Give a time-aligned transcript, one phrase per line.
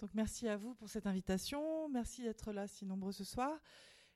[0.00, 3.60] Donc merci à vous pour cette invitation, merci d'être là si nombreux ce soir.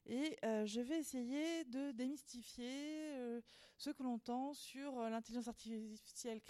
[0.07, 3.42] Et euh, je vais essayer de démystifier euh,
[3.76, 6.41] ce que l'on entend sur euh, l'intelligence artificielle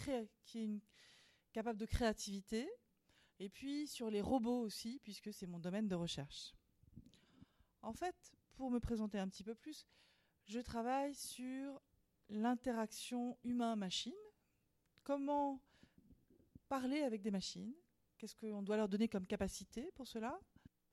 [0.45, 0.81] qui est
[1.53, 2.69] capable de créativité,
[3.41, 6.55] et puis sur les robots aussi, puisque c'est mon domaine de recherche.
[7.83, 8.15] En fait,
[8.55, 9.85] pour me présenter un petit peu plus,
[10.47, 11.81] je travaille sur
[12.29, 14.13] l'interaction humain-machine,
[15.03, 15.61] comment
[16.69, 17.75] parler avec des machines,
[18.25, 20.41] Qu'est-ce qu'on doit leur donner comme capacité pour cela?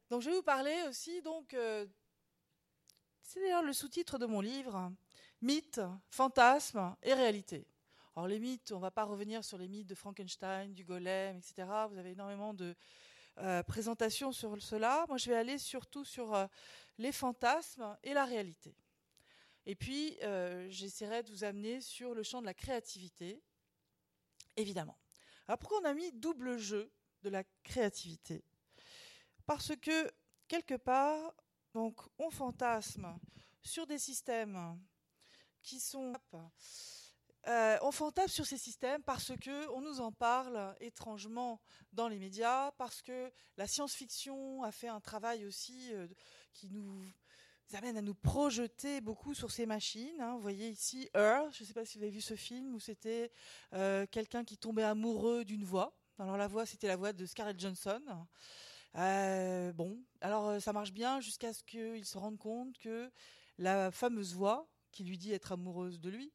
[0.10, 1.88] Donc je vais vous parler aussi, donc, euh,
[3.22, 4.92] c'est d'ailleurs le sous-titre de mon livre,
[5.42, 7.66] Mythes, fantasmes et réalité.
[8.18, 11.38] Alors les mythes, on ne va pas revenir sur les mythes de Frankenstein, du golem,
[11.38, 11.70] etc.
[11.90, 12.76] Vous avez énormément de
[13.38, 15.06] euh, présentations sur cela.
[15.08, 16.48] Moi, je vais aller surtout sur euh,
[16.98, 18.76] les fantasmes et la réalité.
[19.66, 20.18] Et puis,
[20.68, 23.42] j'essaierai de vous amener sur le champ de la créativité,
[24.58, 24.98] évidemment.
[25.48, 26.92] Alors pourquoi on a mis double jeu?
[27.22, 28.44] De la créativité.
[29.46, 30.12] Parce que,
[30.48, 31.34] quelque part,
[31.74, 33.18] on fantasme
[33.62, 34.80] sur des systèmes
[35.62, 36.14] qui sont...
[37.48, 41.60] Euh, on fantasme sur ces systèmes parce que on nous en parle étrangement
[41.92, 46.08] dans les médias, parce que la science-fiction a fait un travail aussi euh,
[46.54, 47.04] qui nous
[47.74, 50.22] amène à nous projeter beaucoup sur ces machines.
[50.22, 50.36] Hein.
[50.36, 52.80] Vous voyez ici Earth, je ne sais pas si vous avez vu ce film où
[52.80, 53.32] c'était
[53.74, 55.98] euh, quelqu'un qui tombait amoureux d'une voix.
[56.22, 58.00] Alors la voix, c'était la voix de Scarlett Johnson.
[58.96, 63.12] Euh, bon, alors euh, ça marche bien jusqu'à ce qu'il se rende compte que
[63.58, 66.32] la fameuse voix qui lui dit être amoureuse de lui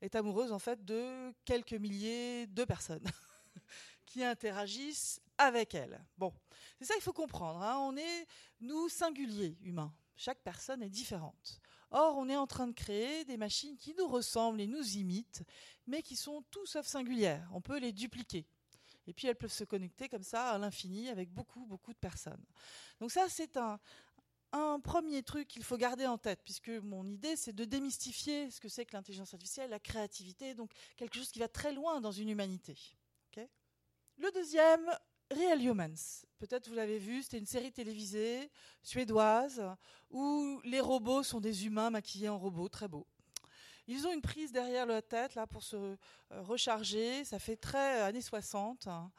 [0.00, 3.04] est amoureuse en fait de quelques milliers de personnes
[4.06, 6.02] qui interagissent avec elle.
[6.16, 6.32] Bon,
[6.78, 7.60] c'est ça qu'il faut comprendre.
[7.60, 7.76] Hein.
[7.78, 8.26] On est,
[8.62, 9.92] nous, singuliers humains.
[10.16, 11.60] Chaque personne est différente.
[11.90, 15.42] Or, on est en train de créer des machines qui nous ressemblent et nous imitent,
[15.86, 17.50] mais qui sont tout sauf singulières.
[17.52, 18.46] On peut les dupliquer.
[19.10, 22.44] Et puis elles peuvent se connecter comme ça à l'infini avec beaucoup, beaucoup de personnes.
[23.00, 23.80] Donc ça, c'est un,
[24.84, 28.68] premier truc qu'il faut garder en tête, puisque mon idée, c'est de démystifier ce que
[28.68, 32.28] c'est que l'intelligence artificielle, la créativité, donc quelque chose qui va très loin dans une
[32.28, 32.76] humanité.
[34.16, 34.90] Le deuxième,
[35.30, 36.24] Real Humans.
[36.38, 38.50] Peut-être vous l'avez vu, c'était une série télévisée
[38.82, 39.62] suédoise
[40.10, 43.06] où les robots sont des humains maquillés en robots, très beaux.
[43.90, 45.96] Ils ont une prise derrière la tête là pour se euh,
[46.30, 47.24] recharger.
[47.24, 48.86] Ça fait très années 60.
[48.86, 49.10] Hein.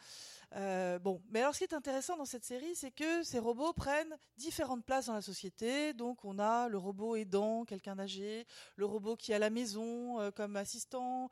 [0.56, 3.74] Euh, bon, mais alors ce qui est intéressant dans cette série, c'est que ces robots
[3.74, 5.92] prennent différentes places dans la société.
[5.92, 10.22] Donc on a le robot aidant, quelqu'un âgé, le robot qui est à la maison
[10.22, 11.30] euh, comme assistant,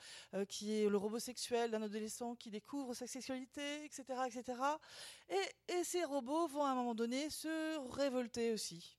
[0.49, 4.59] qui est le robot sexuel d'un adolescent qui découvre sa sexualité, etc., etc.
[5.29, 8.97] Et, et ces robots vont à un moment donné se révolter aussi.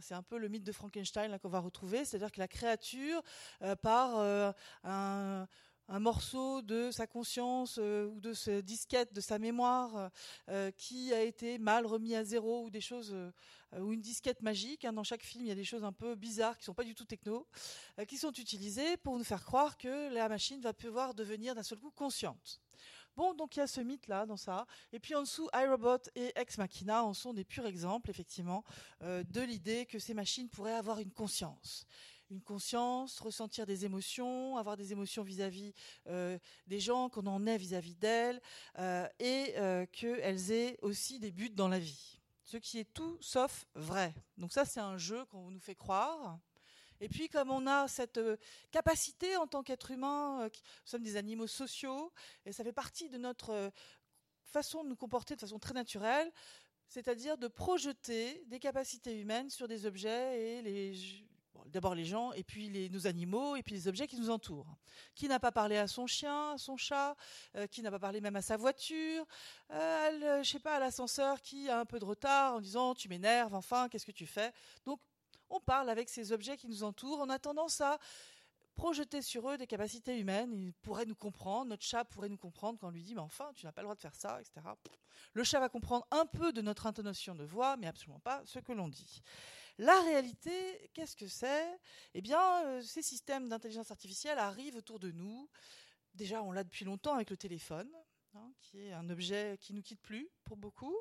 [0.00, 3.22] C'est un peu le mythe de Frankenstein qu'on va retrouver, c'est-à-dire que la créature,
[3.62, 4.52] euh, par euh,
[4.84, 5.46] un,
[5.88, 10.10] morceau de sa conscience euh, ou de ce disquette de sa mémoire
[10.76, 13.14] qui a été mal remis à zéro ou des choses
[13.78, 14.84] ou une disquette magique.
[14.84, 14.92] Hein.
[14.92, 16.94] dans chaque film, il y a des choses un peu bizarres qui sont pas du
[16.94, 17.46] tout techno,
[18.08, 21.78] qui sont utilisées pour nous faire croire que la machine va pouvoir devenir d'un seul
[21.78, 22.63] coup consciente.
[23.16, 24.66] Bon, donc il y a ce mythe-là dans ça.
[24.92, 28.64] Et puis en dessous, iRobot et Ex Machina en sont des purs exemples, effectivement,
[29.02, 31.86] euh, de l'idée que ces machines pourraient avoir une conscience.
[32.30, 35.74] Une conscience, ressentir des émotions, avoir des émotions vis-à-vis
[36.08, 38.40] euh, des gens, qu'on en est vis-à-vis d'elles,
[38.78, 39.54] euh, et
[39.92, 42.20] qu'elles aient aussi des buts dans la vie.
[42.42, 44.12] Ce qui est tout sauf vrai.
[44.38, 46.38] Donc ça, c'est un jeu qu'on nous fait croire.
[47.00, 48.36] Et puis, comme on a cette euh,
[48.70, 52.12] capacité en tant qu'être humain, euh, nous sommes des animaux sociaux,
[52.46, 53.70] et ça fait partie de notre euh,
[54.44, 56.30] façon de nous comporter de façon très naturelle,
[56.88, 60.94] c'est-à-dire de projeter des capacités humaines sur des objets et
[61.66, 64.76] d'abord les gens, et puis les, nos animaux, et puis les objets qui nous entourent.
[65.14, 67.16] Qui n'a pas parlé à son chien, à son chat,
[67.70, 69.26] qui n'a pas parlé même à sa voiture,
[69.70, 73.08] euh, je sais pas, à l'ascenseur qui a un peu de retard en disant tu
[73.08, 74.52] m'énerves, enfin, qu'est-ce que tu fais?
[74.84, 75.00] Donc
[75.50, 77.98] on parle avec ces objets qui nous entourent, on a tendance à
[78.74, 80.52] projeter sur eux des capacités humaines.
[80.52, 83.50] Ils pourraient nous comprendre, notre chat pourrait nous comprendre quand on lui dit mais enfin
[83.54, 84.66] tu n'as pas le droit de faire ça, etc.
[85.32, 88.58] Le chat va comprendre un peu de notre intonation de voix, mais absolument pas ce
[88.58, 89.22] que l'on dit.
[89.78, 91.66] La réalité, qu'est-ce que c'est?
[92.14, 95.48] Eh bien, euh, ces systèmes d'intelligence artificielle arrivent autour de nous.
[96.14, 97.90] Déjà, on l'a depuis longtemps avec le téléphone,
[98.34, 100.94] hein, qui est un objet qui nous quitte plus pour beaucoup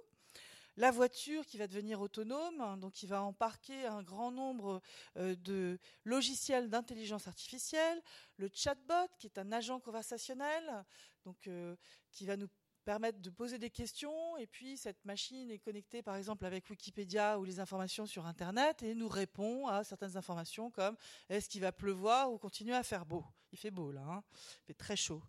[0.77, 4.81] la voiture qui va devenir autonome, donc qui va embarquer un grand nombre
[5.17, 8.01] euh, de logiciels d'intelligence artificielle,
[8.37, 10.83] le chatbot qui est un agent conversationnel,
[11.25, 11.75] donc euh,
[12.11, 12.49] qui va nous
[12.83, 17.39] permettre de poser des questions et puis cette machine est connectée par exemple avec Wikipédia
[17.39, 20.97] ou les informations sur internet et nous répond à certaines informations comme
[21.29, 23.23] est-ce qu'il va pleuvoir ou continuer à faire beau?
[23.53, 25.21] Il fait beau là, hein il fait très chaud.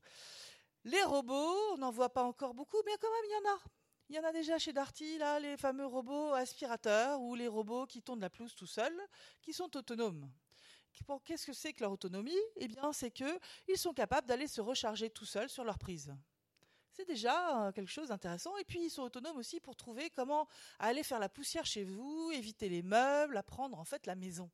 [0.85, 3.84] Les robots, on n'en voit pas encore beaucoup, mais quand même il y en a.
[4.11, 7.87] Il y en a déjà chez Darty, là, les fameux robots aspirateurs ou les robots
[7.87, 9.01] qui tournent la pelouse tout seuls,
[9.41, 10.31] qui sont autonomes.
[11.25, 12.39] Qu'est-ce que c'est que leur autonomie?
[12.57, 16.15] Eh bien, c'est qu'ils sont capables d'aller se recharger tout seuls sur leur prise.
[16.93, 18.57] C'est déjà euh, quelque chose d'intéressant.
[18.59, 20.47] Et puis, ils sont autonomes aussi pour trouver comment
[20.79, 24.51] aller faire la poussière chez vous, éviter les meubles, apprendre en fait la maison.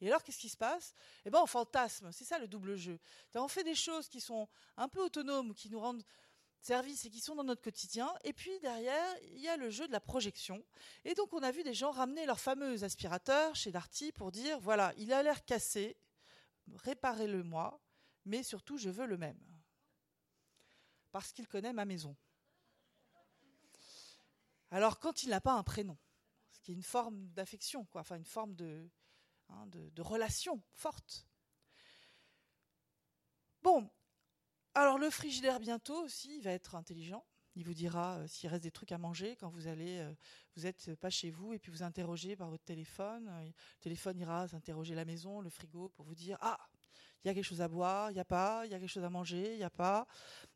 [0.00, 0.94] Et alors, qu'est-ce qui se passe?
[1.24, 2.10] Eh bien, on fantasme.
[2.12, 2.98] C'est ça le double jeu.
[3.34, 6.04] On fait des choses qui sont un peu autonomes, qui nous rendent
[6.64, 8.12] service et qui sont dans notre quotidien.
[8.24, 10.64] Et puis derrière, il y a le jeu de la projection.
[11.04, 14.58] Et donc, on a vu des gens ramener leur fameux aspirateur chez Darty pour dire
[14.60, 15.96] voilà, il a l'air cassé,
[16.74, 17.80] réparez-le moi,
[18.24, 19.38] mais surtout, je veux le même
[21.14, 22.16] parce qu'il connaît ma maison.
[24.72, 25.96] Alors quand il n'a pas un prénom,
[26.50, 28.90] ce qui est une forme d'affection, quoi, enfin une forme de,
[29.48, 31.28] hein, de, relation forte.
[33.62, 33.88] Bon,
[34.74, 37.24] alors le frigidaire bientôt aussi, va être intelligent.
[37.56, 40.12] Il vous dira euh, s'il reste des trucs à manger quand vous allez, euh,
[40.56, 43.30] vous n'êtes pas chez vous et puis vous interrogez par votre téléphone.
[43.44, 46.58] le téléphone ira s'interroger la maison, le frigo pour vous dire ah
[47.24, 48.90] il y a quelque chose à boire, il n'y a pas, il y a quelque
[48.90, 50.06] chose à manger, il n'y a pas.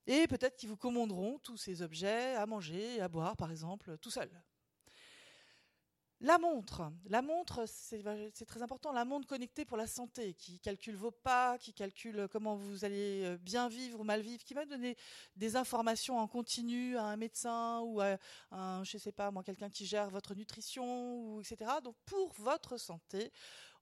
[0.06, 3.96] Et peut-être qu'ils vous commanderont tous ces objets à manger et à boire, par exemple,
[3.98, 4.30] tout seul.
[6.20, 8.92] La montre, la montre, c'est très important.
[8.92, 13.22] La montre connectée pour la santé, qui calcule vos pas, qui calcule comment vous allez
[13.24, 14.96] euh, bien vivre ou mal vivre, qui va donner
[15.36, 18.18] des informations en continu à un médecin ou à
[18.50, 21.70] un, je sais pas moi, quelqu'un qui gère votre nutrition etc.
[21.84, 23.30] Donc pour votre santé,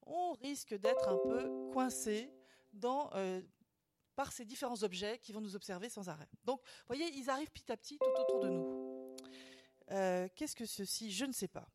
[0.02, 2.30] on risque d'être un peu coincé
[2.84, 3.40] euh,
[4.14, 6.28] par ces différents objets qui vont nous observer sans arrêt.
[6.44, 9.16] Donc, vous voyez, ils arrivent petit à petit tout autour de nous.
[9.90, 11.12] Euh, qu'est-ce que ceci?
[11.12, 11.68] Je ne sais pas.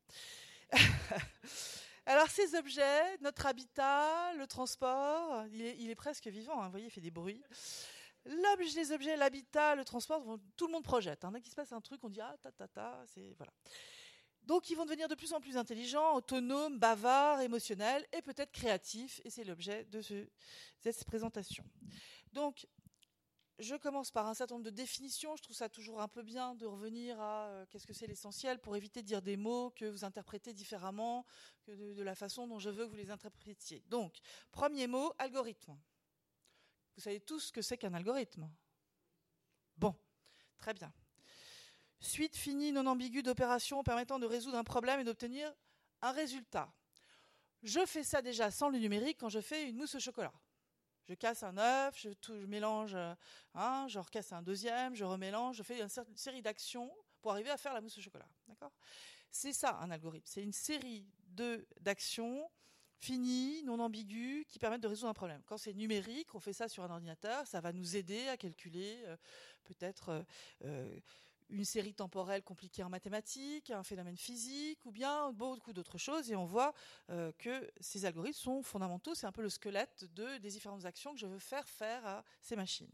[2.06, 6.90] Alors, ces objets, notre habitat, le transport, il est, presque vivant, hein, vous voyez, il
[6.90, 7.42] fait des bruits.
[8.24, 11.24] les objets, l'habitat, le transport, tout le monde projette.
[11.24, 11.32] Hein.
[11.32, 13.52] Dès qu'il se passe un truc, on dit ah ta ta ta, c'est voilà.
[14.44, 19.20] Donc ils vont devenir de plus en plus intelligents, autonomes, bavards, émotionnels et peut-être créatifs.
[19.24, 20.00] Et c'est l'objet de,
[20.80, 21.64] cette présentation.
[22.32, 22.66] Donc
[23.62, 25.36] je commence par un certain nombre de définitions.
[25.36, 28.58] Je trouve ça toujours un peu bien de revenir à euh, qu'est-ce que c'est l'essentiel
[28.58, 31.24] pour éviter de dire des mots que vous interprétez différemment
[31.68, 33.82] de, la façon dont je veux que vous les interprétiez.
[33.86, 34.18] Donc,
[34.50, 35.78] premier mot, algorithme.
[36.96, 38.50] Vous savez tous ce que c'est qu'un algorithme
[39.76, 39.94] Bon,
[40.58, 40.92] très bien.
[42.00, 45.54] Suite finie non ambiguë d'opérations permettant de résoudre un problème et d'obtenir
[46.02, 46.72] un résultat.
[47.62, 50.32] Je fais ça déjà sans le numérique quand je fais une mousse au chocolat.
[51.12, 52.96] Je casse un œuf, je, mélange
[53.52, 57.58] un, je recasse un deuxième, je remélange, je fais une série d'actions pour arriver à
[57.58, 58.26] faire la mousse au chocolat.
[58.48, 58.72] D'accord?
[59.30, 60.24] C'est ça un algorithme.
[60.26, 61.06] C'est une série
[61.80, 62.50] d'actions
[62.98, 65.42] finies, non ambiguës, qui permettent de résoudre un problème.
[65.44, 69.02] Quand c'est numérique, on fait ça sur un ordinateur, ça va nous aider à calculer
[69.04, 69.16] euh,
[69.64, 70.24] peut-être
[70.64, 70.98] euh,
[71.52, 76.30] une série temporelle compliquée en mathématiques, un phénomène physique, ou bien beaucoup d'autres choses.
[76.30, 76.74] Et on voit
[77.10, 79.14] euh, que ces algorithmes sont fondamentaux.
[79.14, 82.24] C'est un peu le squelette de, des différentes actions que je veux faire faire à
[82.40, 82.90] ces machines.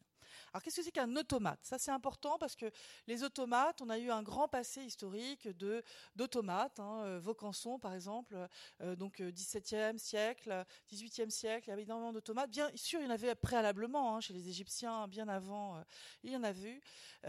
[0.52, 1.60] Alors qu'est-ce que c'est qu'un automate?
[1.62, 2.70] Ça c'est important parce que
[3.06, 5.82] les automates, on a eu un grand passé historique de
[6.16, 6.80] d'automates.
[6.80, 8.36] Hein, euh, Vaucanson par exemple,
[8.80, 12.50] euh, donc 17e euh, siècle, 18e siècle, il y avait énormément d'automates.
[12.50, 15.82] Bien sûr, il y en avait préalablement hein, chez les Égyptiens, bien avant,
[16.22, 16.82] il y en avait eu.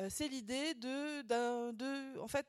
[0.10, 1.22] c'est l'idée de,
[1.72, 2.48] de, en fait,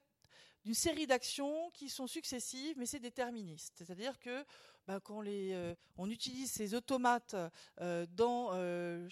[0.64, 3.74] d'une série d'actions qui sont successives, mais c'est déterministe.
[3.78, 4.44] C'est-à-dire que
[4.90, 7.36] bah, quand euh, on utilise ces automates
[7.80, 9.08] euh, dans, euh,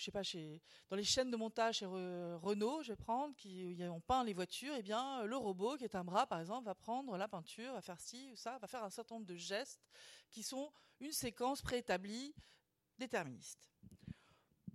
[0.90, 4.74] dans les chaînes de montage chez Renault, je vais prendre, qui ont peint les voitures,
[4.76, 7.80] eh bien le robot qui est un bras, par exemple, va prendre la peinture, va
[7.80, 9.88] faire ci ou ça, va faire un certain nombre de gestes
[10.30, 12.34] qui sont une séquence préétablie
[12.98, 13.70] déterministe.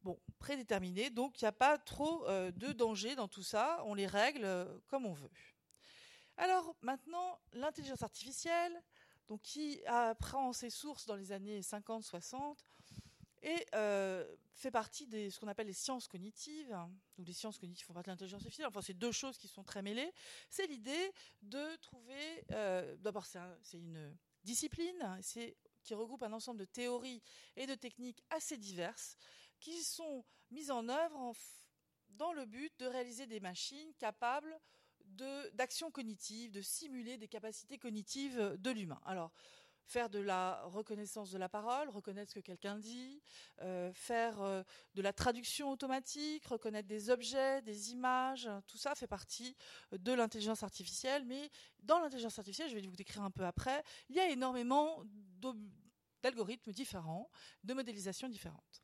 [0.04, 4.08] Bon, prédéterminé, donc il n'y a pas trop de danger dans tout ça, on les
[4.08, 4.48] règle
[4.88, 5.32] comme on veut.
[6.38, 8.82] Alors maintenant, l'intelligence artificielle,
[9.28, 9.82] donc qui
[10.20, 12.58] prend ses sources dans les années 50-60
[13.44, 16.76] et euh, fait partie de ce qu'on appelle les sciences cognitives.
[17.18, 18.68] Donc les sciences cognitives font partie de l'intelligence artificielle.
[18.68, 20.12] Enfin, c'est deux choses qui sont très mêlées.
[20.50, 21.12] C'est l'idée
[21.42, 22.46] de trouver.
[22.52, 25.20] Euh, d'abord, c'est une discipline
[25.84, 27.22] qui regroupe un ensemble de théories
[27.58, 29.18] et de techniques assez diverses
[29.60, 31.34] qui sont mises en œuvre
[32.10, 34.58] dans le but de réaliser des machines capables
[35.54, 39.00] d'action cognitive, de simuler des capacités cognitives de l'humain.
[39.06, 39.32] Alors,
[39.86, 43.22] faire de la reconnaissance de la parole, reconnaître ce que quelqu'un dit,
[43.62, 44.64] euh, faire euh,
[44.96, 49.56] de la traduction automatique, reconnaître des objets, des images, tout ça fait partie
[49.92, 51.26] de l'intelligence artificielle.
[51.26, 55.04] Mais dans l'intelligence artificielle, je vais vous décrire un peu après, il y a énormément
[56.22, 57.30] d'algorithmes différents,
[57.64, 58.83] de modélisations différentes.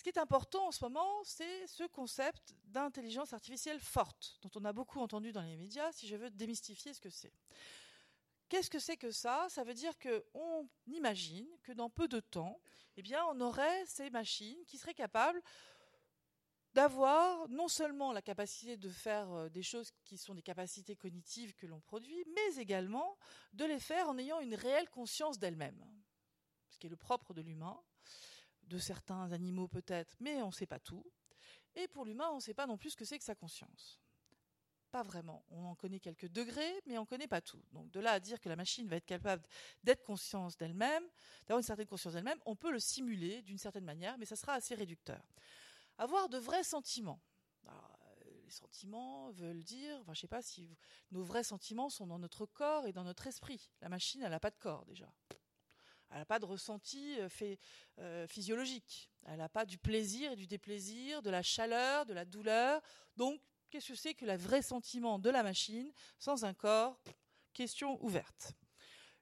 [0.00, 4.64] Ce qui est important en ce moment, c'est ce concept d'intelligence artificielle forte, dont on
[4.64, 7.34] a beaucoup entendu dans les médias, si je veux démystifier ce que c'est.
[8.48, 9.46] Qu'est-ce que c'est que ça?
[9.50, 12.62] Ça veut dire qu'on imagine que dans peu de temps,
[12.96, 15.42] eh bien, on aurait ces machines qui seraient capables
[16.72, 21.54] d'avoir non seulement la capacité de faire euh, des choses qui sont des capacités cognitives
[21.56, 23.18] que l'on produit, mais également
[23.52, 25.84] de les faire en ayant une réelle conscience d'elles-mêmes,
[26.70, 27.78] ce qui est le propre de l'humain,
[28.70, 31.04] de certains animaux peut-être, mais on ne sait pas tout.
[31.74, 34.00] Et pour l'humain, on ne sait pas non plus ce que c'est que sa conscience.
[34.90, 35.44] Pas vraiment.
[35.50, 37.62] On en connaît quelques degrés, mais on ne connaît pas tout.
[37.72, 39.46] Donc de là à dire que la machine va être capable
[39.84, 41.04] d'être conscience d'elle-même,
[41.42, 44.54] d'avoir une certaine conscience d'elle-même, on peut le simuler d'une certaine manière, mais ça sera
[44.54, 45.22] assez réducteur
[46.00, 47.20] avoir de vrais sentiments.
[47.68, 47.70] Euh,
[48.44, 50.76] les sentiments veulent dire, enfin, je sais pas si
[51.10, 53.70] nos vrais sentiments sont dans notre corps et dans notre esprit.
[53.82, 55.12] La machine, elle n'a pas de corps déjà.
[56.10, 57.28] Elle n'a pas de ressenti euh,
[57.98, 59.10] euh, physiologique.
[59.26, 62.82] Elle n'a pas du plaisir et du déplaisir, de la chaleur, de la douleur.
[63.16, 63.40] Donc,
[63.70, 66.98] qu'est-ce que c'est que le vrai sentiment de la machine sans un corps
[67.52, 68.54] Question ouverte.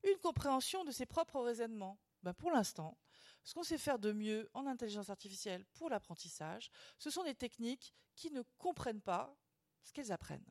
[0.05, 1.99] Une compréhension de ses propres raisonnements.
[2.23, 2.99] Ben, pour l'instant,
[3.43, 7.95] ce qu'on sait faire de mieux en intelligence artificielle pour l'apprentissage, ce sont des techniques
[8.15, 9.35] qui ne comprennent pas
[9.83, 10.45] ce qu'elles apprennent.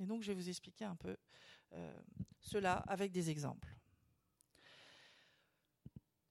[0.00, 1.16] Et donc, je vais vous expliquer un peu
[1.72, 2.02] euh,
[2.40, 3.73] cela avec des exemples.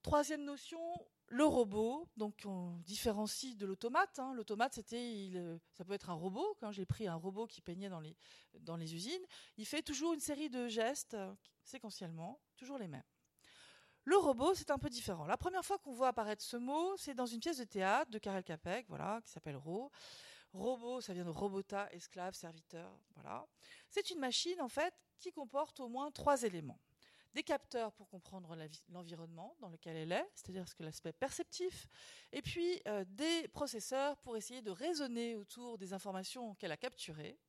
[0.03, 0.81] Troisième notion,
[1.27, 2.09] le robot.
[2.17, 4.19] Donc, on différencie de l'automate.
[4.19, 4.33] Hein.
[4.33, 6.57] L'automate, c'était, euh, ça peut être un robot.
[6.59, 8.01] Quand j'ai pris un robot qui peignait dans
[8.77, 9.25] les, usines,
[9.57, 11.33] il fait toujours une série de gestes, euh,
[11.63, 13.03] séquentiellement, toujours les mêmes.
[14.03, 15.25] Le robot, c'est un peu différent.
[15.25, 18.19] La première fois qu'on voit apparaître ce mot, c'est dans une pièce de théâtre de
[18.19, 19.89] Karel Capek, voilà, qui s'appelle Ro.
[20.51, 23.47] Robot, ça vient de robota, esclave, serviteur, voilà.
[23.89, 26.79] C'est une machine, en fait, qui comporte au moins trois éléments.
[27.33, 28.55] Des capteurs pour comprendre
[28.89, 31.87] l'environnement dans lequel elle est, c'est-à-dire ce que l'aspect perceptif,
[32.31, 37.39] et puis euh, des processeurs pour essayer de raisonner autour des informations qu'elle a capturées,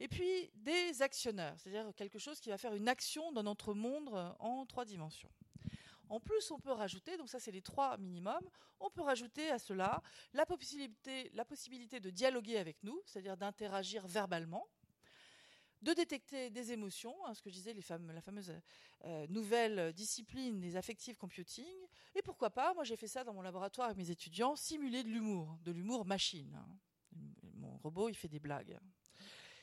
[0.00, 4.10] et puis des actionneurs, c'est-à-dire quelque chose qui va faire une action dans notre monde
[4.12, 5.30] euh, en trois dimensions.
[6.08, 9.58] En plus, on peut rajouter, donc ça c'est les trois minimums, on peut rajouter à
[9.58, 10.02] cela
[10.32, 14.66] la possibilité, la possibilité de dialoguer avec nous, c'est-à-dire d'interagir verbalement,
[15.84, 17.60] de détecter des émotions, hein, ce que je
[18.12, 18.52] la fameuse
[19.04, 21.76] euh, nouvelle discipline des affective computing,
[22.14, 25.08] et pourquoi pas, moi j'ai fait ça dans mon laboratoire avec mes étudiants, simuler de
[25.08, 26.54] l'humour, de l'humour machine.
[26.54, 26.78] Hein.
[27.54, 28.78] Mon robot, il fait des blagues.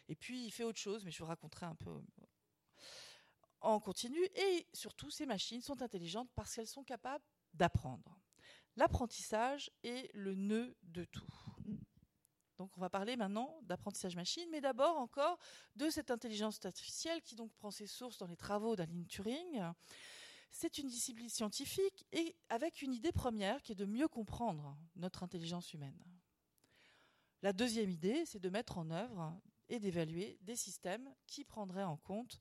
[0.08, 2.02] Et puis il fait autre chose, mais je vous raconterai un peu
[3.62, 4.20] en continu.
[4.36, 7.24] Et surtout, ces machines sont intelligentes parce qu'elles sont capables
[7.54, 8.20] d'apprendre.
[8.76, 11.34] L'apprentissage est le nœud de tout.
[12.76, 15.38] On va parler maintenant d'apprentissage machine, mais d'abord encore
[15.76, 19.62] de cette intelligence artificielle qui donc prend ses sources dans les travaux d'Aline Turing.
[20.52, 25.24] C'est une discipline scientifique et avec une idée première qui est de mieux comprendre notre
[25.24, 26.04] intelligence humaine.
[27.42, 29.34] La deuxième idée, c'est de mettre en œuvre
[29.70, 32.40] et d'évaluer des systèmes qui prendraient en compte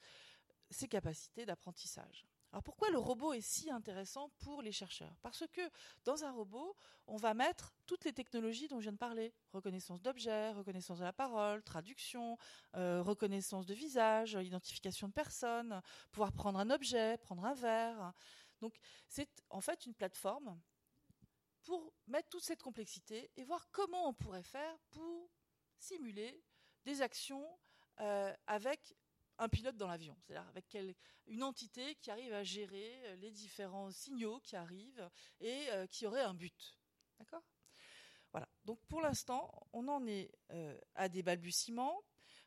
[0.71, 2.27] ses capacités d'apprentissage.
[2.53, 5.17] Alors pourquoi le robot est si intéressant pour les chercheurs?
[5.23, 5.61] Parce que
[6.05, 6.75] dans un robot,
[7.07, 9.33] on va mettre toutes les technologies dont je viens de parler.
[9.53, 12.37] Reconnaissance d'objets, reconnaissance de la parole, traduction,
[12.75, 15.81] euh, reconnaissance de visage, identification de personnes,
[16.11, 18.13] pouvoir prendre un objet, prendre un verre.
[18.61, 18.75] Donc
[19.09, 20.61] c'est en fait une plateforme
[21.63, 25.31] pour mettre toute cette complexité et voir comment on pourrait faire pour
[25.79, 26.43] simuler
[26.85, 27.47] des actions
[28.01, 28.97] euh, avec
[29.41, 30.77] un pilote dans l'avion, c'est-à-dire avec
[31.27, 36.07] une entité qui arrive à gérer euh, les différents signaux qui arrivent et euh, qui
[36.07, 36.79] aurait un but.
[37.19, 37.43] D'accord?
[38.33, 38.49] Voilà.
[38.65, 42.03] Donc pour l'instant, on en est euh, à des balbutiements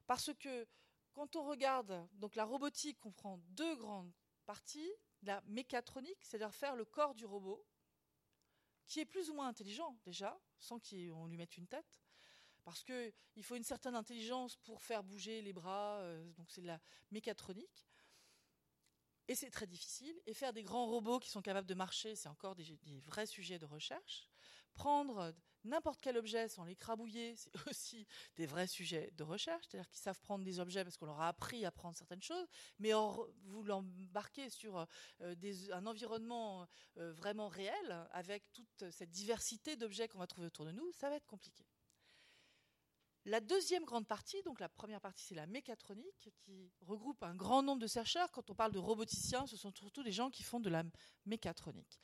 [0.06, 0.68] parce que
[1.14, 4.14] quand on regarde, la robotique comprend deux grandes
[4.46, 4.92] parties
[5.24, 7.66] la mécatronique, c'est-à-dire faire le corps du robot,
[8.88, 12.03] qui est plus ou moins intelligent déjà, sans qu'on lui mette une tête,
[12.64, 16.68] parce qu'il faut une certaine intelligence pour faire bouger les bras, euh, donc c'est de
[16.68, 16.80] la
[17.12, 17.88] mécatronique.
[19.28, 20.16] Et c'est très difficile.
[20.26, 22.66] Et faire des grands robots qui sont capables de marcher, c'est encore des,
[23.06, 24.30] vrais sujets de recherche.
[24.74, 28.06] Prendre n'importe quel objet sans l'écrabouiller, c'est aussi
[28.36, 29.66] des vrais sujets de recherche.
[29.68, 32.48] C'est-à-dire qu'ils savent prendre des objets parce qu'on leur a appris à prendre certaines choses,
[32.80, 32.92] mais
[33.46, 34.86] vous l'embarquez sur
[35.22, 35.36] euh,
[35.72, 36.68] un environnement
[36.98, 41.10] euh, vraiment réel, avec toute cette diversité d'objets qu'on va trouver autour de nous, ça
[41.10, 41.66] va être compliqué.
[43.26, 47.64] La deuxième grande partie, donc la première partie, c'est la mécatronique, qui regroupe un grand
[47.64, 48.30] nombre de chercheurs.
[48.32, 50.84] Quand on parle de roboticiens, ce sont surtout des gens qui font de la
[51.26, 52.00] mécatronique.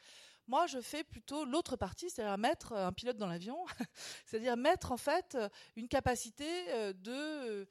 [0.47, 3.65] Moi, je fais plutôt l'autre partie, c'est-à-dire mettre un pilote dans l'avion,
[4.25, 5.37] c'est-à-dire mettre en fait
[5.75, 7.67] une capacité euh, de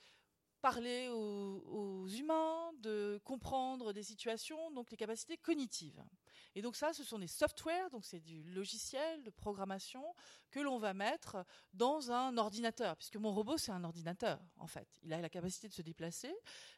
[0.61, 6.03] parler aux, humains, de comprendre des situations, donc les capacités cognitives.
[6.55, 10.03] Et donc ça, ce sont des softwares, donc c'est du logiciel de programmation
[10.51, 14.89] que l'on va mettre dans un ordinateur, puisque mon robot c'est un ordinateur en fait.
[15.03, 16.35] Il a la capacité de se déplacer,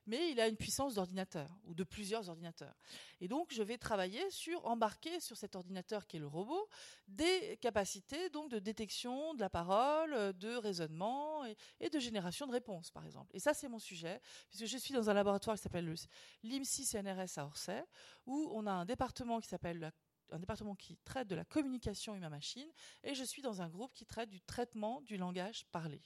[0.07, 2.75] mais il a une puissance d'ordinateur ou de plusieurs ordinateurs.
[3.21, 6.69] Et donc je vais travailler sur embarquer sur cet ordinateur qui est le robot
[7.07, 11.45] des capacités donc de détection de la parole, de raisonnement
[11.81, 13.31] et, de génération de réponses par exemple.
[13.35, 15.95] Et ça c'est mon sujet, puisque je suis dans un laboratoire qui s'appelle
[16.43, 17.85] l'IMSI CNRS à Orsay,
[18.27, 22.71] où on a un département qui s'appelle un département qui traite de la communication humain-machine,
[23.03, 26.03] et je suis dans un groupe qui traite du traitement du langage parlé,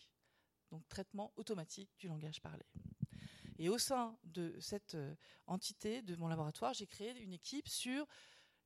[0.70, 2.64] donc traitement automatique du langage parlé.
[3.58, 5.14] Et au sein de cette euh,
[5.46, 8.06] entité de mon laboratoire, j'ai créé une équipe sur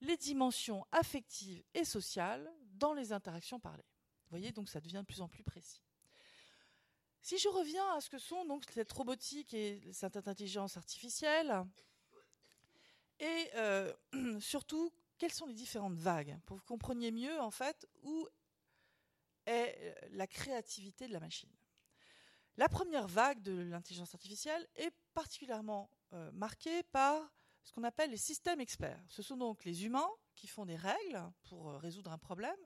[0.00, 3.84] les dimensions affectives et sociales dans les interactions parlées.
[4.24, 5.82] Vous voyez, donc ça devient de plus en plus précis.
[7.20, 11.64] Si je reviens à ce que sont donc cette robotique et cette intelligence artificielle,
[13.20, 13.92] et euh,
[14.40, 16.38] surtout quelles sont les différentes vagues?
[16.46, 18.28] Pour que vous compreniez mieux en fait où
[19.46, 21.50] est euh, la créativité de la machine.
[22.56, 27.32] La première vague de l'intelligence artificielle est particulièrement euh, marquée par
[27.62, 29.02] ce qu'on appelle les systèmes experts.
[29.08, 32.56] Ce sont donc les humains qui font des règles pour résoudre un problème,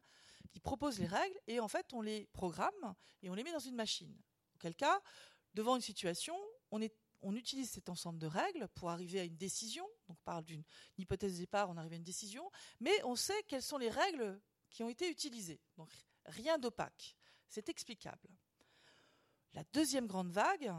[0.51, 3.59] qui proposent les règles et en fait on les programme et on les met dans
[3.59, 4.15] une machine.
[4.55, 5.01] Auquel cas,
[5.55, 6.37] devant une situation,
[6.71, 9.85] on est on utilise cet ensemble de règles pour arriver à une décision.
[10.09, 10.65] Donc, on parle d'une
[10.99, 12.51] hypothèse de départ, on arrive à une décision,
[12.81, 15.61] mais on sait quelles sont les règles qui ont été utilisées.
[15.77, 15.91] Donc,
[16.27, 17.17] rien d'opaque.
[17.49, 18.29] C'est explicable.
[19.55, 20.73] La deuxième grande vague,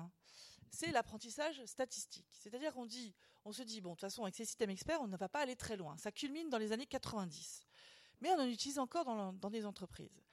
[0.72, 2.28] c'est l'apprentissage statistique.
[2.34, 3.14] C'est-à-dire qu'on dit,
[3.46, 5.42] on se dit, bon, de toute façon, avec ces systèmes experts, on ne va pas
[5.42, 5.96] aller très loin.
[5.98, 7.68] Ça culmine dans les années 90.
[8.22, 10.24] Mais on en utilise encore dans, dans des entreprises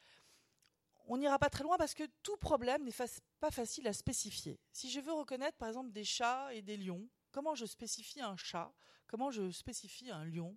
[1.10, 2.94] on n'ira pas très loin parce que tout problème n'est
[3.40, 4.60] pas facile à spécifier.
[4.70, 8.36] Si je veux reconnaître par exemple des chats et des lions, comment je spécifie un
[8.36, 8.72] chat?
[9.08, 10.56] Comment je spécifie un lion?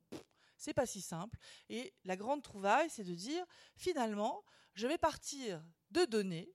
[0.55, 1.39] C'est pas si simple.
[1.69, 3.43] Et la grande trouvaille, c'est de dire
[3.75, 4.43] finalement,
[4.75, 6.53] je vais partir de données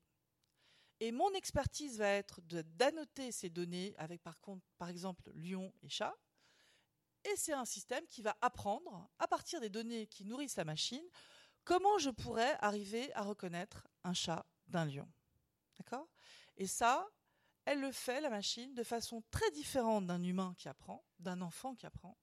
[1.01, 5.89] et mon expertise va être d'annoter ces données avec par, contre, par exemple lion et
[5.89, 6.15] chat.
[7.25, 11.05] Et c'est un système qui va apprendre, à partir des données qui nourrissent la machine,
[11.69, 15.07] comment je pourrais arriver à reconnaître un chat d'un lion
[15.79, 16.09] D'accord?
[16.57, 17.07] Et ça,
[17.67, 21.75] elle le fait, la machine, de façon très différente d'un humain qui apprend, d'un enfant
[21.75, 22.17] qui apprend,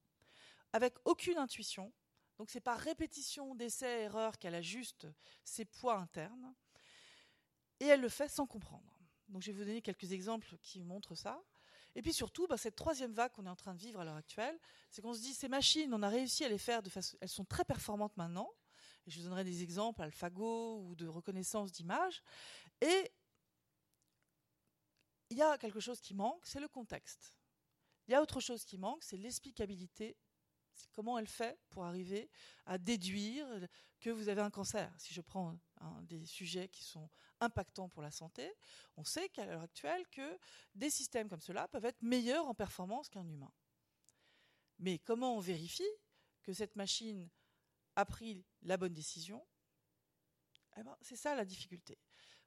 [0.73, 1.93] avec aucune intuition.
[2.39, 5.05] Donc c'est par répétition d'essais erreurs qu'elle ajuste
[5.43, 6.55] ses poids internes.
[7.79, 8.97] Et elle le fait sans comprendre.
[9.27, 11.39] Donc je vais vous donner quelques exemples qui montrent ça.
[11.93, 14.15] Et puis surtout, bah, cette troisième vague qu'on est en train de vivre à l'heure
[14.15, 17.15] actuelle, c'est qu'on se dit ces machines, on a réussi à les faire de façon,
[17.21, 18.51] elles sont très performantes maintenant,
[19.07, 22.21] je vous donnerai des exemples, AlphaGo ou de reconnaissance d'images.
[22.81, 23.11] Et
[25.29, 27.37] il y a quelque chose qui manque, c'est le contexte.
[28.07, 30.17] Il y a autre chose qui manque, c'est l'explicabilité.
[30.91, 32.29] Comment elle fait pour arriver
[32.65, 33.47] à déduire
[33.99, 34.93] que vous avez un cancer.
[34.99, 35.57] Si je prends
[36.03, 38.53] des sujets qui sont impactants pour la santé,
[38.97, 40.37] on sait qu'à l'heure actuelle que
[40.75, 43.51] des systèmes comme cela peuvent être meilleurs en performance qu'un humain.
[44.79, 45.83] Mais comment on vérifie
[46.43, 47.29] que cette machine
[47.95, 49.45] a pris la bonne décision,
[50.77, 51.97] eh ben, c'est ça la difficulté.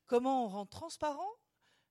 [0.07, 1.31] Comment on rend transparent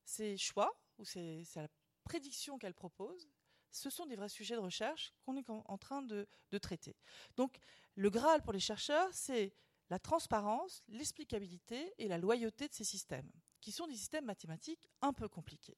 [0.04, 1.68] ces choix ou c'est la
[2.04, 3.30] prédiction qu'elle propose
[3.72, 6.28] Ce sont des vrais sujets de recherche qu'on est en train de,
[6.62, 6.96] traiter.
[7.36, 7.58] Donc,
[7.96, 9.54] le Graal pour les chercheurs, c'est
[9.90, 15.14] la transparence, l'explicabilité et la loyauté de ces systèmes, qui sont des systèmes mathématiques un
[15.14, 15.78] peu compliqués.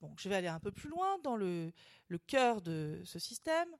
[0.00, 1.72] Bon, je vais aller un peu plus loin dans le
[2.26, 3.76] cœur de ce système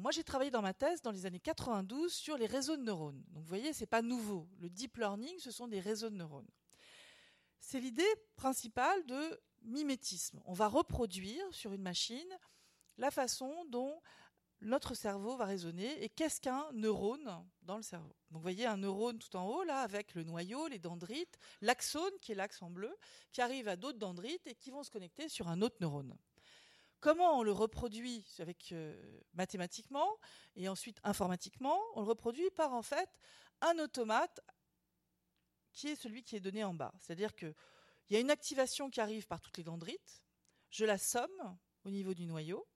[0.00, 3.22] moi j'ai travaillé dans ma thèse dans les années 92 sur les réseaux de neurones.
[3.30, 4.48] Donc vous voyez, c'est pas nouveau.
[4.58, 6.48] Le deep learning, ce sont des réseaux de neurones.
[7.60, 8.02] C'est l'idée
[8.36, 10.40] principale de mimétisme.
[10.44, 12.38] On va reproduire sur une machine
[12.98, 14.00] la façon dont
[14.60, 18.14] notre cerveau va raisonner et qu'est-ce qu'un neurone dans le cerveau.
[18.30, 22.12] Donc vous voyez un neurone tout en haut là avec le noyau, les dendrites, l'axone
[22.20, 22.94] qui est l'axe en bleu
[23.32, 26.16] qui arrive à d'autres dendrites et qui vont se connecter sur un autre neurone.
[27.04, 28.98] Comment on le reproduit avec euh,
[29.34, 30.08] mathématiquement
[30.56, 33.10] et ensuite informatiquement On le reproduit par en fait
[33.60, 34.40] un automate
[35.74, 36.94] qui est celui qui est donné en bas.
[36.98, 37.54] C'est-à-dire qu'il
[38.08, 40.22] y a une activation qui arrive par toutes les dendrites,
[40.70, 42.66] je la somme au niveau du noyau,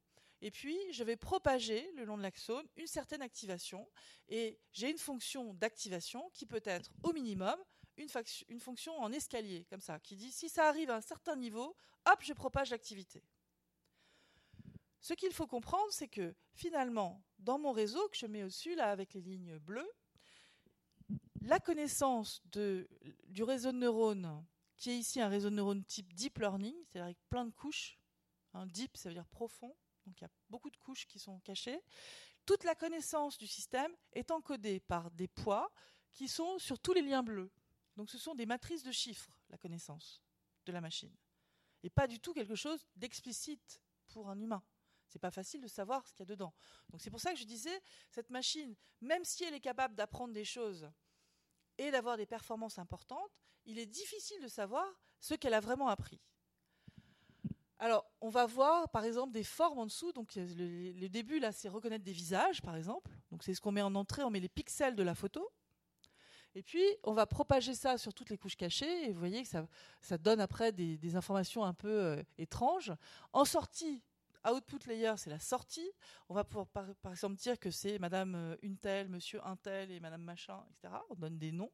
[0.43, 3.89] et puis je vais propager le long de l'axone une certaine activation,
[4.29, 7.57] et j'ai une fonction d'activation qui peut être au minimum
[7.97, 8.11] une,
[8.49, 11.75] une fonction en escalier, comme ça, qui dit si ça arrive à un certain niveau,
[12.05, 13.25] hop, je propage l'activité.
[15.09, 18.91] Ce qu'il faut comprendre, c'est que finalement, dans mon réseau que je mets au-dessus, là,
[18.91, 19.91] avec les lignes bleues,
[21.41, 24.45] la connaissance du réseau de neurones
[24.77, 27.99] qui est ici un réseau de neurones type deep learning, c'est-à-dire avec plein de couches.
[28.53, 31.41] Un deep, ça veut dire profond, donc il y a beaucoup de couches qui sont
[31.41, 31.81] cachées.
[32.45, 35.73] Toute la connaissance du système est encodée par des poids
[36.13, 37.51] qui sont sur tous les liens bleus.
[37.97, 40.23] Donc ce sont des matrices de chiffres, la connaissance
[40.67, 41.17] de la machine.
[41.83, 44.63] Et pas du tout quelque chose d'explicite pour un humain.
[45.09, 46.53] C'est pas facile de savoir ce qu'il y a dedans.
[46.91, 50.33] Donc c'est pour ça que je disais, cette machine, même si elle est capable d'apprendre
[50.33, 50.89] des choses
[51.79, 54.87] et d'avoir des performances importantes, il est difficile de savoir
[55.21, 56.21] ce qu'elle a vraiment appris.
[57.81, 60.13] Alors, on va voir par exemple des formes en dessous.
[60.13, 63.13] Donc, le, début là, c'est reconnaître des visages, par exemple.
[63.31, 64.25] Donc, c'est ce qu'on met en entrée.
[64.25, 65.49] On met les pixels de la photo.
[66.57, 69.09] Et puis, on va propager ça sur toutes les couches cachées.
[69.09, 69.49] Et vous voyez que
[70.01, 72.93] ça, donne après des, informations un peu euh, étranges.
[73.33, 74.03] En sortie,
[74.47, 75.91] output layer, c'est la sortie.
[76.29, 79.91] On va pouvoir par, exemple dire que c'est Madame euh, une telle, Monsieur un tel
[79.91, 80.95] et Madame machin, etc.
[81.11, 81.73] On donne des noms.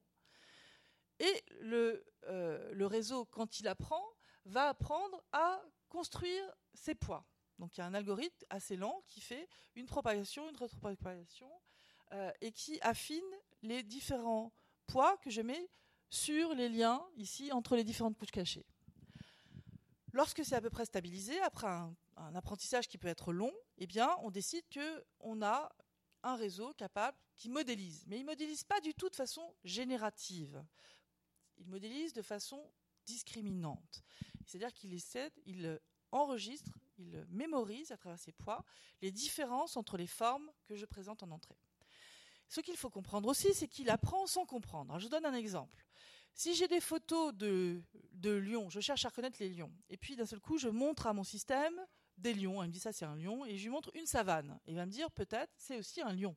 [1.18, 4.02] Et le, euh, le réseau, quand il apprend,
[4.44, 7.26] va apprendre à construire ses poids.
[7.58, 11.50] Donc il y a un algorithme assez lent qui fait une propagation, une rétropropagation,
[12.12, 13.22] euh, et qui affine
[13.62, 14.52] les différents
[14.86, 15.70] poids que je mets
[16.10, 18.66] sur les liens ici entre les différentes couches cachées.
[20.12, 21.94] Lorsque c'est à peu près stabilisé, après un,
[22.34, 25.70] apprentissage qui peut être long, eh bien, on décide qu'on a
[26.22, 28.04] un réseau capable qui modélise.
[28.06, 30.64] Mais il modélise pas du tout de façon générative.
[31.58, 32.70] Il modélise de façon
[33.04, 34.02] discriminante.
[34.46, 35.80] C'est-à-dire qu'il
[36.12, 38.64] enregistre, il mémorise à travers ses poids
[39.02, 41.58] les différences entre les formes que je présente en entrée.
[42.48, 44.98] Ce qu'il faut comprendre aussi, c'est qu'il apprend sans comprendre.
[44.98, 45.84] je donne un exemple.
[46.34, 47.82] Si j'ai des photos de,
[48.22, 51.12] lions, je cherche à reconnaître les lions, et puis d'un seul coup, je montre à
[51.12, 51.74] mon système
[52.16, 52.62] des lions.
[52.62, 54.58] Il me dit ça, c'est un lion, et je lui montre une savane.
[54.66, 56.36] il va me dire peut-être c'est aussi un lion.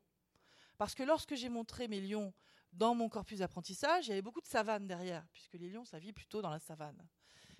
[0.77, 2.33] Parce que lorsque j'ai montré mes lions
[2.73, 5.99] dans mon corpus d'apprentissage, il y avait beaucoup de savanes derrière, puisque les lions, ça
[5.99, 7.07] vit plutôt dans la savane.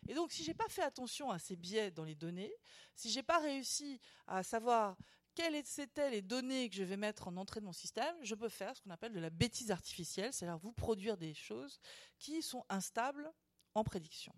[0.08, 2.54] Et donc, si j'ai pas fait attention à ces biais dans les données,
[2.96, 4.98] si j'ai pas réussi à savoir
[5.34, 8.50] quelles étaient les données que je vais mettre en entrée de mon système, je peux
[8.50, 11.80] faire ce qu'on appelle de la bêtise artificielle, c'est-à-dire vous produire des choses
[12.18, 13.32] qui sont instables
[13.76, 14.34] en prédiction.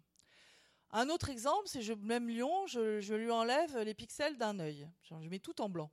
[0.92, 4.88] Un autre exemple, c'est je même Lion, je, je, lui enlève les pixels d'un œil.
[5.04, 5.92] Je mets tout en blanc.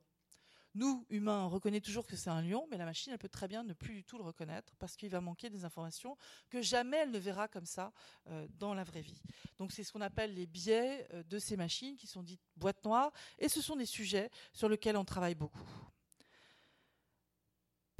[0.77, 3.47] Nous, humains, on reconnaît toujours que c'est un lion, mais la machine, elle peut très
[3.47, 6.15] bien ne plus du tout le reconnaître parce qu'il va manquer des informations
[6.51, 7.91] que jamais elle ne verra comme ça
[8.27, 9.23] euh, dans la vraie vie.
[9.57, 12.85] Donc c'est ce qu'on appelle les biais euh, de ces machines qui sont dites boîtes
[12.85, 15.67] noires, et ce sont des sujets sur lesquels on travaille beaucoup.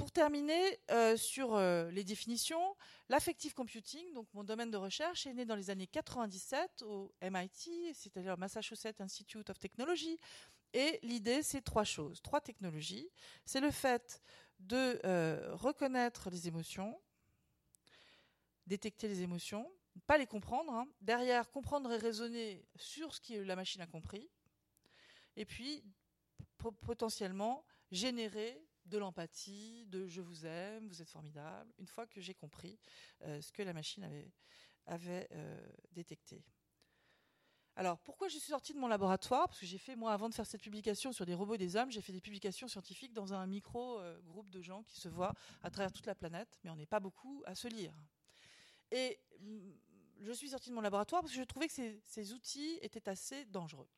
[0.08, 1.58] Pour terminer euh, sur
[1.92, 2.74] les définitions,
[3.10, 7.92] l'affective computing, donc mon domaine de recherche, est né dans les années 97 au MIT,
[7.92, 10.18] c'est-à-dire Massachusetts Institute of Technology,
[10.72, 13.10] et l'idée, c'est trois choses, trois technologies.
[13.44, 14.22] C'est le fait
[14.60, 16.98] de euh, reconnaître les émotions,
[18.66, 19.70] détecter les émotions,
[20.06, 20.72] pas les comprendre.
[20.72, 20.88] Hein.
[21.02, 24.30] Derrière, comprendre et raisonner sur ce que la machine a compris.
[25.36, 25.84] Et puis,
[26.86, 32.34] potentiellement, générer de l'empathie, de je vous aime, vous êtes formidable, une fois que j'ai
[32.34, 32.78] compris
[33.22, 34.04] euh, ce que la machine
[34.86, 36.42] avait, euh, détecté.
[37.76, 39.46] Alors, pourquoi je suis sortie de mon laboratoire?
[39.46, 41.76] Parce que j'ai fait, moi, avant de faire cette publication sur des robots et des
[41.76, 45.70] hommes, j'ai fait des publications scientifiques dans un micro-groupe de gens qui se voient à
[45.70, 47.94] travers toute la planète, mais on n'est pas beaucoup à se lire.
[48.90, 49.70] Et mm,
[50.20, 53.44] je suis sortie de mon laboratoire parce que je trouvais que ces, outils étaient assez
[53.46, 53.88] dangereux.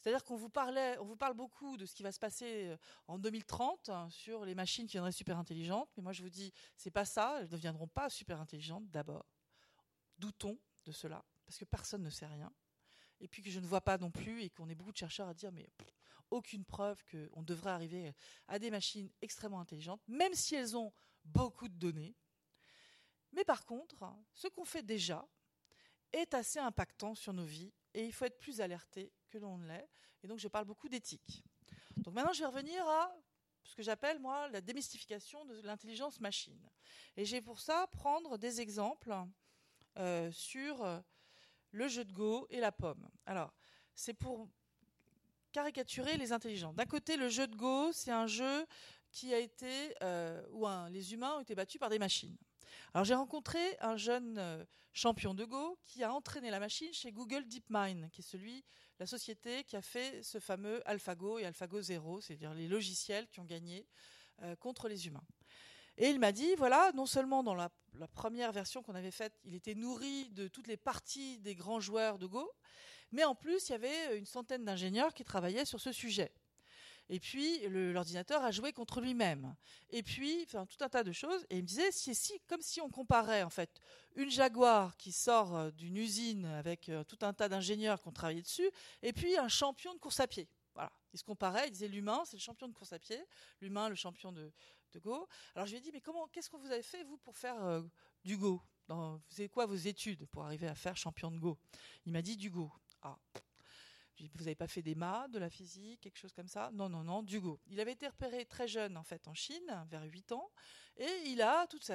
[0.00, 2.76] C'est-à-dire qu'on vous parlait, on vous parle beaucoup de ce qui va se passer euh,
[3.06, 6.52] en 2030 hein, sur les machines qui viendraient super intelligentes, mais moi je vous dis,
[6.76, 9.26] c'est pas ça, elles ne deviendront pas super intelligentes d'abord.
[10.18, 12.52] Doutons de cela, parce que personne ne sait rien
[13.20, 15.28] et puis que je ne vois pas non plus, et qu'on est beaucoup de chercheurs
[15.28, 15.68] à dire, mais
[16.30, 18.14] aucune preuve qu'on devrait arriver
[18.48, 20.92] à des machines extrêmement intelligentes, même si elles ont
[21.24, 22.16] beaucoup de données.
[23.32, 25.26] Mais par contre, ce qu'on fait déjà
[26.12, 29.66] est assez impactant sur nos vies, et il faut être plus alerté que l'on ne
[29.68, 29.88] l'est.
[30.22, 31.44] Et donc je parle beaucoup d'éthique.
[31.96, 33.14] Donc maintenant, je vais revenir à
[33.64, 36.60] ce que j'appelle, moi, la démystification de l'intelligence machine.
[37.16, 39.14] Et j'ai pour ça prendre des exemples
[39.98, 41.02] euh, sur
[41.72, 43.08] le jeu de Go et la pomme.
[43.26, 43.52] Alors,
[43.94, 44.48] c'est pour
[45.52, 46.72] caricaturer les intelligents.
[46.72, 48.66] D'un côté, le jeu de Go, c'est un jeu
[49.10, 52.36] qui a été euh, où les humains ont été battus par des machines.
[52.94, 57.12] Alors j'ai rencontré un jeune euh, champion de Go qui a entraîné la machine chez
[57.12, 58.64] Google DeepMind, qui est celui,
[58.98, 63.40] la société qui a fait ce fameux AlphaGo et AlphaGo Zero, c'est-à-dire les logiciels qui
[63.40, 63.86] ont gagné
[64.42, 65.24] euh, contre les humains.
[65.96, 67.70] Et il m'a dit, voilà, non seulement dans la,
[68.14, 72.18] première version qu'on avait faite, il était nourri de toutes les parties des grands joueurs
[72.18, 72.50] de Go,
[73.12, 76.32] mais en plus, il y avait une centaine d'ingénieurs qui travaillaient sur ce sujet.
[77.12, 79.56] Et puis l'ordinateur a joué contre lui-même.
[79.90, 81.44] Et puis, enfin, tout un tas de choses.
[81.50, 83.80] Et il me disait, si, si, comme si on comparait en fait
[84.14, 88.12] une Jaguar qui sort euh, d'une usine avec euh, tout un tas d'ingénieurs qui ont
[88.12, 88.70] travaillé dessus,
[89.02, 90.48] et puis un champion de course à pied.
[90.74, 90.92] Voilà.
[91.12, 93.20] Il se comparait, il disait l'humain, c'est le champion de course à pied,
[93.60, 94.52] l'humain, le champion de,
[95.02, 95.28] Go.
[95.54, 97.62] Alors je lui ai dit, mais comment, qu'est-ce que vous avez fait vous pour faire
[97.64, 97.82] euh,
[98.24, 98.60] du Go?
[98.88, 101.58] Dans, Vous avez quoi vos études pour arriver à faire champion de Go?
[102.06, 102.72] Il m'a dit du Go.
[103.02, 103.16] Ah,
[104.34, 107.04] vous n'avez pas fait des maths, de la physique, quelque chose comme ça Non, non,
[107.04, 107.60] non, du Go.
[107.68, 110.50] Il avait été repéré très jeune en fait en Chine, vers 8 ans,
[110.96, 111.94] et il a ça,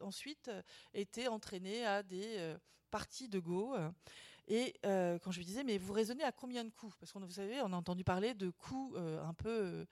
[0.00, 0.50] ensuite
[0.92, 2.58] été entraîné à des euh,
[2.90, 3.76] parties de Go.
[4.46, 6.96] Et euh, quand je lui disais, mais vous raisonnez à combien de coups?
[6.98, 9.86] Parce qu'on vous savez, on a entendu parler de coups euh, un peu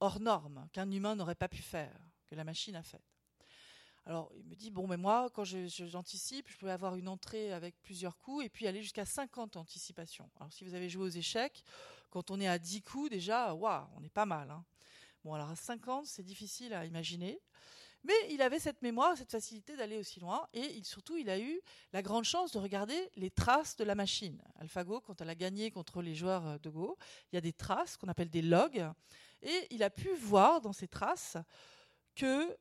[0.00, 3.02] hors normes qu'un humain n'aurait pas pu faire, que la machine a fait.
[4.06, 7.80] Alors, il me dit, bon, mais moi, quand j'anticipe, je, peux avoir une entrée avec
[7.82, 10.30] plusieurs coups et puis aller jusqu'à 50 anticipations.
[10.36, 11.62] Alors, si vous avez joué aux échecs,
[12.10, 14.50] quand on est à 10 coups, déjà, waouh, on est pas mal.
[14.50, 14.64] Hein.
[15.22, 17.40] Bon, alors à 50, c'est difficile à imaginer.
[18.02, 21.60] Mais il avait cette mémoire, cette facilité d'aller aussi loin, et surtout, il a eu
[21.92, 24.40] la grande chance de regarder les traces de la machine.
[24.58, 26.96] AlphaGo, quand elle a gagné contre les joueurs de Go,
[27.30, 28.90] il y a des traces qu'on appelle des logs,
[29.42, 31.36] et il a pu voir dans ces traces
[32.14, 32.56] que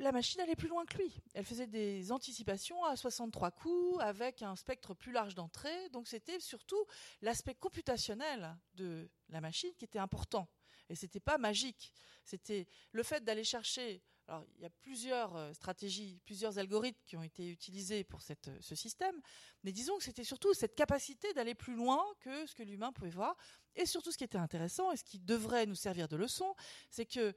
[0.00, 1.20] la machine allait plus loin que lui.
[1.34, 5.88] Elle faisait des anticipations à 63 coups avec un spectre plus large d'entrée.
[5.90, 6.84] Donc c'était surtout
[7.22, 10.48] l'aspect computationnel de la machine qui était important.
[10.88, 11.92] Et c'était pas magique.
[12.24, 14.02] C'était le fait d'aller chercher.
[14.26, 18.58] Alors, il y a plusieurs euh, stratégies, plusieurs algorithmes qui ont été utilisés pour euh,
[18.60, 19.20] ce système,
[19.64, 23.10] mais disons que c'était surtout cette capacité d'aller plus loin que ce que l'humain pouvait
[23.10, 23.36] voir.
[23.74, 26.54] Et surtout, ce qui était intéressant et ce qui devrait nous servir de leçon,
[26.90, 27.34] c'est que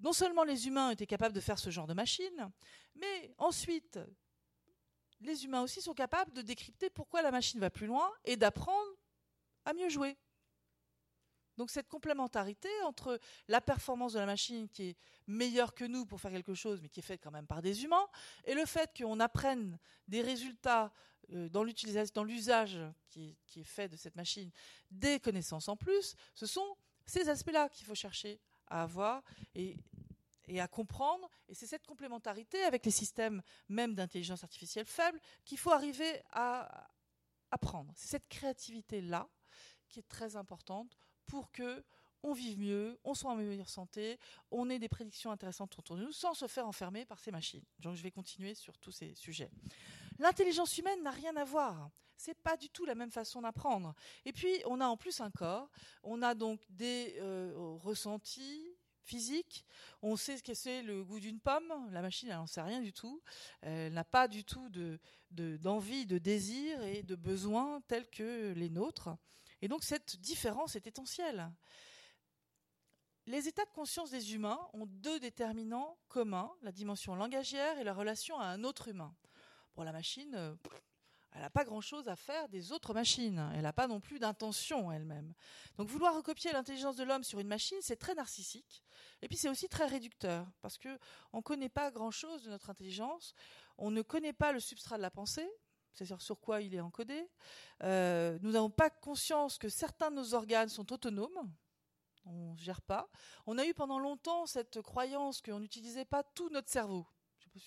[0.00, 2.50] non seulement les humains étaient capables de faire ce genre de machine,
[2.96, 3.98] mais ensuite,
[5.20, 8.90] les humains aussi sont capables de décrypter pourquoi la machine va plus loin et d'apprendre
[9.64, 10.16] à mieux jouer.
[11.56, 16.20] Donc cette complémentarité entre la performance de la machine qui est meilleure que nous pour
[16.20, 18.06] faire quelque chose, mais qui est faite quand même par des humains,
[18.44, 19.78] et le fait qu'on apprenne
[20.08, 20.92] des résultats
[21.32, 21.62] euh, dans
[22.24, 24.50] l'usage qui, qui, est fait de cette machine,
[24.90, 26.76] des connaissances en plus, ce sont
[27.06, 29.22] ces aspects-là qu'il faut chercher à avoir
[29.54, 29.76] et,
[30.46, 31.28] et à comprendre.
[31.48, 36.88] Et c'est cette complémentarité avec les systèmes même d'intelligence artificielle faible qu'il faut arriver à
[37.50, 37.92] apprendre.
[37.96, 39.28] C'est cette créativité-là
[39.88, 40.96] qui est très importante
[41.26, 41.84] pour que
[42.24, 44.18] on vive mieux, on soit en meilleure santé,
[44.50, 47.64] on ait des prédictions intéressantes autour de nous sans se faire enfermer par ces machines.
[47.78, 49.50] Donc je vais continuer sur tous ces sujets.
[50.18, 51.90] L'intelligence humaine n'a rien à voir.
[52.16, 53.94] C'est pas du tout la même façon d'apprendre.
[54.24, 55.68] Et puis on a en plus un corps,
[56.02, 59.66] on a donc des euh, ressentis physiques,
[60.00, 62.80] on sait ce que c'est le goût d'une pomme, la machine elle n'en sait rien
[62.80, 63.22] du tout,
[63.60, 64.98] elle n'a pas du tout de,
[65.30, 69.10] d'envie, de, désir et de besoins tels que les nôtres.
[69.60, 71.52] Et donc cette différence est essentielle
[73.26, 77.94] les états de conscience des humains ont deux déterminants communs, la dimension langagière et la
[77.94, 79.14] relation à un autre humain.
[79.76, 80.54] Bon, la machine, euh,
[81.32, 83.50] elle n'a pas grand-chose à faire des autres machines.
[83.54, 85.32] Elle n'a pas non plus d'intention elle-même.
[85.78, 88.84] Donc vouloir recopier l'intelligence de l'homme sur une machine, c'est très narcissique.
[89.20, 93.34] Et puis c'est aussi très réducteur, parce qu'on ne connaît pas grand-chose de notre intelligence.
[93.78, 95.48] On ne connaît pas le substrat de la pensée,
[95.92, 97.28] c'est-à-dire sur quoi il est encodé.
[97.82, 101.50] Euh, nous n'avons pas conscience que certains de nos organes sont autonomes
[102.24, 103.08] on ne gère pas.
[103.46, 107.06] On a eu pendant longtemps cette croyance qu'on n'utilisait pas tout notre cerveau.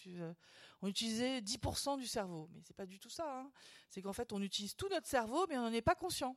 [0.07, 0.33] Euh,
[0.81, 3.39] on utilisait 10% du cerveau, mais c'est pas du tout ça.
[3.39, 3.51] Hein.
[3.89, 6.35] C'est qu'en fait, on utilise tout notre cerveau, mais on n'en est pas conscient.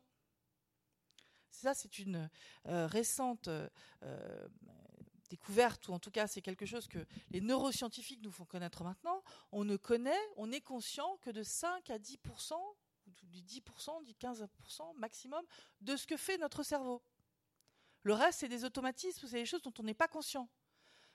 [1.51, 2.31] Ça, c'est une
[2.69, 3.69] euh, récente euh,
[5.29, 9.23] découverte, ou en tout cas, c'est quelque chose que les neuroscientifiques nous font connaître maintenant.
[9.53, 12.55] On ne connaît, on n'est conscient que de 5 à 10%,
[13.07, 15.45] du 10%, du 15% maximum
[15.81, 17.03] de ce que fait notre cerveau.
[18.03, 20.49] Le reste, c'est des automatismes, c'est des choses dont on n'est pas conscient.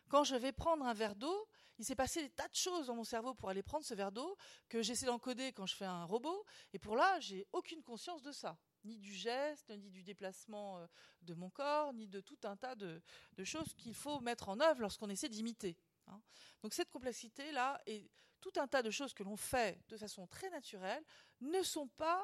[0.08, 2.96] Quand je vais prendre un verre d'eau, il s'est passé des tas de choses dans
[2.96, 4.38] mon cerveau pour aller prendre ce verre d'eau
[4.70, 6.46] que j'essaie d'encoder quand je fais un robot.
[6.74, 8.58] Et pour là, j'ai aucune conscience de ça.
[8.84, 10.88] Ni du geste, ni du déplacement euh,
[11.24, 13.02] de mon corps, ni de tout un tas de,
[13.44, 15.78] choses qu'il faut mettre en œuvre lorsqu'on essaie d'imiter.
[16.08, 16.22] Hein.
[16.62, 20.52] Donc cette complexité-là et tout un tas de choses que l'on fait de façon très
[20.52, 21.04] naturelle
[21.42, 22.24] ne sont pas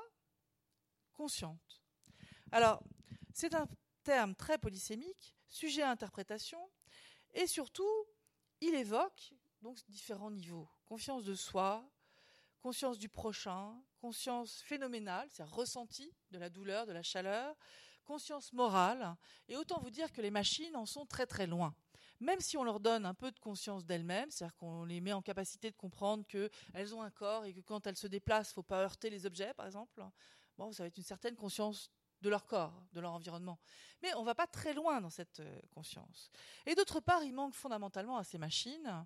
[1.13, 1.81] conscientes.
[2.51, 2.83] Alors,
[3.33, 3.67] c'est un
[4.03, 6.59] terme très polysémique, sujet à interprétation,
[7.33, 8.05] et surtout,
[8.59, 10.67] il évoque donc différents niveaux.
[10.85, 11.89] Confiance de soi,
[12.61, 17.55] conscience du prochain, conscience phénoménale, c'est ressenti de la douleur, de la chaleur,
[18.03, 19.15] conscience morale,
[19.47, 21.73] et autant vous dire que les machines en sont très très loin.
[22.19, 25.23] Même si on leur donne un peu de conscience d'elles-mêmes, c'est-à-dire qu'on les met en
[25.23, 28.55] capacité de comprendre qu'elles ont un corps et que quand elles se déplacent, il ne
[28.55, 30.03] faut pas heurter les objets, par exemple.
[30.57, 31.89] Bon, ça va être une certaine conscience
[32.21, 33.59] de leur corps, de leur environnement.
[34.01, 36.31] Mais on ne va pas très loin dans cette euh, conscience.
[36.65, 39.05] Et d'autre part, il manque fondamentalement à ces machines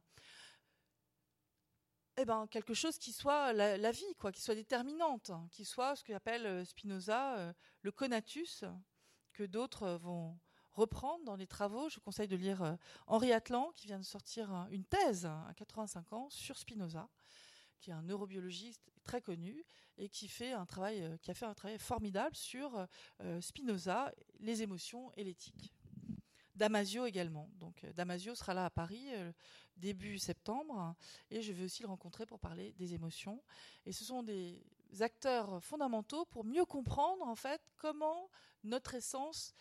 [2.17, 5.97] eh ben, quelque chose qui soit la, vie, quoi, qui soit déterminante, hein, qui soit
[5.97, 8.63] ce qu'appelle euh, Spinoza euh, le conatus,
[9.33, 10.39] que d'autres vont
[10.71, 11.89] reprendre dans les travaux.
[11.89, 16.13] Je vous conseille de lire Henri Atlan, qui vient de sortir une thèse à 85
[16.13, 17.09] ans sur Spinoza,
[17.85, 19.63] qui est un neurobiologiste très connu
[19.99, 22.87] et qui fait un travail, euh, qui a fait un travail formidable sur
[23.21, 25.71] euh, Spinoza, les émotions et l'éthique.
[26.55, 27.47] Damasio également.
[27.59, 29.05] Donc euh, Damasio sera là à Paris
[29.77, 30.95] début septembre
[31.29, 33.43] et je vais aussi le rencontrer pour parler des émotions.
[33.85, 34.65] Et ce sont des
[35.01, 38.31] acteurs fondamentaux pour mieux comprendre en fait comment
[38.63, 39.53] notre essence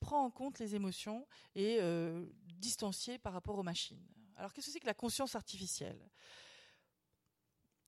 [0.00, 4.02] prend en compte les émotions et euh, distancier par rapport aux machines.
[4.36, 6.00] Alors qu'est-ce que c'est que la conscience artificielle?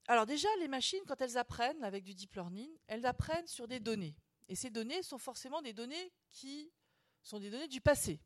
[0.09, 3.79] Alors déjà, les machines, quand elles apprennent avec du deep learning, elles apprennent sur des
[3.79, 4.15] données.
[4.47, 6.71] Et ces données sont forcément des données qui
[7.21, 8.19] sont des données du passé.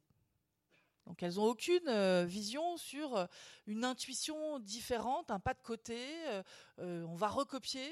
[1.05, 3.25] Donc elles n'ont aucune euh, vision sur euh,
[3.67, 5.99] une intuition différente, un pas de côté.
[6.29, 7.89] Euh, on va recopier,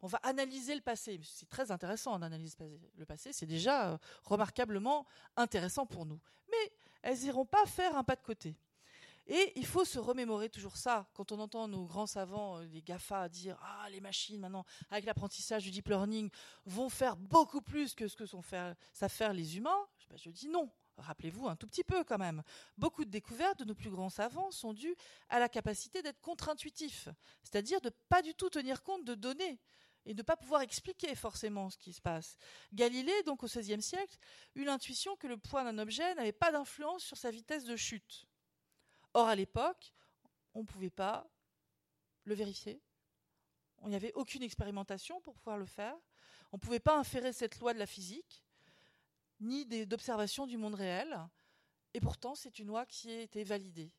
[0.00, 1.20] on va analyser le passé.
[1.22, 2.56] C'est très intéressant d'analyser
[2.96, 3.34] le passé.
[3.34, 5.04] C'est déjà remarquablement
[5.36, 6.18] intéressant pour nous.
[6.50, 8.56] Mais elles n'iront pas faire un pas de côté.
[9.28, 12.80] Et il faut se remémorer toujours ça quand on entend nos grands savants, euh, les
[12.80, 16.30] GAFA, dire Ah, les machines maintenant, avec l'apprentissage du deep learning,
[16.64, 19.86] vont faire beaucoup plus que ce que sont faire, savent faire les humains.
[20.16, 20.70] Je dis non.
[20.96, 22.42] Rappelez-vous un tout petit peu quand même.
[22.76, 24.96] Beaucoup de découvertes de nos plus grands savants sont dues
[25.28, 27.08] à la capacité d'être contre-intuitif,
[27.42, 29.60] c'est-à-dire de pas du tout tenir compte de données
[30.06, 32.36] et de ne pas pouvoir expliquer forcément ce qui se passe.
[32.72, 34.16] Galilée, donc au XVIe siècle,
[34.54, 38.26] eut l'intuition que le poids d'un objet n'avait pas d'influence sur sa vitesse de chute.
[39.14, 39.92] Or, à l'époque,
[40.54, 41.28] on ne pouvait pas
[42.24, 42.80] le vérifier.
[43.82, 45.96] Il n'y avait aucune expérimentation pour pouvoir le faire.
[46.52, 48.42] On ne pouvait pas inférer cette loi de la physique,
[49.40, 51.16] ni d'observation du monde réel.
[51.94, 53.92] Et pourtant, c'est une loi qui a été validée.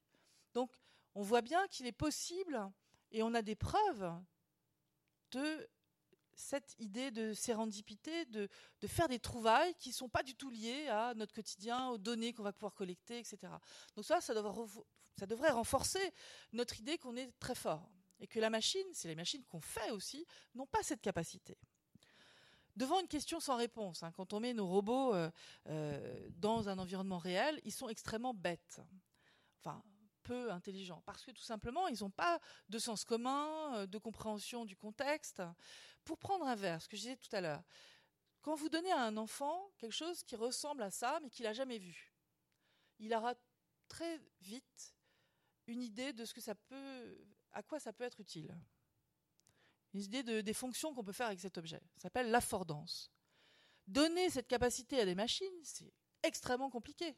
[0.53, 0.71] Donc,
[1.15, 2.69] on voit bien qu'il est possible,
[3.11, 4.11] et on a des preuves
[5.31, 5.69] de
[6.33, 8.47] cette idée de sérendipité, de,
[8.87, 12.33] faire des trouvailles qui ne sont pas du tout liées à notre quotidien, aux données
[12.33, 13.51] qu'on va pouvoir collecter, etc.
[13.95, 14.65] Donc ça, ça devrait,
[15.17, 16.13] ça devrait renforcer
[16.53, 19.91] notre idée qu'on est très fort et que la machine, c'est les machines qu'on fait
[19.91, 21.57] aussi, n'ont pas cette capacité.
[22.75, 25.29] Devant une question sans réponse, hein, quand on met nos robots euh,
[25.67, 28.81] euh, dans un environnement réel, ils sont extrêmement bêtes.
[29.59, 29.83] Enfin,
[30.23, 34.63] peu intelligents, parce que tout simplement, ils n'ont pas de sens commun, euh, de compréhension
[34.63, 35.41] du contexte.
[36.03, 37.63] Pour prendre un verre, ce que je disais tout à l'heure,
[38.41, 41.53] quand vous donnez à un enfant quelque chose qui ressemble à ça, mais qu'il n'a
[41.53, 42.13] jamais vu,
[42.99, 43.33] il aura
[43.87, 44.95] très vite
[45.69, 47.17] une idée de ce que ça peut,
[47.51, 48.55] à quoi ça peut être utile.
[49.93, 51.81] Une idée de, des fonctions qu'on peut faire avec cet objet.
[51.95, 53.11] Ça s'appelle l'affordance.
[53.87, 57.17] Donner cette capacité à des machines, c'est extrêmement compliqué.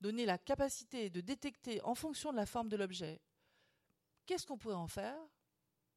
[0.00, 3.20] Donner la capacité de détecter en fonction de la forme de l'objet,
[4.26, 5.16] qu'est-ce qu'on pourrait en faire?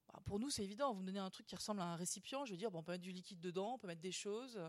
[0.08, 0.94] Bah, Pour nous, c'est évident.
[0.94, 2.92] Vous me donnez un truc qui ressemble à un récipient, je veux dire, on peut
[2.92, 4.60] mettre du liquide dedans, on peut mettre des choses,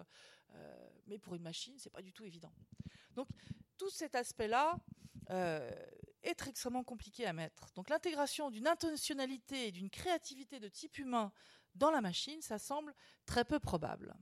[0.54, 2.52] euh, mais pour une machine, c'est pas du tout évident.
[3.14, 3.28] Donc,
[3.76, 4.78] tout cet aspect-là,
[5.30, 5.70] euh,
[6.28, 7.72] être extrêmement compliqué à mettre.
[7.74, 11.32] Donc l'intégration d'une intentionnalité et d'une créativité de type humain
[11.74, 12.94] dans la machine, ça semble
[13.26, 14.14] très peu probable.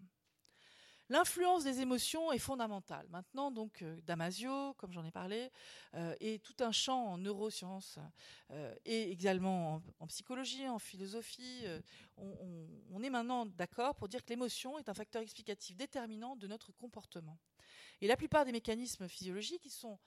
[1.09, 3.07] L'influence des émotions est fondamentale.
[3.11, 5.53] Maintenant, donc, euh, Damasio, comme j'en ai parlé,
[5.95, 8.01] euh, et tout un champ en neurosciences
[8.51, 11.65] euh, et également en, psychologie, en philosophie,
[12.17, 16.49] on, on, est maintenant d'accord pour dire que l'émotion est un facteur explicatif déterminant de
[16.49, 17.39] notre comportement.
[18.01, 20.01] Et la plupart des mécanismes physiologiques, ils sont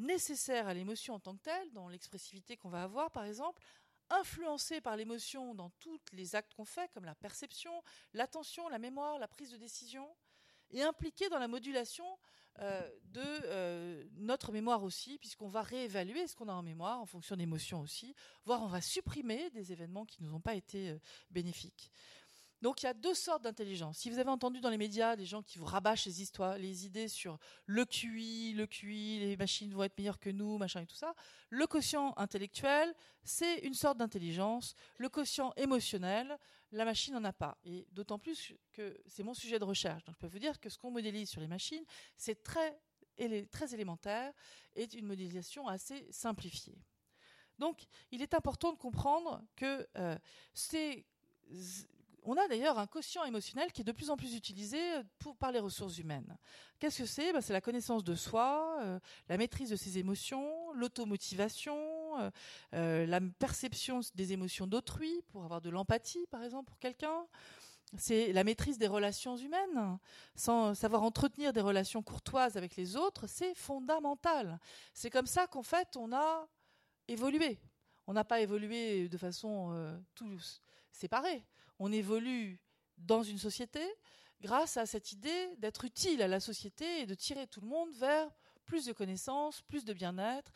[0.00, 3.62] nécessaire à l'émotion en tant que telle, dans l'expressivité qu'on va avoir par exemple,
[4.10, 7.72] influencé par l'émotion dans tous les actes qu'on fait, comme la perception,
[8.12, 10.08] l'attention, la mémoire, la prise de décision,
[10.72, 12.18] et impliqué dans la modulation
[12.60, 17.06] euh, de euh, notre mémoire aussi, puisqu'on va réévaluer ce qu'on a en mémoire en
[17.06, 20.90] fonction d'émotions aussi, voire on va supprimer des événements qui ne nous ont pas été
[20.90, 20.98] euh,
[21.30, 21.90] bénéfiques.
[22.62, 23.98] Donc il y a deux sortes d'intelligence.
[23.98, 26.84] Si vous avez entendu dans les médias des gens qui vous rabâchent les histoires, les
[26.84, 30.86] idées sur le QI, le QI, les machines vont être meilleures que nous, machin et
[30.86, 31.14] tout ça,
[31.48, 32.94] le quotient intellectuel,
[33.24, 34.74] c'est une sorte d'intelligence.
[34.98, 36.38] Le quotient émotionnel,
[36.72, 37.56] la machine n'en a pas.
[37.64, 40.04] Et d'autant plus que c'est mon sujet de recherche.
[40.04, 41.84] Donc je peux vous dire que ce qu'on modélise sur les machines,
[42.16, 42.78] c'est très,
[43.50, 44.32] très élémentaire
[44.76, 46.78] et une modélisation assez simplifiée.
[47.58, 50.16] Donc, il est important de comprendre que euh,
[50.54, 51.04] c'est
[52.24, 55.02] on a d'ailleurs un quotient émotionnel qui est de plus en plus utilisé euh,
[55.38, 56.36] par les ressources humaines.
[56.78, 57.32] Qu'est-ce que c'est?
[57.32, 58.98] Ben, C'est la connaissance de soi, euh,
[59.28, 61.76] la maîtrise de ses émotions, l'automotivation,
[62.74, 67.26] euh, la perception des émotions d'autrui pour avoir de l'empathie, par exemple, pour quelqu'un.
[67.98, 69.98] c'est la maîtrise des relations humaines.
[70.36, 74.60] Sans savoir entretenir des relations courtoises avec les autres, c'est fondamental.
[74.94, 76.48] C'est comme ça qu'en fait, on a
[77.08, 77.60] évolué.
[78.06, 80.60] On n'a pas évolué de façon euh, tous
[80.90, 81.44] séparée.
[81.80, 82.60] On évolue
[82.98, 83.82] dans une société
[84.42, 87.90] grâce à cette idée d'être utile à la société et de tirer tout le monde
[87.94, 88.30] vers
[88.66, 90.52] plus de connaissances, plus de bien-être,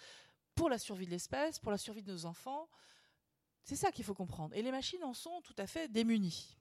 [0.54, 2.68] pour la survie de l'espèce, pour la survie de nos enfants.
[3.62, 4.54] C'est ça qu'il faut comprendre.
[4.54, 6.58] Et les machines en sont tout à fait démunies.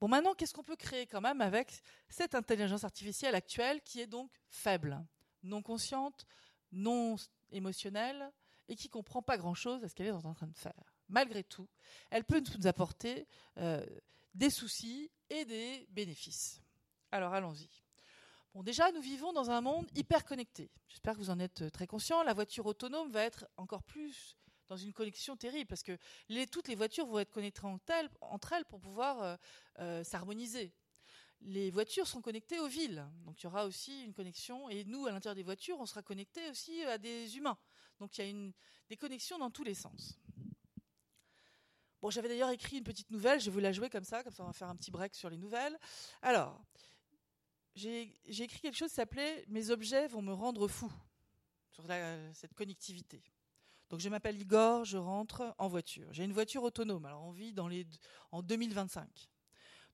[0.00, 4.08] Bon, maintenant, qu'est-ce qu'on peut créer quand même avec cette intelligence artificielle actuelle qui est
[4.08, 5.00] donc faible,
[5.44, 6.26] non consciente,
[6.72, 7.14] non
[7.52, 8.32] émotionnelle
[8.68, 10.91] et qui comprend pas grand-chose à ce qu'elle est en train de faire?
[11.12, 11.68] Malgré tout,
[12.10, 13.84] elle peut nous apporter euh,
[14.34, 16.62] des soucis et des bénéfices.
[17.10, 17.68] Alors allons-y.
[18.54, 20.70] Bon, déjà, nous vivons dans un monde hyper connecté.
[20.88, 22.22] J'espère que vous en êtes très conscient.
[22.22, 24.38] La voiture autonome va être encore plus
[24.68, 25.98] dans une connexion terrible parce que
[26.50, 27.66] toutes les voitures vont être connectées
[28.22, 29.36] entre elles pour pouvoir euh,
[29.80, 30.72] euh, s'harmoniser.
[31.42, 34.70] Les voitures sont connectées aux villes, donc il y aura aussi une connexion.
[34.70, 37.58] Et nous, à l'intérieur des voitures, on sera connectés aussi à des humains.
[38.00, 38.52] Donc il y a
[38.88, 40.18] des connexions dans tous les sens.
[42.02, 44.32] Bon, j'avais d'ailleurs écrit une petite nouvelle, je vais vous la jouer comme ça, comme
[44.32, 45.78] ça on va faire un petit break sur les nouvelles.
[46.20, 46.60] Alors,
[47.76, 50.92] j'ai écrit quelque chose qui s'appelait Mes objets vont me rendre fou
[51.70, 51.84] sur
[52.34, 53.22] cette connectivité.
[53.88, 56.12] Donc je m'appelle Igor, je rentre en voiture.
[56.12, 57.86] J'ai une voiture autonome, alors on vit dans les,
[58.32, 59.06] en 2025.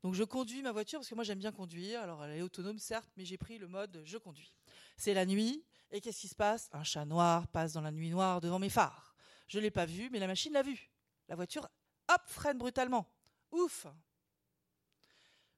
[0.03, 2.01] Donc je conduis ma voiture parce que moi j'aime bien conduire.
[2.01, 4.55] Alors elle est autonome certes, mais j'ai pris le mode je conduis.
[4.97, 6.71] C'est la nuit et qu'est-ce qui se passe?
[6.73, 9.15] Un chat noir passe dans la nuit noire devant mes phares.
[9.47, 10.91] Je l'ai pas vu, mais la machine l'a vu.
[11.29, 11.69] La voiture,
[12.09, 13.07] hop, freine brutalement.
[13.51, 13.87] Ouf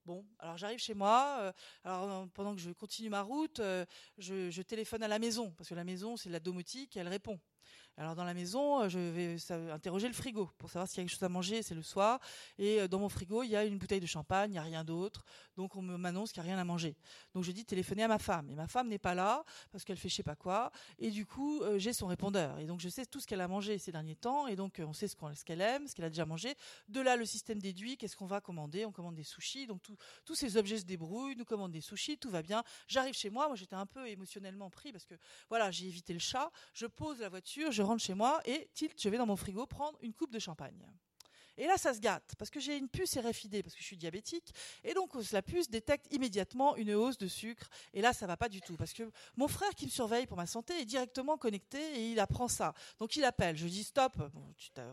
[0.06, 1.36] Bon, alors j'arrive chez moi.
[1.40, 1.52] Euh,
[1.84, 3.84] alors pendant que je continue ma route, euh,
[4.18, 7.38] je, téléphone à la maison parce que la maison c'est la domotique elle répond.
[7.96, 9.36] Alors dans la maison, euh, je vais
[9.70, 12.18] interroger le frigo pour savoir s'il y a quelque chose à manger, c'est le soir.
[12.58, 14.62] Et euh, dans mon frigo, il y a une bouteille de champagne, il n'y a
[14.62, 15.24] rien d'autre.
[15.56, 16.96] Donc on m'annonce qu'il n'y a rien à manger.
[17.34, 18.48] Donc je dis téléphoner à ma femme.
[18.50, 20.72] Et ma femme n'est pas là parce qu'elle fait je sais pas quoi.
[20.98, 22.58] Et du coup, euh, j'ai son répondeur.
[22.58, 24.46] Et donc je sais tout ce qu'elle a mangé ces derniers temps.
[24.46, 26.54] Et donc on sait ce qu'elle aime, ce qu'elle a déjà mangé.
[26.88, 28.86] De là, le système déduit qu'est-ce qu'on va commander.
[28.86, 29.66] On commande des sushis.
[29.66, 29.82] Donc
[30.24, 31.36] tous ces objets se débrouillent.
[31.36, 32.62] Nous commandons des sushis, tout va bien.
[32.88, 33.48] J'arrive chez moi.
[33.48, 35.14] Moi j'étais un peu émotionnellement pris parce que
[35.50, 36.50] voilà, j'ai évité le chat.
[36.72, 39.98] Je pose la voiture, rentre chez moi et tilt, je vais dans mon frigo prendre
[40.02, 40.86] une coupe de champagne.
[41.56, 43.96] Et là, ça se gâte, parce que j'ai une puce RFID, parce que je suis
[43.96, 47.68] diabétique, et donc la puce détecte immédiatement une hausse de sucre.
[47.92, 50.38] Et là, ça va pas du tout, parce que mon frère qui me surveille pour
[50.38, 52.72] ma santé est directement connecté et il apprend ça.
[52.98, 54.16] Donc il appelle, je dis stop,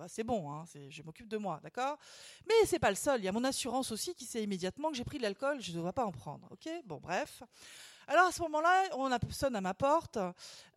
[0.10, 1.98] c'est bon, hein, je m'occupe de moi, d'accord?
[2.46, 4.98] Mais c'est pas le seul, il y a mon assurance aussi qui sait immédiatement que
[4.98, 6.68] j'ai pris de l'alcool, je ne dois pas en prendre, ok?
[6.84, 7.44] Bon, bref.
[8.10, 10.18] Alors à ce moment-là, on sonne à ma porte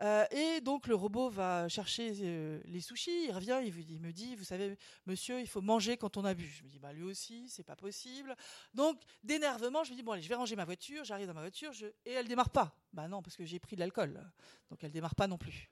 [0.03, 3.26] euh, et donc le robot va chercher euh, les sushis.
[3.26, 4.76] Il revient, il, me dit, vous savez,
[5.07, 6.45] monsieur, il faut manger quand on a bu.
[6.45, 8.35] Je me dis, bah lui aussi, c'est pas possible.
[8.74, 11.05] Donc d'énervement, je me dis bon allez, je vais ranger ma voiture.
[11.05, 11.70] J'arrive dans ma voiture
[12.05, 12.74] et elle démarre pas.
[12.93, 14.20] Bah non, parce que j'ai pris de l'alcool,
[14.68, 15.70] donc elle démarre pas non plus.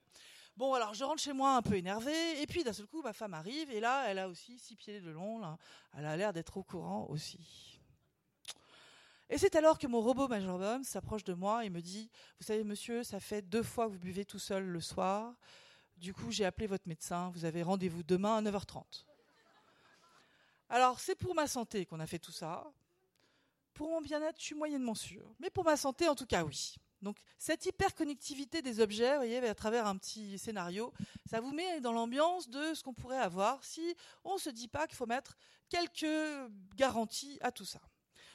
[0.57, 3.13] Bon, alors je rentre chez moi un peu énervé, et puis d'un seul coup, ma
[3.13, 5.41] femme arrive, et là, elle a aussi six pieds de long,
[5.97, 7.68] elle a l'air d'être au courant aussi.
[9.31, 12.11] Et c'est alors que mon robot majordome s'approche de moi et me dit
[12.41, 15.35] Vous savez, monsieur, ça fait deux fois que vous buvez tout seul le soir.
[15.97, 17.31] Du coup, j'ai appelé votre médecin.
[17.35, 19.05] Vous avez rendez-vous demain à 9h30.
[20.71, 22.73] Alors, c'est pour ma santé qu'on a fait tout ça.
[23.75, 25.35] Pour mon bien-être, je suis moyennement sûre.
[25.41, 26.77] Mais pour ma santé, en tout cas, oui.
[27.03, 30.93] Donc, cette hyperconnectivité des objets, vous voyez, à travers un petit scénario,
[31.31, 34.69] ça vous met dans l'ambiance de ce qu'on pourrait avoir si on ne se dit
[34.69, 35.37] pas qu'il faut mettre
[35.69, 36.07] quelques
[36.75, 37.81] garanties à tout ça.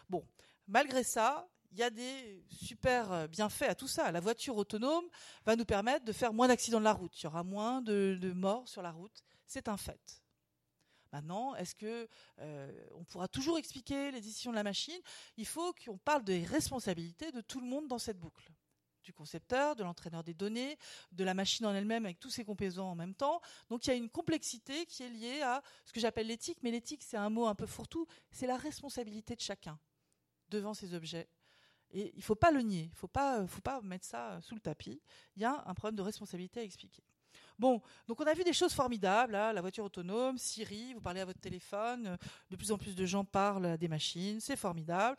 [0.09, 0.25] Bon,
[0.68, 4.11] Malgré ça, il y a des super euh, bienfaits à tout ça.
[4.11, 5.05] La voiture autonome
[5.45, 7.20] va nous permettre de faire moins d'accidents de la route.
[7.20, 9.24] Il y aura moins de, morts sur la route.
[9.47, 10.24] C'est un fait.
[11.11, 12.07] Maintenant, est-ce que
[12.39, 14.99] euh, on pourra toujours expliquer les décisions de la machine?
[15.38, 18.51] Il faut qu'on parle des responsabilités de tout le monde dans cette boucle
[19.03, 20.78] du concepteur, de l'entraîneur des données,
[21.11, 23.41] de la machine en elle-même avec tous ses composants en même temps.
[23.70, 26.72] Donc il y a une complexité qui est liée à ce que j'appelle l'éthique, mais
[26.72, 29.78] l'éthique c'est un mot un peu fourre-tout, c'est la responsabilité de chacun
[30.54, 31.28] devant ces objets.
[31.91, 34.39] Et il ne faut pas le nier, il ne faut pas, faut pas mettre ça
[34.41, 35.01] sous le tapis.
[35.36, 37.04] Il y a un problème de responsabilité à expliquer.
[37.60, 41.26] Bon, donc on a vu des choses formidables, la voiture autonome, Siri, vous parlez à
[41.26, 42.18] votre téléphone,
[42.49, 45.18] de plus en plus de gens parlent à des machines, c'est formidable.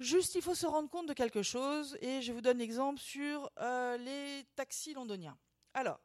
[0.00, 3.50] Juste, il faut se rendre compte de quelque chose, et je vous donne l'exemple sur
[3.60, 5.38] euh, les taxis londoniens.
[5.72, 6.00] Alors,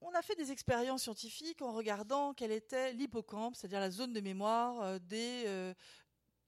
[0.00, 4.20] on a fait des expériences scientifiques en regardant quel était l'hippocampe, c'est-à-dire la zone de
[4.20, 5.74] mémoire euh, des, euh,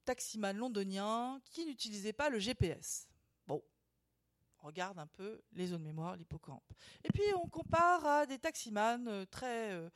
[0.07, 3.09] taximan londonien qui n'utilisait pas le GPS.
[3.47, 3.63] Bon,
[4.61, 6.73] on regarde un peu les zones mémoire, l'hippocampe.
[7.05, 9.91] Et puis on compare à des taximans euh, très euh,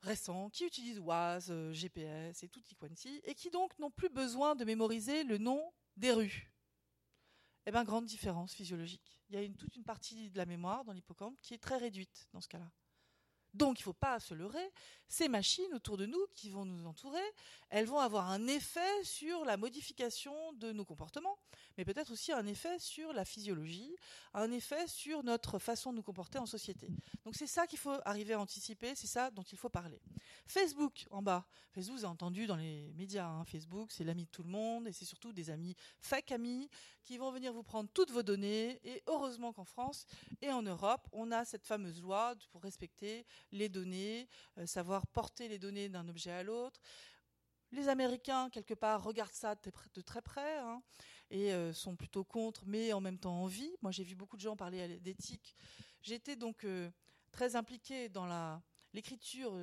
[0.00, 4.54] récents qui utilisent Waze, euh, GPS et tout quanti, et qui donc n'ont plus besoin
[4.54, 6.52] de mémoriser le nom des rues.
[7.64, 9.22] Eh bien, grande différence physiologique.
[9.28, 12.28] Il y a toute une partie de la mémoire dans l'hippocampe qui est très réduite
[12.32, 12.68] dans ce cas-là.
[13.54, 14.72] Donc il ne faut pas se leurrer,
[15.08, 17.20] ces machines autour de nous qui vont nous entourer,
[17.68, 21.36] elles vont avoir un effet sur la modification de nos comportements,
[21.76, 23.94] mais peut-être aussi un effet sur la physiologie,
[24.32, 26.88] un effet sur notre façon de nous comporter en société.
[27.24, 30.00] Donc c'est ça qu'il faut arriver à anticiper, c'est ça dont il faut parler.
[30.46, 33.44] Facebook en bas, Facebook vous avez entendu dans les médias, hein.
[33.44, 36.70] Facebook c'est l'ami de tout le monde et c'est surtout des amis fake amis
[37.04, 40.06] qui vont venir vous prendre toutes vos données et heureusement qu'en France
[40.40, 44.28] et en Europe on a cette fameuse loi pour respecter les données,
[44.58, 46.80] euh, savoir porter les données d'un objet à l'autre.
[47.70, 50.82] Les Américains, quelque part, regardent ça de très près hein,
[51.30, 53.74] et euh, sont plutôt contre, mais en même temps envie.
[53.80, 55.56] Moi, j'ai vu beaucoup de gens parler d'éthique.
[56.02, 56.90] J'étais donc euh,
[57.30, 58.26] très impliquée dans
[58.92, 59.56] l'écriture,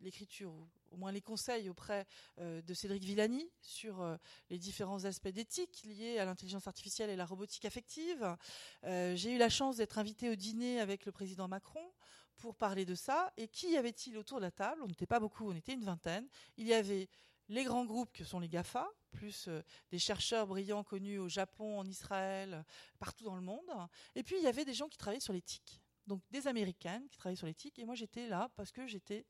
[0.00, 0.54] l'écriture,
[0.90, 2.06] au moins les conseils auprès
[2.38, 4.18] de Cédric Villani sur
[4.48, 8.36] les différents aspects d'éthique liés à l'intelligence artificielle et la robotique affective.
[8.84, 11.92] j'ai eu la chance d'être invitée au dîner avec le président Macron
[12.38, 13.32] pour parler de ça.
[13.36, 14.80] Et qui y avait-il autour de la table?
[14.82, 16.26] On n'était pas beaucoup, on était une vingtaine.
[16.56, 17.08] Il y avait
[17.48, 21.78] les grands groupes que sont les GAFA, plus euh, des chercheurs brillants connus au Japon,
[21.78, 22.64] en Israël,
[22.98, 23.70] partout dans le monde.
[24.14, 25.80] Et puis il y avait des gens qui travaillaient sur l'éthique.
[26.06, 27.78] Donc des Américaines qui travaillaient sur l'éthique.
[27.78, 29.26] Et moi j'étais là parce que j'étais,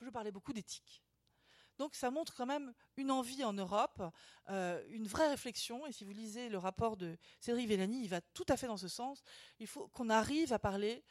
[0.00, 1.02] je parlais beaucoup d'éthique.
[1.78, 4.00] Donc ça montre quand même une envie en Europe,
[4.48, 5.86] euh, une vraie réflexion.
[5.86, 8.76] Et si vous lisez le rapport de Cédric Vellani, il va tout à fait dans
[8.76, 9.22] ce sens.
[9.58, 11.04] Il faut qu'on arrive à parler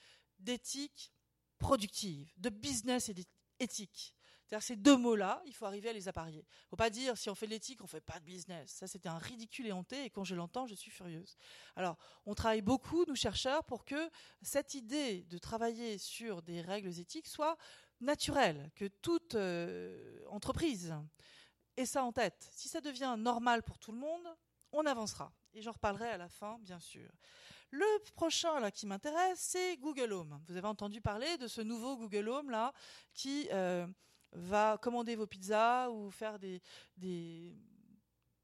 [0.44, 1.12] d'éthique
[1.58, 4.16] productive, de business et d'éthique.
[4.46, 6.40] C'est-à-dire ces deux mots-là, il faut arriver à les apparier.
[6.40, 8.26] Il ne faut pas dire si on fait de l'éthique, on ne fait pas de
[8.26, 8.72] business.
[8.72, 11.38] Ça, c'était un ridicule et honté, et quand je l'entends, je suis furieuse.
[11.76, 14.10] Alors, on travaille beaucoup, nous chercheurs, pour que
[14.42, 17.58] cette idée de travailler sur des règles éthiques soit
[18.02, 20.94] naturelle, que toute euh, entreprise
[21.78, 22.50] ait ça en tête.
[22.52, 24.28] Si ça devient normal pour tout le monde,
[24.72, 25.32] on avancera.
[25.54, 27.10] Et j'en reparlerai à la fin, bien sûr.
[27.74, 30.40] Le prochain là qui m'intéresse, c'est Google Home.
[30.46, 32.72] Vous avez entendu parler de ce nouveau Google Home là
[33.16, 33.88] qui euh,
[34.32, 36.62] va commander vos pizzas ou faire des,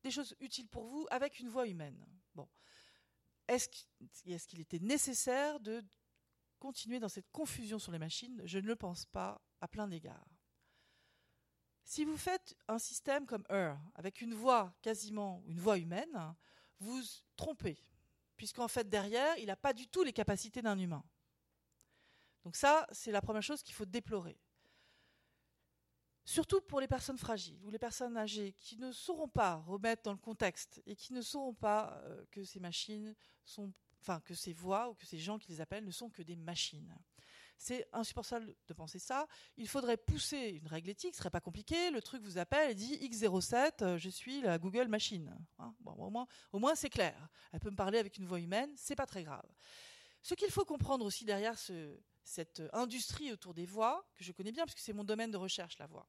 [0.10, 2.04] choses utiles pour vous avec une voix humaine.
[2.34, 2.50] Bon,
[3.48, 3.70] est-ce
[4.48, 5.84] qu'il était nécessaire de
[6.58, 8.42] continuer dans cette confusion sur les machines?
[8.46, 10.26] Je ne le pense pas à plein d'égards.
[11.84, 16.36] Si vous faites un système comme Her, avec une voix quasiment, une voix humaine,
[16.80, 17.04] vous
[17.36, 17.78] trompez
[18.40, 21.04] puisqu'en fait derrière, il n'a pas du tout les capacités d'un humain.
[22.46, 24.40] Donc ça, c'est la première chose qu'il faut déplorer.
[26.24, 30.14] Surtout pour les personnes fragiles ou les personnes âgées qui ne sauront pas remettre dans
[30.14, 33.14] le contexte et qui ne sauront pas euh, que ces machines
[33.44, 36.22] sont, enfin que ces voix ou que ces gens qui les appellent ne sont que
[36.22, 36.98] des machines.
[37.62, 39.28] C'est insupportable de penser ça.
[39.58, 41.92] Il faudrait pousser une règle éthique, ce serait pas compliqué.
[41.92, 45.38] Le truc vous appelle et dit X07, euh, je suis la Google machine.
[45.60, 47.28] Hein, au moins, c'est clair.
[47.52, 49.46] Elle peut me parler avec une voix humaine, c'est pas très grave.
[50.22, 51.56] Ce qu'il faut comprendre aussi derrière
[52.24, 55.38] cette industrie autour des voix, que je connais bien parce que c'est mon domaine de
[55.38, 56.08] recherche, la voix.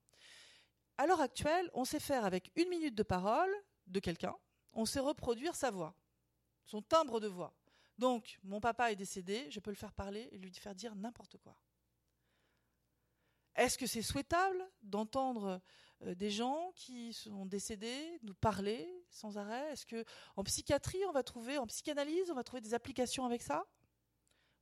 [0.99, 3.53] À l'heure actuelle, on sait faire avec une minute de parole
[3.89, 4.37] de quelqu'un,
[4.75, 5.97] on sait reproduire sa voix,
[6.65, 7.53] son timbre de voix.
[8.01, 11.37] Donc, mon papa est décédé, je peux le faire parler et lui faire dire n'importe
[11.37, 11.55] quoi.
[13.57, 15.61] Est-ce que c'est souhaitable d'entendre
[16.07, 19.71] euh, des gens qui sont décédés nous parler sans arrêt?
[19.73, 20.03] Est-ce que
[20.37, 23.67] en psychiatrie, on va trouver, en psychanalyse, on va trouver des applications avec ça?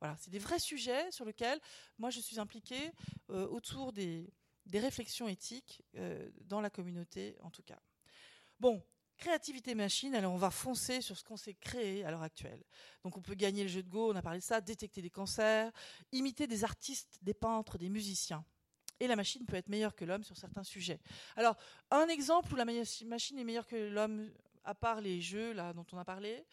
[0.01, 1.61] Voilà, c'est des vrais sujets sur lesquels
[1.97, 2.91] moi je suis impliquée
[3.29, 4.33] euh, autour des,
[4.73, 7.79] réflexions éthiques euh, dans la communauté en tout cas.
[8.59, 8.83] Bon,
[9.19, 12.63] Créativité machine, alors on va foncer sur ce qu'on sait créer à l'heure actuelle.
[13.03, 15.09] Donc on peut gagner le jeu de Go, on a parlé de ça, détecter des
[15.09, 15.73] cancers,
[16.13, 18.45] imiter des artistes, des peintres, des musiciens.
[19.01, 21.01] Et la machine peut être meilleure que l'homme sur certains sujets.
[21.35, 21.57] Alors,
[21.91, 24.31] un exemple où la machine est meilleure que l'homme,
[24.63, 26.45] à part les jeux là dont on a parlé,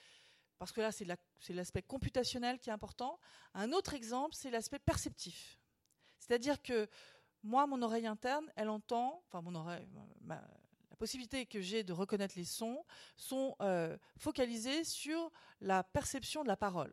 [0.59, 3.21] parce que là c'est l'aspect computationnel qui est important.
[3.55, 5.61] Un autre exemple, c'est l'aspect perceptif.
[6.19, 6.89] C'est-à-dire que
[7.45, 9.89] moi, mon oreille interne, elle entend, enfin mon oreille,
[10.97, 12.83] la possibilité que j'ai de reconnaître les sons
[13.19, 15.31] sont euh, focalisées sur
[15.61, 16.91] la perception de la parole.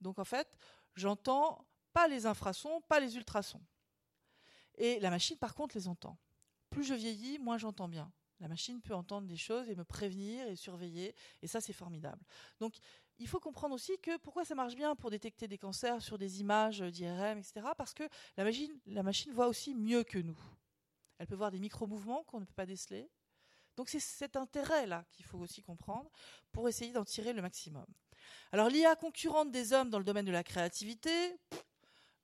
[0.00, 0.48] Donc en fait,
[0.94, 3.60] j'entends pas les infrasons, pas les ultrasons.
[4.78, 6.16] Et la machine, par contre, les entend.
[6.70, 8.10] Plus je vieillis, moins j'entends bien.
[8.40, 12.24] La machine peut entendre des choses et me prévenir et surveiller, et ça c'est formidable.
[12.60, 12.76] Donc
[13.18, 16.40] il faut comprendre aussi que pourquoi ça marche bien pour détecter des cancers sur des
[16.40, 17.66] images d'IRM, etc.
[17.76, 18.08] Parce que
[18.38, 20.38] la machine, la machine voit aussi mieux que nous.
[21.18, 23.10] Elle peut voir des micro-mouvements qu'on ne peut pas déceler.
[23.78, 26.10] Donc c'est cet intérêt-là qu'il faut aussi comprendre
[26.50, 27.86] pour essayer d'en tirer le maximum.
[28.50, 31.36] Alors l'IA concurrente des hommes dans le domaine de la créativité,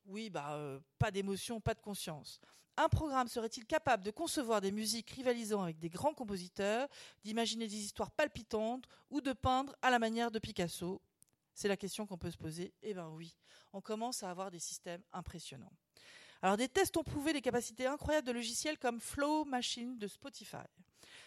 [0.07, 2.41] oui, bah, euh, pas d'émotion, pas de conscience.
[2.77, 6.89] Un programme serait-il capable de concevoir des musiques rivalisant avec des grands compositeurs,
[7.23, 11.01] d'imaginer des histoires palpitantes ou de peindre à la manière de Picasso?
[11.55, 12.75] C'est la question qu'on peut se poser.
[12.83, 13.37] Eh bien oui,
[13.73, 15.73] on commence à avoir des systèmes impressionnants.
[16.43, 20.67] Alors des tests ont prouvé les capacités incroyables de logiciels comme Flow Machine de Spotify,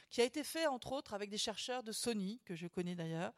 [0.09, 3.33] qui a été fait entre autres avec des chercheurs de Sony, que je connais d'ailleurs,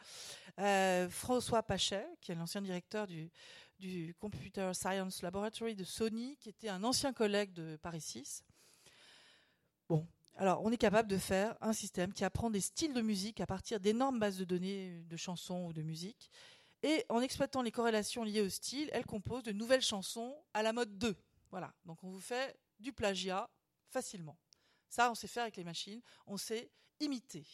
[0.59, 3.31] euh, François Pachet, qui est l'ancien directeur du,
[3.79, 8.43] du Computer Science Laboratory de Sony, qui était un ancien collègue de Paris 6.
[9.87, 10.05] Bon,
[10.35, 13.47] alors on est capable de faire un système qui apprend des styles de musique à
[13.47, 16.29] partir d'énormes bases de données de chansons ou de musique.
[16.83, 20.71] Et en exploitant les corrélations liées au style, elle compose de nouvelles chansons à la
[20.71, 21.15] mode 2.
[21.51, 23.49] Voilà, donc on vous fait du plagiat
[23.89, 24.37] facilement.
[24.89, 27.45] Ça, on sait faire avec les machines, on sait imiter.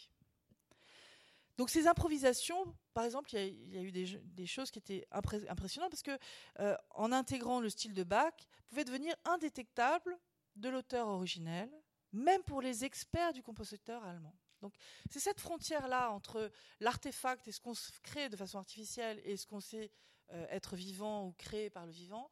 [1.58, 6.04] Donc ces improvisations, par exemple, il y, a eu des, choses qui étaient impressionnantes parce
[6.04, 6.18] que
[6.60, 8.34] euh, en intégrant le style de Bach,
[8.68, 10.18] pouvait devenir indétectable
[10.58, 11.70] de l'auteur originel,
[12.12, 14.36] même pour les experts du compositeur allemand.
[14.62, 14.74] Donc
[15.10, 17.74] c'est cette frontière-là entre l'artefact et ce qu'on
[18.04, 19.92] crée de façon artificielle et ce qu'on sait
[20.32, 22.30] euh, être vivant ou créé par le vivant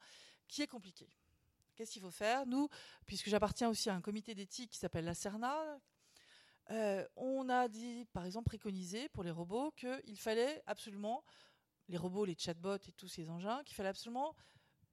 [0.47, 1.09] qui est compliquée.
[1.75, 2.45] Qu'est-ce qu'il faut faire?
[2.45, 2.69] Nous,
[3.05, 5.79] puisque j'appartiens aussi à un comité d'éthique qui s'appelle la CERNA,
[6.71, 11.23] euh, on a dit, par exemple, préconisé pour les robots qu'il fallait absolument,
[11.89, 14.35] les robots, les chatbots et tous ces engins, qu'il fallait absolument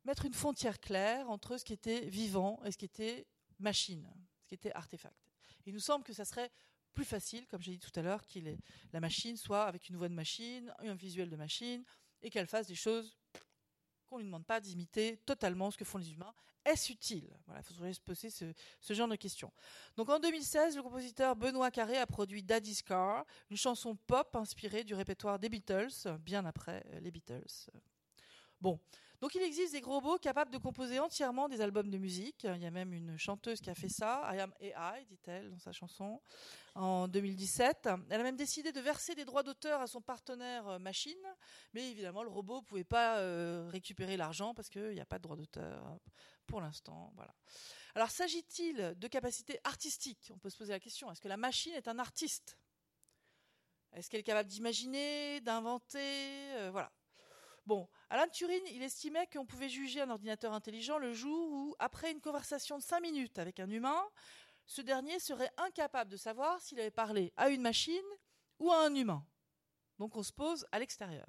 [0.05, 3.26] mettre une frontière claire entre ce qui était vivant et ce qui était
[3.59, 4.11] machine,
[4.43, 5.31] ce qui était artefact.
[5.66, 6.51] Il nous semble que ça serait
[6.93, 8.39] plus facile, comme j'ai dit tout à l'heure, que
[8.93, 11.85] la machine soit avec une voix de machine, un visuel de machine,
[12.22, 13.16] et qu'elle fasse des choses
[14.11, 16.35] qu'on ne lui demande pas d'imiter totalement ce que font les humains.
[16.65, 17.31] Est-ce utile?
[17.47, 19.51] Voilà, il faudrait se poser ce, genre de questions.
[19.97, 24.85] Donc en 2016, le compositeur Benoît Carré a produit Daddy's Car, une chanson pop inspirée
[24.85, 27.71] du répertoire des Beatles, bien après euh, les Beatles.
[28.61, 28.79] Bon,
[29.21, 32.45] donc il existe des robots capables de composer entièrement des albums de musique.
[32.45, 35.59] Il y a même une chanteuse qui a fait ça, I am AI, dit-elle dans
[35.59, 36.23] sa chanson,
[36.75, 37.89] en 2017.
[38.09, 41.18] Elle a même décidé de verser des droits d'auteur à son partenaire euh, machine,
[41.75, 45.18] mais évidemment le robot ne pouvait pas euh, récupérer l'argent parce qu'il n'y a pas
[45.18, 45.99] de droit d'auteur hein,
[46.47, 47.12] pour l'instant.
[47.95, 50.31] Alors s'agit-il de capacités artistiques?
[50.35, 52.57] On peut se poser la question, est-ce que la machine est un artiste?
[53.93, 55.99] Est-ce qu'elle est capable d'imaginer, d'inventer?
[56.55, 56.91] Euh, Voilà.
[57.67, 62.11] Bon, Alan Turing, il estimait qu'on pouvait juger un ordinateur intelligent le jour où, après
[62.11, 64.03] une conversation de 5 minutes avec un humain,
[64.67, 68.01] ce dernier serait incapable de savoir s'il avait parlé à une machine
[68.59, 69.25] ou à un humain.
[69.99, 71.29] Donc on se pose à l'extérieur.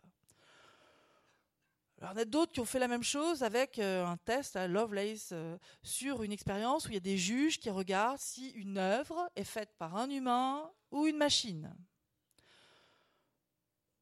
[1.99, 4.17] Alors, il y en a d'autres qui ont fait la même chose avec euh, un
[4.17, 8.17] test à Lovelace euh, sur une expérience où il y a des juges qui regardent
[8.17, 11.75] si une œuvre est faite par un humain ou une machine.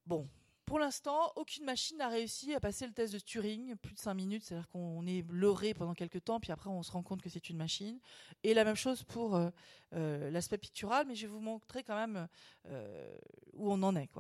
[0.06, 0.30] Bon,
[0.70, 4.14] pour l'instant, aucune machine n'a réussi à passer le test de Turing, plus de 5
[4.14, 7.30] minutes, c'est-à-dire qu'on est leurré pendant quelques temps, puis après on se rend compte que
[7.30, 8.00] c'est une machine.
[8.44, 9.50] Et la même chose pour euh,
[9.94, 12.28] euh, l'aspect pictural, mais je vais vous montrer quand même
[12.68, 13.18] euh,
[13.54, 14.12] où on en est.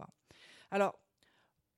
[0.71, 0.97] Alors,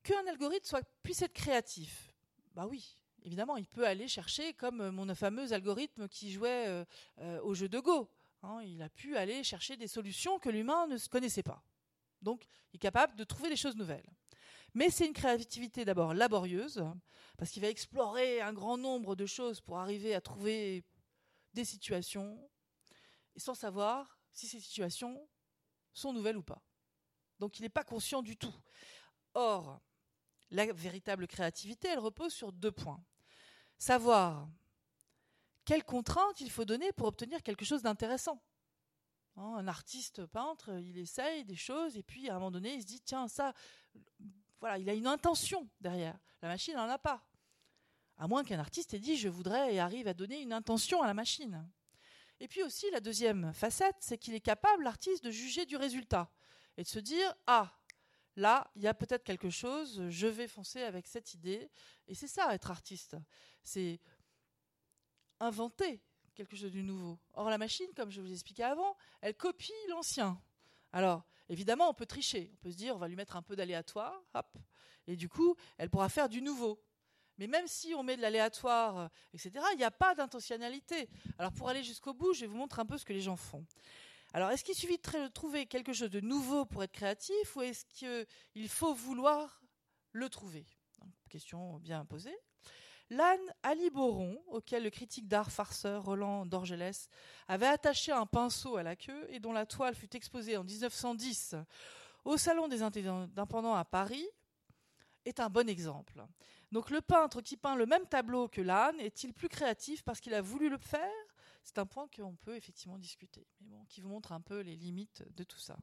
[0.04, 2.14] qu'un algorithme puisse être créatif,
[2.56, 6.86] bah oui, évidemment, il peut aller chercher, comme mon fameux algorithme qui jouait
[7.44, 8.10] au jeu de Go.
[8.42, 11.62] Hein, il a pu aller chercher des solutions que l'humain ne connaissait pas.
[12.22, 14.10] Donc, il est capable de trouver des choses nouvelles.
[14.74, 16.84] Mais c'est une créativité d'abord laborieuse,
[17.38, 20.84] parce qu'il va explorer un grand nombre de choses pour arriver à trouver
[21.54, 22.50] des situations,
[23.36, 25.28] sans savoir si ces situations
[25.94, 26.62] sont nouvelles ou pas.
[27.40, 28.54] Donc il n'est pas conscient du tout.
[29.34, 29.82] Or,
[30.52, 33.04] la véritable créativité, elle repose sur deux points.
[33.78, 34.48] Savoir
[35.66, 38.42] quelles contraintes il faut donner pour obtenir quelque chose d'intéressant.
[39.38, 42.82] Hein, un artiste peintre, il essaye des choses et puis à un moment donné, il
[42.82, 43.54] se dit tiens, ça,
[44.62, 46.18] voilà, il a une intention derrière.
[46.42, 47.26] La machine n'en a pas.
[48.18, 51.08] À moins qu'un artiste ait dit je voudrais et arrive à donner une intention à
[51.08, 51.68] la machine.
[52.40, 56.32] Et puis aussi, la deuxième facette, c'est qu'il est capable, l'artiste, de juger du résultat
[56.78, 57.76] et de se dire ah,
[58.36, 61.70] là, il y a peut-être quelque chose, je vais foncer avec cette idée.
[62.08, 63.18] Et c'est ça, être artiste.
[63.64, 64.00] C'est
[65.40, 66.04] inventer
[66.36, 67.20] quelque chose de nouveau.
[67.34, 70.40] Or, la machine, comme je vous expliquais avant, elle copie l'ancien.
[70.94, 72.52] Alors, évidemment, on peut tricher.
[72.54, 74.58] On peut se dire, on va lui mettre un peu d'aléatoire, hop,
[75.08, 76.82] et du coup, elle pourra faire du nouveau.
[77.38, 81.10] Mais même si on met de l'aléatoire, euh, etc., il n'y a pas d'intentionnalité.
[81.40, 83.36] Alors, pour aller jusqu'au bout, je vais vous montrer un peu ce que les gens
[83.36, 83.66] font.
[84.34, 87.86] Alors, est-ce qu'il suffit de trouver quelque chose de nouveau pour être créatif, ou est-ce
[87.86, 89.62] qu'il faut vouloir
[90.12, 90.66] le trouver?
[91.30, 92.38] Question bien posée.
[93.12, 97.10] L'âne Aliboron, auquel le critique d'art farceur Roland d'Orgelès
[97.50, 101.56] avait attaché un pinceau à la queue et dont la toile fut exposée en 1910
[102.24, 104.26] au Salon des Indépendants à Paris,
[105.26, 106.26] est un bon exemple.
[106.72, 110.34] Donc le peintre qui peint le même tableau que l'âne est-il plus créatif parce qu'il
[110.34, 111.12] a voulu le faire?
[111.64, 114.78] C'est un point qu'on peut effectivement discuter, mais bon, qui vous montre un peu les
[114.78, 115.78] limites de tout ça.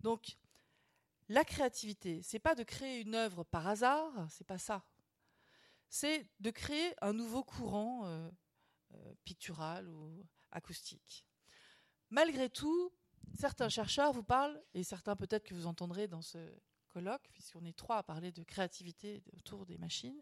[0.00, 0.38] Donc,
[1.28, 4.82] la créativité, c'est pas de créer une œuvre par hasard, c'est pas ça.
[5.88, 8.30] C'est de créer un nouveau courant euh,
[8.94, 11.24] euh, pictural ou acoustique.
[12.10, 12.92] Malgré tout,
[13.38, 16.38] certains chercheurs vous parlent, et certains peut-être que vous entendrez dans ce
[16.88, 20.20] colloque, puisqu'on est trois à parler de créativité autour des machines,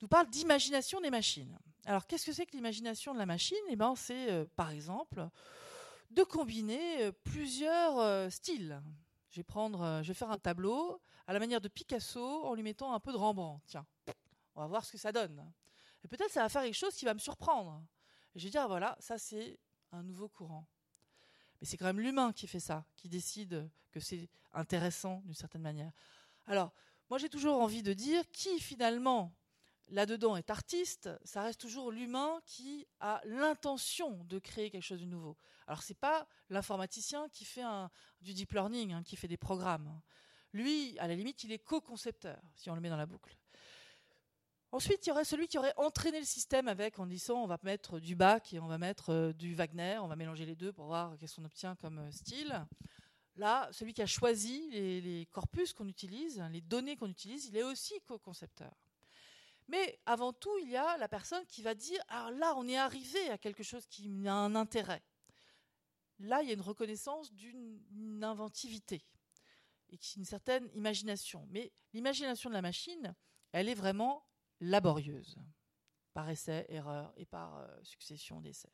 [0.00, 1.58] nous parlent d'imagination des machines.
[1.84, 3.58] Alors, qu'est-ce que c'est que l'imagination de la machine?
[3.68, 5.28] Eh ben, c'est, euh, par exemple,
[6.10, 8.80] de combiner plusieurs styles.
[9.30, 12.94] Je vais je vais faire un tableau à la manière de Picasso en lui mettant
[12.94, 13.62] un peu de Rembrandt.
[13.66, 13.86] Tiens,
[14.58, 15.52] on va voir ce que ça donne.
[16.02, 17.80] Et peut-être ça va faire quelque chose qui va me surprendre.
[18.34, 19.58] Je vais dire ah, voilà, ça c'est
[19.92, 20.66] un nouveau courant.
[21.60, 25.62] Mais c'est quand même l'humain qui fait ça, qui décide que c'est intéressant d'une certaine
[25.62, 25.92] manière.
[26.46, 26.72] Alors,
[27.08, 29.32] moi j'ai toujours envie de dire qui finalement
[29.90, 35.06] là-dedans est artiste, ça reste toujours l'humain qui a l'intention de créer quelque chose de
[35.06, 35.36] nouveau.
[35.68, 37.64] Alors c'est pas l'informaticien qui fait
[38.20, 40.00] du deep learning, hein, qui fait des programmes.
[40.52, 43.37] Lui, à la limite, il est co-concepteur, si on le met dans la boucle.
[44.70, 47.58] Ensuite, il y aurait celui qui aurait entraîné le système avec en disant on va
[47.62, 50.74] mettre du Bach et on va mettre euh, du Wagner, on va mélanger les deux
[50.74, 52.66] pour voir qu'est-ce qu'on obtient comme euh, style.
[53.36, 57.62] Là, celui qui a choisi les corpus qu'on utilise, les données qu'on utilise, il est
[57.62, 58.74] aussi co-concepteur.
[59.68, 62.76] Mais avant tout, il y a la personne qui va dire Ah là, on est
[62.76, 65.02] arrivé à quelque chose qui a un intérêt.
[66.18, 69.04] Là, il y a une reconnaissance d'une inventivité
[69.90, 71.46] et une certaine imagination.
[71.50, 73.14] Mais l'imagination de la machine,
[73.52, 74.26] elle est vraiment
[74.60, 75.36] laborieuse,
[76.14, 78.72] par essai, erreur et par euh, succession d'essais.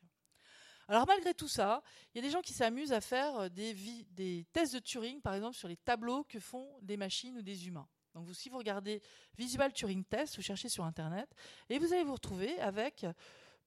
[0.87, 1.81] Alors malgré tout ça,
[2.13, 3.73] il y a des gens qui s'amusent à faire des,
[4.11, 7.67] des tests de Turing, par exemple, sur les tableaux que font des machines ou des
[7.67, 7.87] humains.
[8.15, 9.01] Donc, si vous regardez
[9.37, 11.29] Visual Turing Test, vous cherchez sur Internet,
[11.69, 13.05] et vous allez vous retrouver avec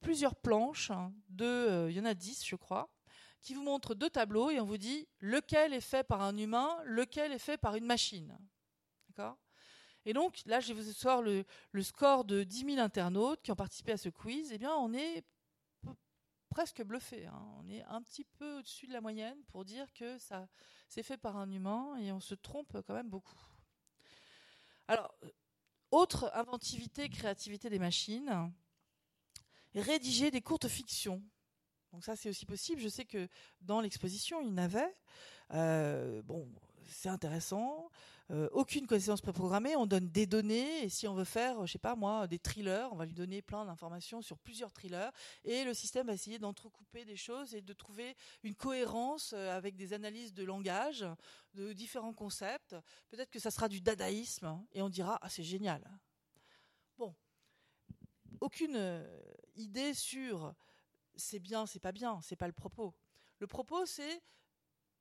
[0.01, 1.13] plusieurs planches, hein,
[1.43, 2.89] euh, il y en a 10, je crois,
[3.43, 6.79] qui vous montrent deux tableaux, et on vous dit lequel est fait par un humain,
[6.85, 8.39] lequel est fait par une machine.
[9.09, 9.39] D'accord?
[10.09, 11.45] Et donc, là, je vais vous asseoir le,
[11.83, 14.53] score de 10 000 internautes qui ont participé à ce quiz.
[14.53, 15.23] Eh bien, on est
[16.49, 17.27] presque bluffé.
[17.27, 17.47] Hein.
[17.59, 20.49] On est un petit peu au-dessus de la moyenne pour dire que ça
[20.89, 23.37] c'est fait par un humain, et on se trompe quand même beaucoup.
[24.89, 25.15] Alors,
[25.91, 28.51] autre inventivité, créativité des machines,
[29.75, 31.23] rédiger des courtes fictions.
[31.93, 32.81] Donc ça, c'est aussi possible.
[32.81, 33.29] Je sais que
[33.61, 34.97] dans l'exposition, il y en avait.
[35.53, 36.49] Euh, bon,
[36.87, 37.91] c'est intéressant.
[38.31, 41.79] Euh, aucune connaissance préprogrammée, on donne des données et si on veut faire, je sais
[41.79, 45.11] pas moi, des thrillers, on va lui donner plein d'informations sur plusieurs thrillers
[45.45, 49.77] et le système va essayer d'entrecouper des choses et de trouver une cohérence euh, avec
[49.77, 51.07] des analyses de langage,
[51.55, 52.77] de différents concepts.
[53.09, 55.83] Peut-être que ça sera du dadaïsme et on dira ah c'est génial.
[56.99, 57.15] Bon,
[58.43, 59.23] aucune euh,
[59.57, 60.55] idée sur
[61.17, 62.95] c'est bien, c'est pas bien, c'est pas le propos.
[63.39, 64.23] Le propos c'est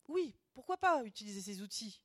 [0.07, 2.01] oui, pourquoi pas utiliser ces outils?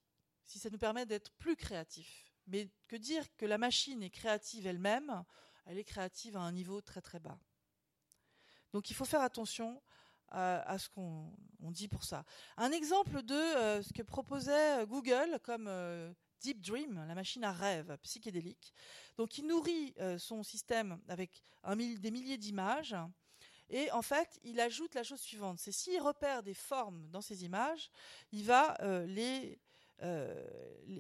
[0.47, 2.33] Si ça nous permet d'être plus créatifs.
[2.47, 5.25] Mais que dire que la machine est créative elle-même,
[5.67, 7.39] elle est créative à un niveau très très bas.
[8.73, 9.83] Donc il faut faire attention
[10.29, 11.31] à, ce qu'on
[11.61, 12.25] dit pour ça.
[12.57, 17.53] Un exemple de euh, ce que proposait Google comme euh, Deep Dream, la machine à
[17.53, 18.73] rêve psychédélique.
[19.19, 21.45] Donc il nourrit euh, son système avec
[21.77, 22.97] des milliers d'images.
[23.69, 27.45] Et en fait, il ajoute la chose suivante, c'est s'il repère des formes dans ces
[27.45, 27.91] images,
[28.31, 28.77] il va
[29.07, 29.57] les euh,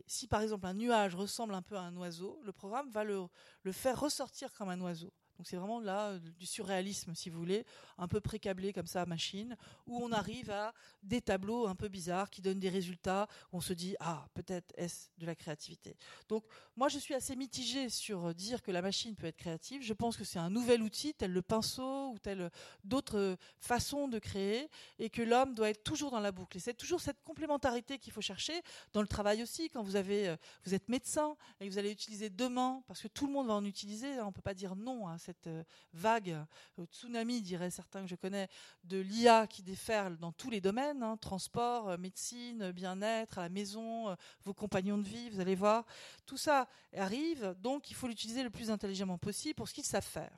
[0.07, 3.27] si par exemple un nuage ressemble un peu à un oiseau, le programme va le,
[3.63, 5.13] le faire ressortir comme un oiseau.
[5.43, 7.67] Donc c'est vraiment là euh, du surréalisme, si vous voulez,
[7.99, 9.57] un peu précablé comme ça machine,
[9.89, 10.73] où on arrive à
[11.03, 14.73] des tableaux un peu bizarres qui donnent des résultats où on se dit ah peut-être
[14.77, 15.97] est-ce de la créativité.
[16.29, 16.45] Donc
[16.77, 19.83] moi je suis assez mitigée sur dire que la machine peut être créative.
[19.83, 22.49] Je pense que c'est un nouvel outil tel le pinceau ou tel
[22.85, 24.71] d'autres façons de créer
[25.01, 26.57] et que l'homme doit être toujours dans la boucle.
[26.57, 28.63] Et c'est toujours cette complémentarité qu'il faut chercher
[28.93, 29.71] dans le travail aussi.
[29.71, 33.09] Quand vous avez euh, vous êtes médecin et que vous allez utiliser demain parce que
[33.09, 35.63] tout le monde va en utiliser, hein, on peut pas dire non à cette euh,
[35.93, 36.31] vague,
[36.79, 38.49] euh, tsunami, diraient certains que je connais,
[38.85, 43.49] de l'IA qui déferle dans tous les domaines, hein, transport, euh, médecine, bien-être, à la
[43.49, 45.85] maison, vos compagnons de vie, vous allez voir.
[46.27, 50.05] Tout ça arrive, donc il faut l'utiliser le plus intelligemment possible pour ce qu'ils savent
[50.05, 50.37] faire.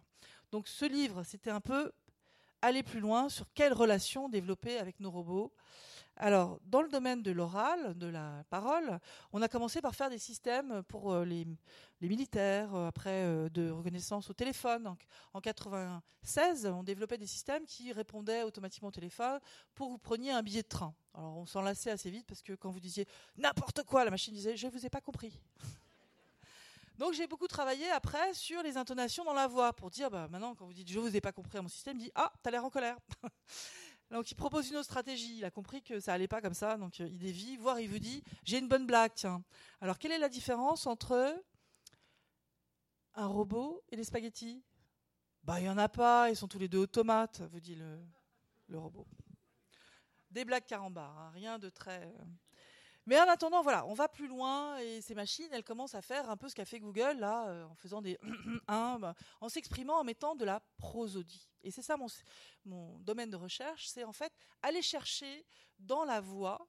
[0.51, 1.93] Donc ce livre, c'était un peu
[2.63, 5.53] aller plus loin sur quelles relations développer avec nos robots.
[6.17, 9.01] Alors, dans le domaine de l'oral, de la parole,
[9.33, 11.45] on a commencé par faire des systèmes pour euh, les,
[12.01, 14.85] militaires, euh, après euh, de reconnaissance au téléphone.
[14.85, 19.41] Donc, en 96, on développait des systèmes qui répondaient automatiquement au téléphone
[19.75, 20.95] pour vous preniez un billet de train.
[21.15, 24.35] Alors, on s'en lassait assez vite parce que quand vous disiez n'importe quoi, la machine
[24.35, 25.41] disait je ne vous ai pas compris.
[26.97, 30.55] Donc j'ai beaucoup travaillé après sur les intonations dans la voix pour dire bah maintenant
[30.55, 32.71] quand vous dites je vous ai pas compris mon système, dit ah t'as l'air en
[32.71, 32.97] colère.
[34.11, 35.39] donc il propose une autre stratégie.
[35.39, 37.89] Il a compris que ça allait pas comme ça, donc euh, il dévie, voire il
[37.89, 39.13] vous dit j'ai une bonne blague.
[39.81, 41.43] Alors quelle est la différence entre
[43.15, 44.63] un robot et les spaghettis?
[45.43, 48.79] Bah il y en a pas, ils sont tous les deux automates, vous dit le,
[48.79, 49.07] robot.
[50.31, 52.13] Des blagues carambar, hein, rien de très.
[53.07, 56.31] Mais en attendant, voilà, on va plus loin et ces machines, elles commencent à faire
[56.31, 58.19] un peu ce qu'a fait Google là, euh, en faisant des
[58.69, 61.49] en s'exprimant en mettant de la prosodie.
[61.63, 62.07] Et c'est ça mon,
[62.65, 64.33] mon domaine de recherche, c'est en fait
[64.63, 65.45] aller chercher
[65.79, 66.67] dans la voix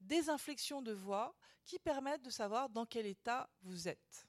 [0.00, 4.26] des inflexions de voix qui permettent de savoir dans quel état vous êtes.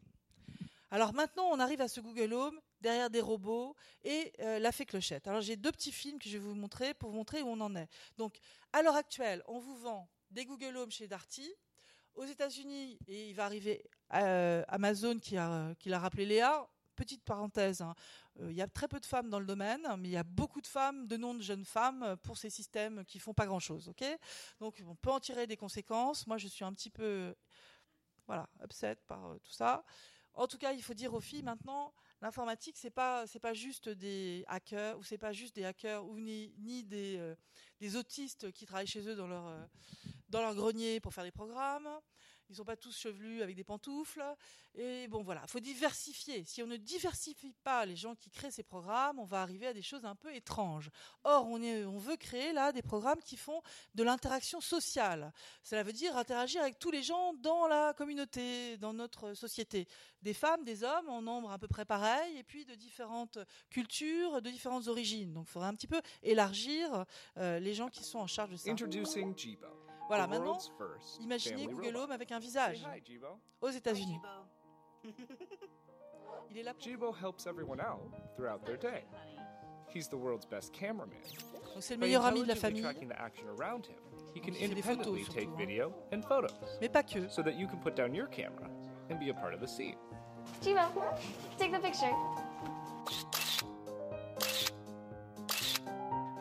[0.92, 4.86] Alors maintenant, on arrive à ce Google Home derrière des robots et euh, la fée
[4.86, 5.28] clochette.
[5.28, 7.60] Alors j'ai deux petits films que je vais vous montrer pour vous montrer où on
[7.60, 7.90] en est.
[8.18, 8.38] Donc
[8.72, 11.52] à l'heure actuelle, on vous vend des Google Home chez Darty.
[12.16, 16.66] Aux États-Unis, et il va arriver euh, Amazon qui l'a rappelé Léa.
[16.96, 17.94] Petite parenthèse, hein,
[18.40, 20.24] euh, il y a très peu de femmes dans le domaine, mais il y a
[20.24, 23.92] beaucoup de femmes, de noms de jeunes femmes pour ces systèmes qui font pas grand-chose.
[24.62, 26.26] Donc on peut en tirer des conséquences.
[26.26, 27.36] Moi, je suis un petit peu,
[28.28, 29.84] voilà, upset par euh, tout ça.
[30.34, 34.44] En tout cas, il faut dire aux filles maintenant, l'informatique c'est pas pas juste des
[34.48, 37.36] hackers ou c'est pas juste des hackers ou ni, des, euh,
[37.80, 39.66] des autistes qui travaillent chez eux dans leur euh,
[40.30, 41.88] dans leur grenier pour faire des programmes.
[42.50, 44.24] Ils sont pas tous chevelus avec des pantoufles.
[44.76, 46.44] Et bon, voilà, faut diversifier.
[46.46, 49.74] Si on ne diversifie pas les gens qui créent ces programmes, on va arriver à
[49.74, 50.90] des choses un peu étranges.
[51.24, 53.62] Or, on, veut créer là des programmes qui font
[53.94, 55.32] de l'interaction sociale.
[55.64, 59.88] Cela veut dire interagir avec tous les gens dans la communauté, dans notre société.
[60.22, 63.40] Des femmes, des hommes, en nombre à peu près pareil, et puis de différentes
[63.70, 65.34] cultures, de différentes origines.
[65.34, 67.06] Donc, il faudrait un petit peu élargir
[67.38, 68.70] euh, les gens qui sont en charge de ça.
[68.70, 69.68] Introducing Jibo.
[70.08, 70.58] Voilà, maintenant,
[71.20, 71.96] imaginez Google.
[71.98, 72.86] Home avec un visage
[73.62, 74.20] aux États-Unis.
[76.52, 78.02] Il est là pour Jibo helps everyone out
[78.36, 79.04] throughout their day.
[79.94, 81.18] He's the world's best cameraman.
[81.74, 82.86] Donc c'est le meilleur ami de la famille,
[84.36, 85.56] he can Il fait des photos, independently surtout, take hein.
[85.58, 86.52] video and photos,
[86.82, 87.30] mais pas que.
[87.30, 88.70] so that you can put down your camera
[89.10, 89.98] and be a part of the scene.
[90.62, 90.82] Jibo,
[91.58, 92.14] take the picture.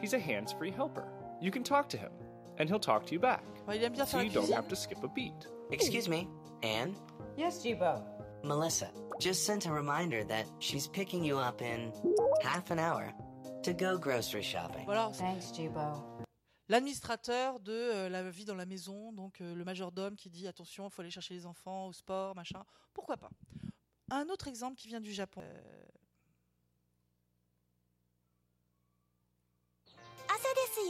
[0.00, 1.08] He's a hands-free helper.
[1.40, 2.10] You can talk to him,
[2.58, 4.56] and he'll talk to you back, il aime bien so faire la you don't cuisine.
[4.56, 5.46] have to skip a beat.
[5.70, 6.28] Excuse me,
[6.62, 6.94] Anne?
[7.36, 8.02] Yes, Jibo.
[8.42, 8.90] Melissa
[9.20, 11.92] just sent a reminder that she's picking you up in
[12.42, 13.12] half an hour
[13.62, 14.84] to go grocery shopping.
[14.86, 16.02] Voilà, Thanks, Jibo.
[16.68, 20.86] l'administrateur de euh, la vie dans la maison, donc euh, le majordome qui dit attention,
[20.86, 22.62] il faut aller chercher les enfants au sport, machin.
[22.92, 23.30] Pourquoi pas?
[24.10, 25.40] Un autre exemple qui vient du Japon.
[25.42, 25.82] Euh,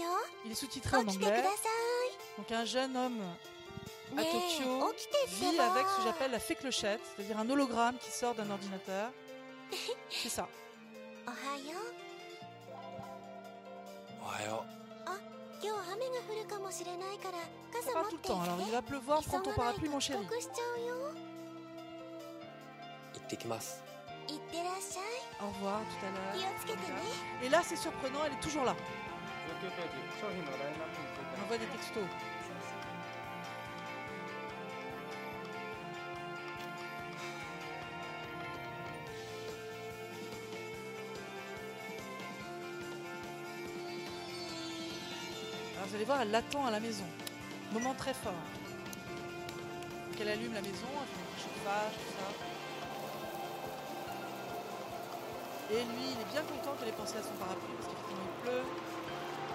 [0.02, 0.20] Hein.
[0.44, 1.44] Il est sous-titré en anglais.
[2.38, 3.20] Donc un jeune homme
[4.16, 4.92] à Tokyo
[5.28, 9.10] vit avec ce que j'appelle la fée clochette, c'est-à-dire un hologramme qui sort d'un ordinateur.
[10.10, 10.48] C'est ça.
[17.72, 20.24] Ça ah, parle tout le temps, alors il va pleuvoir, prends ton parapluie mon chéri.
[25.42, 26.50] Au revoir, tout à l'heure.
[27.42, 28.74] Et là, c'est surprenant, elle est toujours là.
[31.42, 32.04] Envoie des textos.
[45.76, 47.04] Alors vous allez voir, elle l'attend à la maison.
[47.72, 48.32] Moment très fort.
[48.32, 52.28] Donc elle allume la maison, elle fait chauffage, tout ça.
[55.72, 58.42] Et lui, il est bien content qu'elle ait pensé à son parapluie parce qu'effectivement il
[58.42, 58.93] pleut.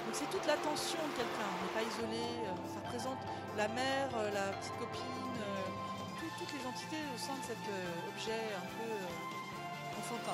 [0.09, 3.19] Donc c'est toute l'attention de quelqu'un, on n'est pas isolé, euh, ça représente
[3.55, 5.61] la mère, euh, la petite copine, euh,
[6.19, 10.33] tout- toutes les entités au sein de cet euh, objet un peu euh, enfantin.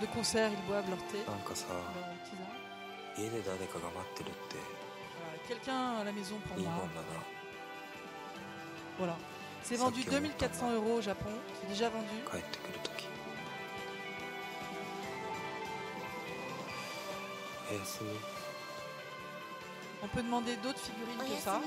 [0.00, 1.18] de concert, ils boivent leur thé,
[5.46, 6.88] Quelqu'un à la maison prend moi.
[8.98, 9.16] Voilà.
[9.62, 11.30] C'est vendu 2400 euros au Japon.
[11.60, 12.06] C'est déjà vendu.
[20.02, 21.60] On peut demander d'autres figurines que ça.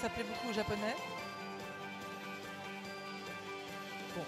[0.00, 0.96] Ça plaît beaucoup aux japonais.
[4.16, 4.24] Bon.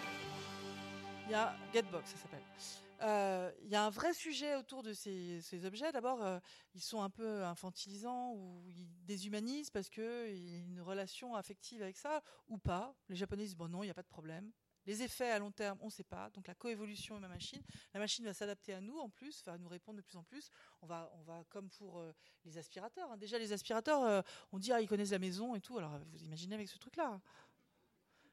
[1.26, 2.83] Il y a Getbox, ça s'appelle.
[3.04, 5.92] Euh, y a un vrai sujet autour de ces, objets.
[5.92, 6.38] D'abord, euh,
[6.74, 11.82] ils sont un peu infantilisants ou ils déshumanisent parce qu'il y a une relation affective
[11.82, 12.94] avec ça ou pas.
[13.10, 14.50] Les Japonais disent bon non, il n'y a pas de problème.
[14.86, 16.30] Les effets à long terme, on ne sait pas.
[16.30, 19.68] Donc la coévolution ma machine, la machine va s'adapter à nous en plus, va nous
[19.68, 20.50] répondre de plus en plus.
[20.82, 22.12] On va, on va comme pour euh,
[22.44, 23.10] les aspirateurs.
[23.10, 23.16] hein.
[23.16, 25.78] Déjà les aspirateurs, euh, on dit ah, ils connaissent la maison et tout.
[25.78, 27.20] Alors vous imaginez avec ce truc-là,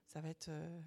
[0.06, 0.82] ça va être euh,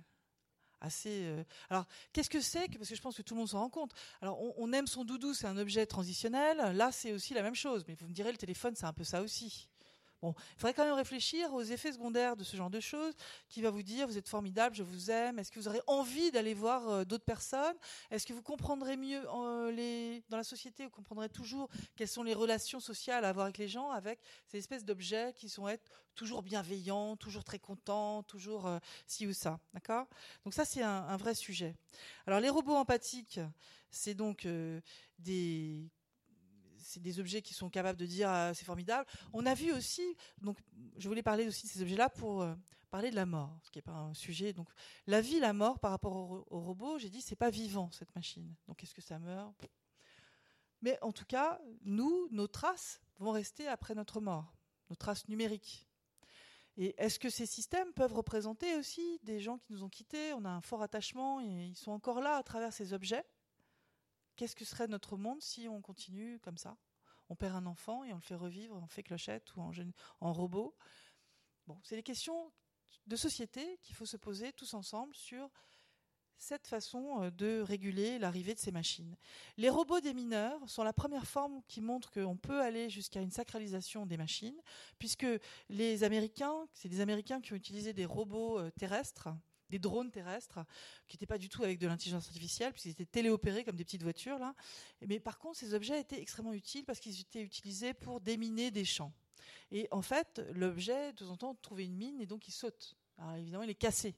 [1.06, 3.70] euh, Alors qu'est-ce que c'est parce que je pense que tout le monde s'en rend
[3.70, 3.92] compte.
[4.20, 6.76] Alors on, on aime son doudou, c'est un objet transitionnel.
[6.76, 7.84] Là c'est aussi la même chose.
[7.88, 9.68] Mais vous me direz le téléphone, c'est un peu ça aussi.
[10.30, 13.14] Il faudrait quand même réfléchir aux effets secondaires de ce genre de choses,
[13.48, 15.38] qui va vous dire vous êtes formidable, je vous aime.
[15.38, 17.76] Est-ce que vous aurez envie d'aller voir euh, d'autres personnes?
[18.10, 22.34] Est-ce que vous comprendrez mieux euh, dans la société, vous comprendrez toujours quelles sont les
[22.34, 25.68] relations sociales à avoir avec les gens, avec ces espèces d'objets qui sont
[26.14, 30.06] toujours bienveillants, toujours très contents, toujours euh, ci ou ça, d'accord?
[30.44, 31.74] Donc ça c'est un, vrai sujet.
[32.26, 33.40] Alors les robots empathiques,
[33.90, 34.46] c'est donc
[35.18, 35.88] des
[36.84, 39.08] c'est des objets qui sont capables de dire ah, c'est formidable.
[39.32, 40.58] On a vu aussi, donc
[40.96, 42.54] je voulais parler aussi de ces objets-là pour euh,
[42.90, 44.52] parler de la mort, ce qui n'est pas un sujet.
[44.52, 44.68] Donc
[45.06, 48.14] la vie, la mort par rapport au, au robot, j'ai dit c'est pas vivant cette
[48.14, 48.54] machine.
[48.68, 49.54] Donc est-ce que ça meurt?
[50.82, 54.54] Mais en tout cas, nous, nos traces vont rester après notre mort,
[54.90, 55.88] nos traces numériques.
[56.76, 60.32] Et est-ce que ces systèmes peuvent représenter aussi des gens qui nous ont quittés?
[60.32, 63.24] On a un fort attachement et ils sont encore là à travers ces objets.
[64.36, 66.76] Qu'est-ce que serait notre monde si on continue comme ça?
[67.28, 69.62] On perd un enfant et on le fait revivre en fait clochette ou
[70.20, 70.76] en, robot?
[71.82, 72.52] C'est des questions
[73.06, 75.50] de société qu'il faut se poser tous ensemble sur
[76.36, 79.16] cette façon euh, de réguler l'arrivée de ces machines.
[79.56, 83.30] Les robots des mineurs sont la première forme qui montre qu'on peut aller jusqu'à une
[83.30, 84.60] sacralisation des machines,
[84.98, 85.26] puisque
[85.68, 89.28] les Américains, c'est des Américains qui ont utilisé des robots euh, terrestres,
[89.70, 90.60] des drones terrestres,
[91.08, 94.02] qui n'étaient pas du tout avec de l'intelligence artificielle, puisqu'ils étaient téléopérés comme des petites
[94.02, 94.38] voitures.
[94.38, 94.54] Là.
[95.06, 98.84] Mais par contre, ces objets étaient extrêmement utiles parce qu'ils étaient utilisés pour déminer des
[98.84, 99.12] champs.
[99.70, 102.96] Et en fait, l'objet, de temps en temps, trouvait une mine et donc il saute.
[103.18, 104.14] Alors évidemment, il est cassé.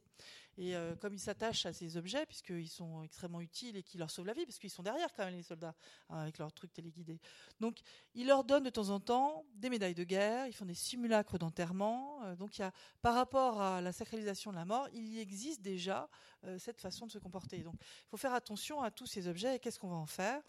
[0.59, 4.11] Et euh, comme ils s'attachent à ces objets, puisqu'ils sont extrêmement utiles et qui leur
[4.11, 5.75] sauvent la vie, parce qu'ils sont derrière quand même les soldats,
[6.09, 7.21] hein, avec leurs trucs téléguidés.
[7.61, 7.81] Donc,
[8.15, 11.39] ils leur donnent de temps en temps des médailles de guerre, ils font des simulacres
[11.39, 12.23] d'enterrement.
[12.25, 15.61] Euh, donc, y a, par rapport à la sacralisation de la mort, il y existe
[15.61, 16.09] déjà
[16.45, 17.63] euh, cette façon de se comporter.
[17.63, 20.41] Donc, il faut faire attention à tous ces objets et qu'est-ce qu'on va en faire.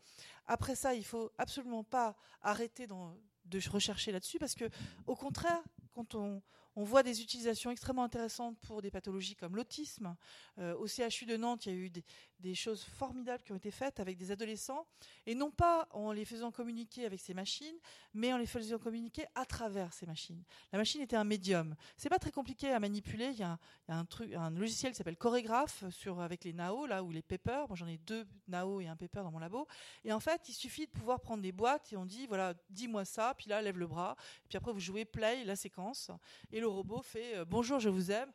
[0.45, 4.69] Après ça, il faut absolument pas arrêter de rechercher là-dessus, parce que,
[5.05, 5.61] au contraire,
[5.93, 6.41] quand on,
[6.77, 10.15] on voit des utilisations extrêmement intéressantes pour des pathologies comme l'autisme.
[10.59, 12.03] Euh, au CHU de Nantes, il y a eu des,
[12.39, 14.85] des choses formidables qui ont été faites avec des adolescents,
[15.25, 17.77] et non pas en les faisant communiquer avec ces machines,
[18.13, 20.43] mais en les faisant communiquer à travers ces machines.
[20.71, 21.75] La machine était un médium.
[21.97, 23.29] C'est pas très compliqué à manipuler.
[23.31, 23.57] Il y a
[23.87, 27.65] un, logiciel qui s'appelle Chorégraphe sur avec les NAO là ou les Pepper.
[27.67, 29.67] Moi j'en ai deux NAO et un Pepper dans mon labo.
[30.03, 33.05] Et en fait, il suffit de pouvoir prendre des boîtes et on dit voilà, dis-moi
[33.05, 34.15] ça, puis là lève le bras,
[34.47, 36.11] puis après vous jouez play la séquence
[36.51, 38.31] et le robot fait euh, bonjour, je vous aime.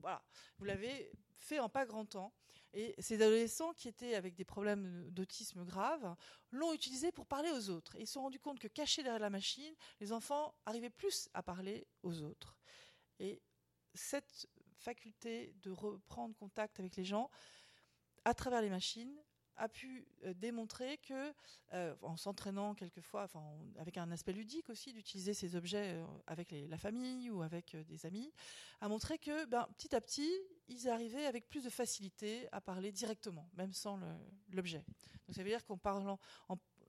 [0.00, 0.22] Voilà,
[0.58, 2.32] vous l'avez fait en pas grand temps.
[2.78, 6.14] Et ces adolescents qui étaient avec des problèmes d'autisme graves
[6.50, 7.96] l'ont utilisé pour parler aux autres.
[7.96, 11.30] Et ils se sont rendus compte que cachés derrière la machine, les enfants arrivaient plus
[11.32, 12.58] à parler aux autres.
[13.18, 13.40] Et
[13.94, 17.30] cette faculté de reprendre contact avec les gens
[18.26, 19.16] à travers les machines
[19.56, 21.32] a pu euh, démontrer que,
[21.72, 26.04] euh, en s'entraînant quelquefois, enfin, en- avec un aspect ludique aussi, d'utiliser ces objets euh,
[26.26, 28.32] avec la famille ou avec des amis,
[28.80, 30.30] a montré que, ben, petit à petit,
[30.68, 33.98] ils arrivaient avec plus de facilité à parler directement, même sans
[34.52, 34.84] l'objet.
[35.26, 36.18] Donc ça veut dire qu'en parlant,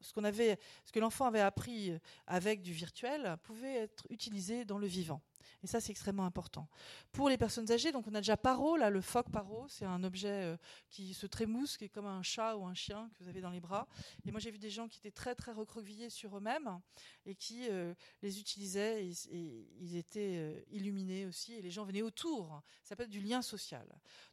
[0.02, 1.92] ce qu'on avait, ce que l'enfant avait appris
[2.28, 5.22] avec du virtuel pouvait être utilisé dans le vivant.
[5.64, 6.68] Et ça, c'est extrêmement important.
[7.12, 10.04] Pour les personnes âgées, donc on a déjà Paro, là, le phoque Paro, c'est un
[10.04, 10.58] objet euh,
[10.90, 13.50] qui se trémousse, qui est comme un chat ou un chien que vous avez dans
[13.50, 13.88] les bras.
[14.26, 16.80] Et moi, j'ai vu des gens qui étaient très, très recroquevillés sur eux-mêmes
[17.26, 19.14] et qui euh, les utilisaient et,
[19.80, 22.62] ils étaient euh, illuminés aussi et les gens venaient autour.
[22.84, 23.88] Ça peut être du lien social.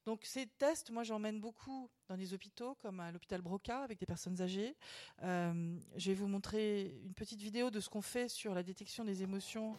[0.05, 4.07] Donc, ces tests, moi, j'emmène beaucoup dans des hôpitaux, comme à l'hôpital Broca, avec des
[4.07, 4.77] personnes âgées.
[5.23, 9.23] Je vais vous montrer une petite vidéo de ce qu'on fait sur la détection des
[9.23, 9.77] émotions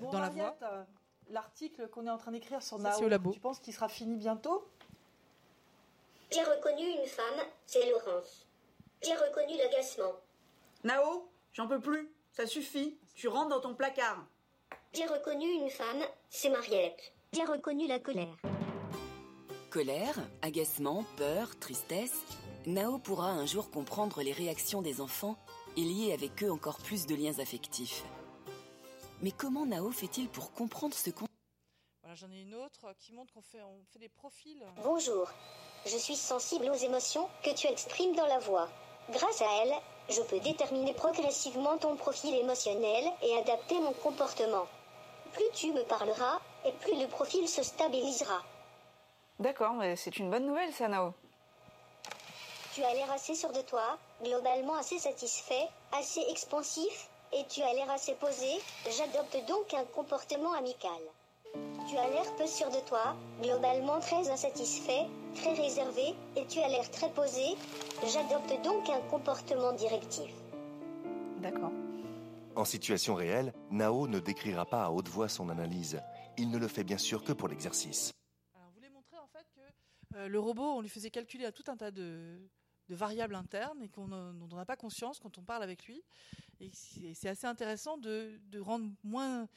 [0.00, 0.56] dans la voix.
[1.28, 3.32] L'article qu'on est en train d'écrire sur Nao, au labo.
[3.32, 4.64] tu penses qu'il sera fini bientôt?
[6.30, 8.46] J'ai reconnu une femme, c'est Laurence.
[9.02, 10.12] J'ai reconnu l'agacement.
[10.84, 12.12] Nao, j'en peux plus.
[12.32, 12.96] Ça suffit.
[13.14, 14.24] Tu rentres dans ton placard.
[14.92, 17.12] J'ai reconnu une femme, c'est Mariette.
[17.32, 18.36] J'ai reconnu la colère.
[19.70, 22.22] Colère, agacement, peur, tristesse,
[22.66, 25.36] Nao pourra un jour comprendre les réactions des enfants
[25.76, 28.04] et lier avec eux encore plus de liens affectifs.
[29.22, 31.26] Mais comment Nao fait-il pour comprendre ce qu'on...
[32.02, 34.62] Voilà, j'en ai une autre qui montre qu'on fait, on fait des profils.
[34.82, 35.30] Bonjour.
[35.86, 38.68] je suis sensible aux émotions que tu exprimes dans la voix.
[39.10, 39.74] Grâce à elle,
[40.10, 44.66] je peux déterminer progressivement ton profil émotionnel et adapter mon comportement.
[45.32, 48.42] Plus tu me parleras, et plus le profil se stabilisera.
[49.38, 51.12] D'accord, mais c'est une bonne nouvelle, ça, Nao.
[52.74, 57.72] Tu as l'air assez sûr de toi, globalement assez satisfait, assez expansif, et tu as
[57.74, 58.48] l'air assez posé,
[58.96, 61.02] j'adopte donc un comportement amical.
[61.88, 66.68] Tu as l'air peu sûr de toi, globalement très insatisfait, très réservé, et tu as
[66.68, 67.56] l'air très posé,
[68.02, 70.30] j'adopte donc un comportement directif.
[71.38, 71.72] D'accord.
[72.54, 76.00] En situation réelle, Nao ne décrira pas à haute voix son analyse.
[76.38, 78.12] Il ne le fait bien sûr que pour l'exercice.
[78.54, 81.52] Alors, on voulait montrer en fait que euh, le robot, on lui faisait calculer à
[81.52, 82.40] tout un tas de,
[82.88, 86.02] de variables internes et qu'on dont on n'a pas conscience quand on parle avec lui.
[86.60, 89.48] Et c'est assez intéressant de, rendre moins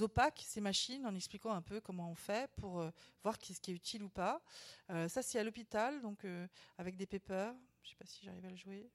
[0.00, 2.90] opaques ces machines en expliquant un peu comment on fait pour euh,
[3.22, 4.42] voir ce qui est utile ou pas.
[4.90, 6.46] Euh, ça, c'est à l'hôpital, donc euh,
[6.76, 7.54] avec des papers.
[7.82, 8.90] Je sais pas si j'arrive à le jouer.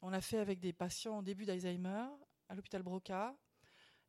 [0.00, 2.06] On l'a fait avec des patients en début d'Alzheimer
[2.48, 3.36] à l'hôpital Broca.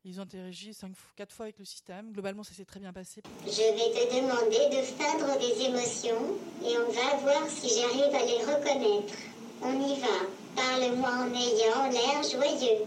[0.06, 2.12] Ils ont interagi cinq, quatre fois avec le système.
[2.14, 3.22] Globalement, ça s'est très bien passé.
[3.46, 8.26] Je vais te demander de feindre des émotions et on va voir si j'arrive à
[8.26, 9.14] les reconnaître.
[9.62, 10.08] On y va.
[10.56, 12.86] Parle-moi en ayant l'air joyeux.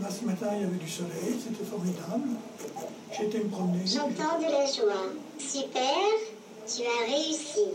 [0.00, 2.28] Là, ce matin, il y avait du soleil, c'était formidable.
[3.20, 3.86] Été me promener.
[3.86, 5.12] J'entends de la joie.
[5.38, 5.96] Super,
[6.66, 7.74] tu as réussi.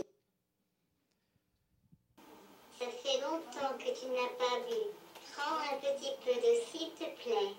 [2.78, 5.03] Ça fait longtemps que tu n'as pas bu.
[5.36, 7.54] Prends un petit peu d'eau, s'il te plaît.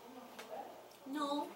[1.08, 1.48] Non.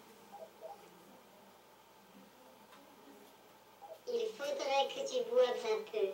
[4.08, 6.08] Il faudrait que tu boives un peu.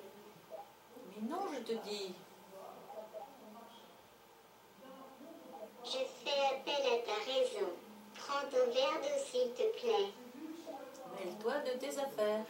[1.09, 2.13] Mais non, je te dis.
[5.83, 7.71] Je fais appel à ta raison.
[8.15, 10.11] Prends ton verre d'eau, s'il te plaît.
[11.17, 12.45] Mêle-toi de tes affaires.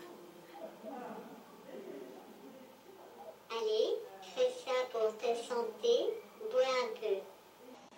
[3.52, 3.98] Allez,
[4.36, 6.14] fais ça pour ta santé.
[6.52, 7.35] Bois un peu.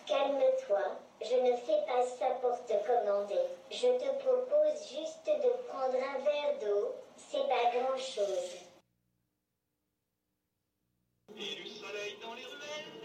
[0.07, 0.99] Calme-toi.
[1.21, 3.41] Je ne fais pas ça pour te commander.
[3.69, 6.95] Je te propose juste de prendre un verre d'eau.
[7.17, 8.67] C'est pas grand-chose.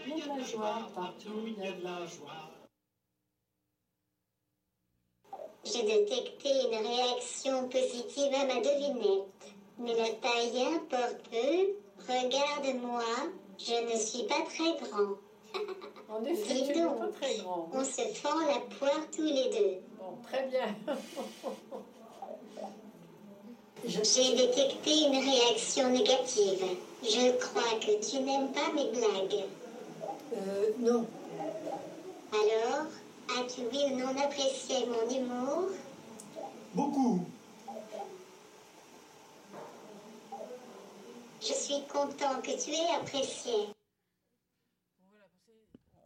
[0.05, 2.49] Il y a de la joie, partout il y a de la joie.
[5.65, 9.27] J'ai détecté une réaction positive à ma devinette.
[9.77, 11.75] Mais la taille importe peu.
[12.07, 13.03] Regarde-moi,
[13.57, 15.17] je ne suis pas très grand.
[16.09, 16.99] En effet, Dis tu n'es donc.
[16.99, 17.69] pas très grand.
[17.73, 19.77] On se fend la poire tous les deux.
[19.99, 20.75] Bon, très bien.
[23.85, 26.63] J'ai détecté une réaction négative.
[27.03, 29.43] Je crois que tu n'aimes pas mes blagues.
[30.33, 31.05] Euh, non.
[32.31, 32.85] Alors,
[33.39, 35.69] as-tu oui ou non apprécié mon humour?
[36.73, 37.19] Beaucoup.
[41.41, 43.53] Je suis content que tu aies apprécié.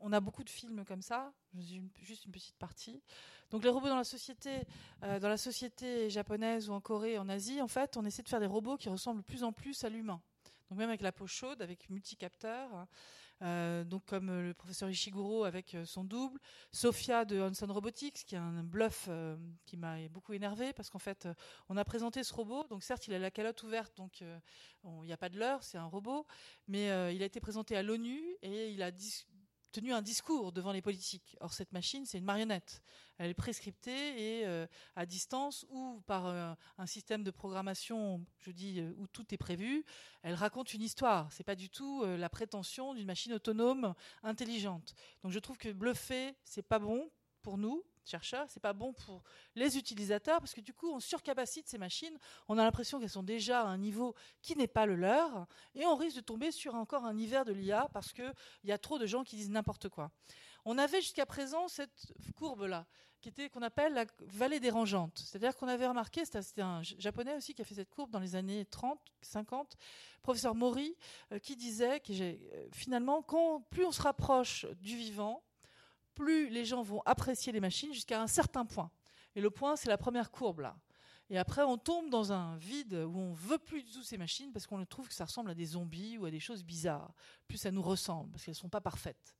[0.07, 3.03] On a beaucoup de films comme ça, juste une petite partie.
[3.49, 4.61] Donc les robots dans la société,
[5.03, 8.29] euh, dans la société japonaise ou en Corée, en Asie, en fait, on essaie de
[8.29, 10.21] faire des robots qui ressemblent de plus en plus à l'humain.
[10.69, 12.87] Donc même avec la peau chaude, avec multicapteurs, hein.
[13.43, 16.39] Euh, donc comme euh, le professeur Ishiguro avec euh, son double,
[16.71, 19.09] Sophia de Hanson Robotics, qui est un bluff
[19.65, 21.27] qui m'a beaucoup énervé parce qu'en fait,
[21.67, 22.65] on a présenté ce robot.
[22.69, 24.23] Donc certes, il a la calotte ouverte, donc
[24.83, 26.25] on- il n'y a pas de leurre, c'est un robot,
[26.67, 28.91] mais il a été présenté à l'ONU et il a
[29.77, 31.37] tenu un discours devant les politiques.
[31.39, 32.81] Or, cette machine, c'est une marionnette.
[33.19, 34.65] Elle est prescriptée et euh,
[34.95, 39.37] à distance ou par euh, un système de programmation, je dis, euh, où tout est
[39.37, 39.85] prévu,
[40.23, 41.31] elle raconte une histoire.
[41.31, 44.95] C'est pas du tout la prétention d'une machine autonome, intelligente.
[45.21, 47.07] Donc, je trouve que bluffer, c'est pas bon
[47.47, 49.23] pour nous chercheurs, c'est pas bon pour
[49.55, 52.19] les utilisateurs parce que du coup on surcapacite ces machines,
[52.49, 55.85] on a l'impression qu'elles sont déjà à un niveau qui n'est pas le leur et
[55.85, 58.33] on risque de tomber sur encore un hiver de l'IA parce que
[58.65, 60.11] il y a trop de gens qui disent n'importe quoi.
[60.65, 62.85] On avait jusqu'à présent cette courbe là
[63.21, 67.53] qui était qu'on appelle la vallée dérangeante, c'est-à-dire qu'on avait remarqué c'était un japonais aussi
[67.53, 69.77] qui a fait cette courbe dans les années 30, 50,
[70.21, 70.97] professeur Mori
[71.31, 75.46] euh, qui disait que euh, finalement quand plus on se rapproche du vivant,
[76.17, 78.89] plus les gens vont apprécier les machines jusqu'à un certain point.
[79.35, 80.75] Et le point, c'est la première courbe là.
[81.29, 84.51] Et après, on tombe dans un vide où on veut plus du tout ces machines
[84.51, 87.13] parce qu'on trouve que ça ressemble à des zombies ou à des choses bizarres.
[87.47, 89.35] Plus ça nous ressemble parce qu'elles sont pas parfaites.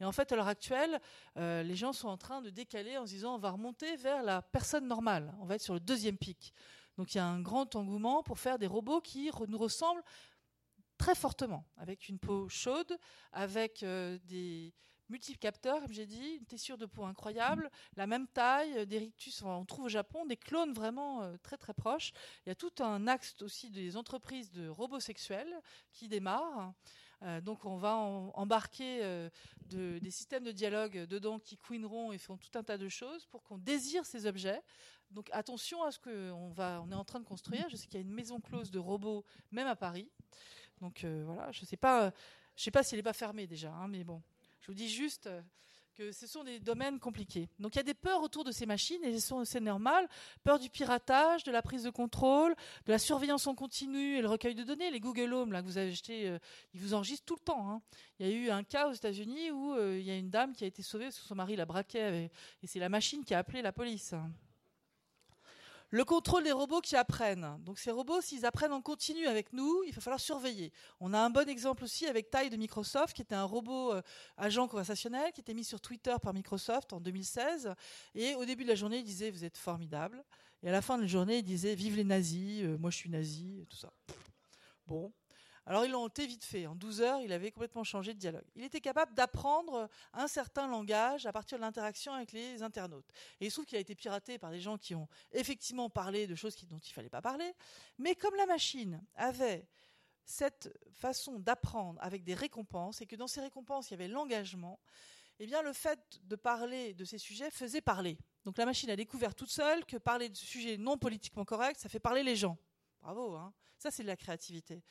[0.00, 1.00] Et en fait, à l'heure actuelle,
[1.36, 4.22] euh, les gens sont en train de décaler en se disant on va remonter vers
[4.22, 5.34] la personne normale.
[5.40, 6.54] On va être sur le deuxième pic.
[6.96, 10.02] Donc il y a un grand engouement pour faire des robots qui nous ressemblent
[10.98, 12.98] très fortement, avec une peau chaude,
[13.32, 14.74] avec euh, des
[15.10, 19.42] multiples capteurs, j'ai dit, une tessure de peau incroyable, la même taille, euh, des rictus,
[19.42, 22.12] on trouve au Japon des clones vraiment euh, très très proches.
[22.46, 25.52] Il y a tout un axe aussi des entreprises de robots sexuels
[25.92, 26.72] qui démarrent.
[27.22, 29.02] Euh, donc on va embarquer
[29.66, 33.26] de- des systèmes de dialogue dedans qui couineront et font tout un tas de choses
[33.26, 34.62] pour qu'on désire ces objets.
[35.10, 37.68] Donc attention à ce qu'on va, on est en train de construire.
[37.68, 40.08] Je sais qu'il y a une maison close de robots, même à Paris.
[40.80, 42.10] Donc voilà, je sais pas,
[42.56, 44.22] je sais pas s'il n'est pas fermé déjà, hein, mais bon,
[44.70, 45.42] vous dis juste euh,
[45.96, 47.48] que ce sont des domaines compliqués.
[47.58, 50.08] Donc il y a des peurs autour de ces machines et c'est normal.
[50.44, 52.54] Peur du piratage, de la prise de contrôle,
[52.86, 54.90] de la surveillance en continu et le recueil de données.
[54.90, 56.38] Les Google Home là que vous avez acheté, euh,
[56.72, 57.68] ils vous enregistrent tout le temps.
[57.68, 57.82] hein.
[58.20, 60.52] Il y a eu un cas aux États-Unis où euh, il y a une dame
[60.54, 62.30] qui a été sauvée parce que son mari la braquait
[62.62, 64.14] et c'est la machine qui a appelé la police.
[65.92, 67.58] Le contrôle des robots qui apprennent.
[67.64, 70.72] Donc ces robots, s'ils apprennent en continu avec nous, il va falloir surveiller.
[71.00, 74.02] On a un bon exemple aussi avec Tai de Microsoft, qui était un robot euh,
[74.36, 77.74] agent conversationnel, qui était mis sur Twitter par Microsoft en 2016.
[78.14, 80.24] Et au début de la journée, il disait vous êtes formidable.
[80.62, 82.96] Et à la fin de la journée, il disait vive les nazis, euh, moi je
[82.96, 83.92] suis nazi, et tout ça.
[84.86, 85.12] Bon.
[85.70, 86.66] Alors ils l'ont ôté vite fait.
[86.66, 88.42] En 12 heures, il avait complètement changé de dialogue.
[88.56, 93.06] Il était capable d'apprendre un certain langage à partir de l'interaction avec les internautes.
[93.40, 96.26] Et il se trouve qu'il a été piraté par des gens qui ont effectivement parlé
[96.26, 97.54] de choses dont il fallait pas parler.
[97.98, 99.68] Mais comme la machine avait
[100.24, 104.80] cette façon d'apprendre avec des récompenses et que dans ces récompenses il y avait l'engagement,
[105.38, 108.18] eh bien le fait de parler de ces sujets faisait parler.
[108.44, 111.88] Donc la machine a découvert toute seule que parler de sujets non politiquement corrects, ça
[111.88, 112.58] fait parler les gens.
[113.02, 114.82] Bravo, hein ça c'est de la créativité.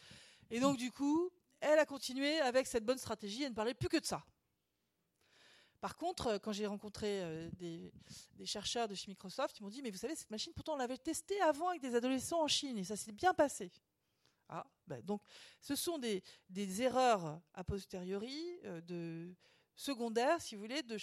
[0.50, 3.90] Et donc du coup, elle a continué avec cette bonne stratégie et ne parlait plus
[3.90, 4.24] que de ça.
[5.82, 7.92] Par contre, euh, quand j'ai rencontré euh, des,
[8.46, 10.98] chercheurs de chez Microsoft, ils m'ont dit, mais vous savez, cette machine, pourtant, on l'avait
[10.98, 13.72] testée avant avec des adolescents en Chine et ça s'est bien passé.
[14.50, 15.22] Ah, ben, donc,
[15.62, 19.34] ce sont des, des erreurs a posteriori, euh, de
[19.80, 21.00] secondaires, si vous voulez, de,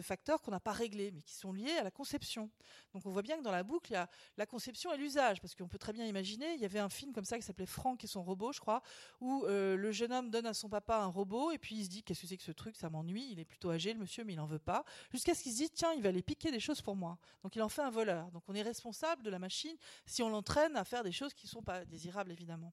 [0.00, 2.50] facteurs qu'on n'a pas réglés, mais qui sont liés à la conception.
[2.94, 4.08] Donc on voit bien que dans la boucle, il y a
[4.38, 7.12] la conception et l'usage, parce qu'on peut très bien imaginer, il y avait un film
[7.12, 8.82] comme ça qui s'appelait Franck et son robot, je crois,
[9.20, 11.90] où euh, le jeune homme donne à son papa un robot, et puis il se
[11.90, 14.24] dit, qu'est-ce que c'est que ce truc, ça m'ennuie, il est plutôt âgé, le monsieur,
[14.24, 16.50] mais il n'en veut pas, jusqu'à ce qu'il se dise, tiens, il va aller piquer
[16.50, 17.18] des choses pour moi.
[17.42, 18.30] Donc il en fait un voleur.
[18.30, 21.46] Donc on est responsable de la machine si on l'entraîne à faire des choses qui
[21.46, 22.72] ne sont pas désirables, évidemment.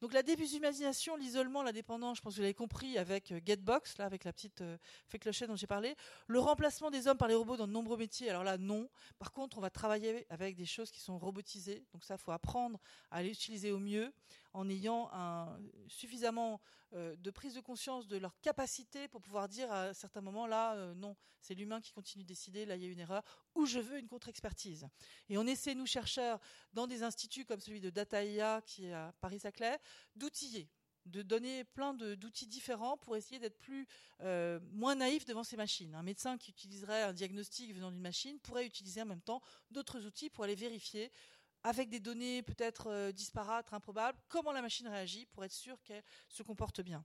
[0.00, 3.98] Donc la déshumanisation, l'isolement, la dépendance, je pense que vous l'avez compris avec euh, Getbox,
[3.98, 4.78] là, avec la petite euh,
[5.08, 5.94] fée clochette dont j'ai parlé.
[6.26, 8.88] Le remplacement des hommes par les robots dans de nombreux métiers, alors là, non.
[9.18, 11.84] Par contre, on va travailler avec des choses qui sont robotisées.
[11.92, 14.10] Donc ça, faut apprendre à les utiliser au mieux
[14.52, 15.10] en ayant
[15.88, 16.60] suffisamment
[16.92, 20.74] euh, de prise de conscience de leur capacité pour pouvoir dire à certains moments, là,
[20.74, 23.22] euh, non, c'est l'humain qui continue de décider, là, il y a une erreur,
[23.54, 24.88] ou je veux une contre-expertise.
[25.28, 26.40] Et on essaie, nous, chercheurs,
[26.72, 29.78] dans des instituts comme celui de DataIA, qui est à Paris-Saclay,
[30.16, 30.68] d'outiller
[31.06, 33.86] de donner plein d'outils différents pour essayer d'être plus
[34.20, 35.94] euh, moins naïf devant ces machines.
[35.94, 39.40] Un médecin qui utiliserait un diagnostic venant d'une machine pourrait utiliser en même temps
[39.70, 41.10] d'autres outils pour aller vérifier
[41.62, 46.02] avec des données peut-être euh, disparates, improbables, comment la machine réagit pour être sûr qu'elle
[46.28, 47.04] se comporte bien.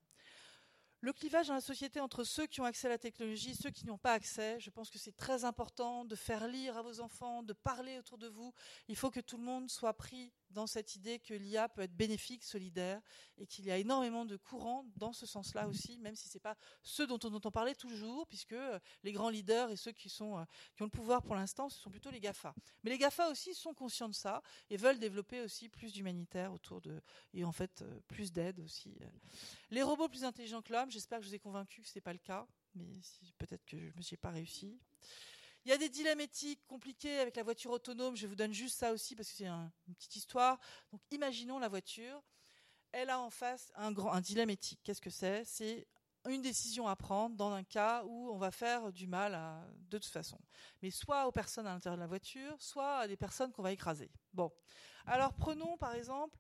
[1.02, 3.70] Le clivage dans la société entre ceux qui ont accès à la technologie et ceux
[3.70, 6.82] qui n'y ont pas accès, je pense que c'est très important de faire lire à
[6.82, 8.54] vos enfants, de parler autour de vous.
[8.88, 11.96] Il faut que tout le monde soit pris dans cette idée que l'IA peut être
[11.96, 13.02] bénéfique, solidaire,
[13.38, 16.42] et qu'il y a énormément de courants dans ce sens-là aussi, même si ce n'est
[16.42, 20.10] pas ceux dont on entend parler toujours, puisque euh, les grands leaders et ceux qui,
[20.10, 20.44] sont, euh,
[20.76, 22.56] qui ont le pouvoir pour l'instant, ce sont plutôt les GAFA.
[22.84, 26.82] Mais les GAFA aussi sont conscients de ça et veulent développer aussi plus d'humanitaire autour
[26.82, 27.02] de,
[27.34, 28.98] et en fait euh, plus d'aide aussi.
[29.70, 32.02] Les robots plus intelligents que l'homme, j'espère que je vous ai convaincu que ce n'est
[32.02, 34.80] pas le cas, mais si, peut-être que je ne me suis pas réussi.
[35.66, 38.16] Il y a des dilemmes éthiques compliqués avec la voiture autonome.
[38.16, 40.60] Je vous donne juste ça aussi parce que c'est un- une petite histoire.
[40.92, 42.22] Donc, imaginons la voiture.
[42.92, 44.80] Elle a en face un, grand, un dilemme éthique.
[44.84, 45.44] Qu'est-ce que c'est?
[45.46, 45.88] C'est
[46.28, 49.34] une décision à prendre dans un cas où on va faire du mal
[49.90, 50.40] de toute façon.
[50.82, 53.72] Mais soit aux personnes à l'intérieur de la voiture, soit à des personnes qu'on va
[53.72, 54.12] écraser.
[54.34, 54.52] Bon.
[55.06, 56.38] Alors, prenons par exemple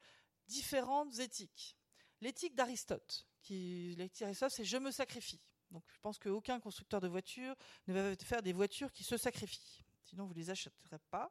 [0.47, 1.77] différentes éthiques.
[2.21, 5.41] L'éthique d'Aristote, qui l'éthique d'Aristote, c'est je me sacrifie.
[5.75, 7.53] Donc je pense qu'aucun constructeur de voiture
[7.87, 9.83] ne va faire des voitures qui se sacrifient.
[10.03, 11.29] Sinon, vous ne les achèterez pas.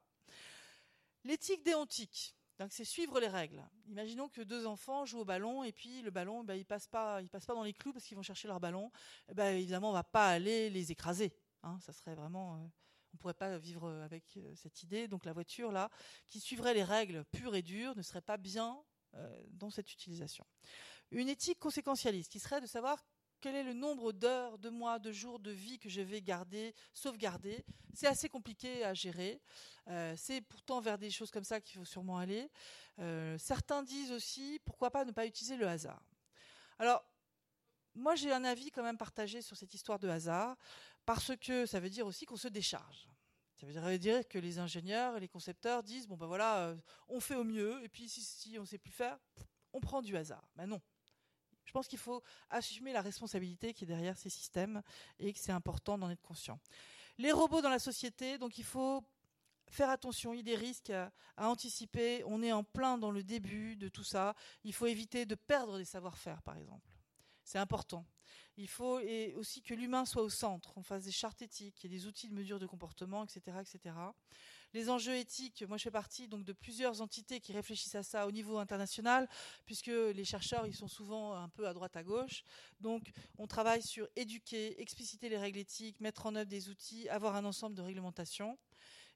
[1.24, 2.36] L'éthique déontique,
[2.68, 3.66] c'est suivre les règles.
[3.86, 7.22] Imaginons que deux enfants jouent au ballon et puis le ballon, ben, il passe pas,
[7.32, 8.92] passe pas dans les clous parce qu'ils vont chercher leur ballon.
[9.30, 11.34] Eh ben, évidemment, on va pas aller les écraser.
[11.62, 12.66] Hein, ça serait vraiment, euh,
[13.14, 15.08] on pourrait pas vivre avec euh, cette idée.
[15.08, 15.88] Donc la voiture là,
[16.28, 18.84] qui suivrait les règles pures et dures, ne serait pas bien
[19.14, 20.44] euh, dans cette utilisation.
[21.10, 23.02] Une éthique conséquentialiste, qui serait de savoir
[23.44, 26.74] quel est le nombre d'heures, de mois, de jours de vie que je vais garder,
[26.94, 27.62] sauvegarder.
[27.92, 29.38] C'est assez compliqué à gérer.
[29.88, 32.50] Euh, c'est pourtant vers des choses comme ça qu'il faut sûrement aller.
[33.00, 36.02] Euh, certains disent aussi, pourquoi pas ne pas utiliser le hasard.
[36.78, 37.04] Alors,
[37.94, 40.56] moi, j'ai un avis quand même partagé sur cette histoire de hasard,
[41.04, 43.10] parce que ça veut dire aussi qu'on se décharge.
[43.60, 46.76] Ça veut dire que les ingénieurs et les concepteurs disent bon ben voilà, euh,
[47.08, 49.18] on fait au mieux, et puis si, si on ne sait plus faire,
[49.74, 50.48] on prend du hasard.
[50.56, 50.80] Mais non.
[51.64, 54.82] Je pense qu'il faut assumer la responsabilité qui est derrière ces systèmes
[55.18, 56.58] et que c'est important d'en être conscient.
[57.18, 59.04] Les robots dans la société, donc il faut
[59.70, 62.22] faire attention, il y a des risques à, anticiper.
[62.26, 64.34] On est en plein dans le début de tout ça.
[64.62, 66.88] Il faut éviter de perdre des savoir-faire, par exemple.
[67.44, 68.04] C'est important.
[68.56, 71.88] Il faut et aussi que l'humain soit au centre, on fasse des chartes éthiques, ait
[71.88, 73.94] des outils de mesure de comportement, etc., etc.
[74.74, 78.26] Les enjeux éthiques, moi je fais partie donc de plusieurs entités qui réfléchissent à ça
[78.26, 79.28] au niveau international,
[79.66, 82.42] puisque les chercheurs ils sont souvent un peu à droite à gauche.
[82.80, 87.36] Donc on travaille sur éduquer, expliciter les règles éthiques, mettre en œuvre des outils, avoir
[87.36, 88.58] un ensemble de réglementations.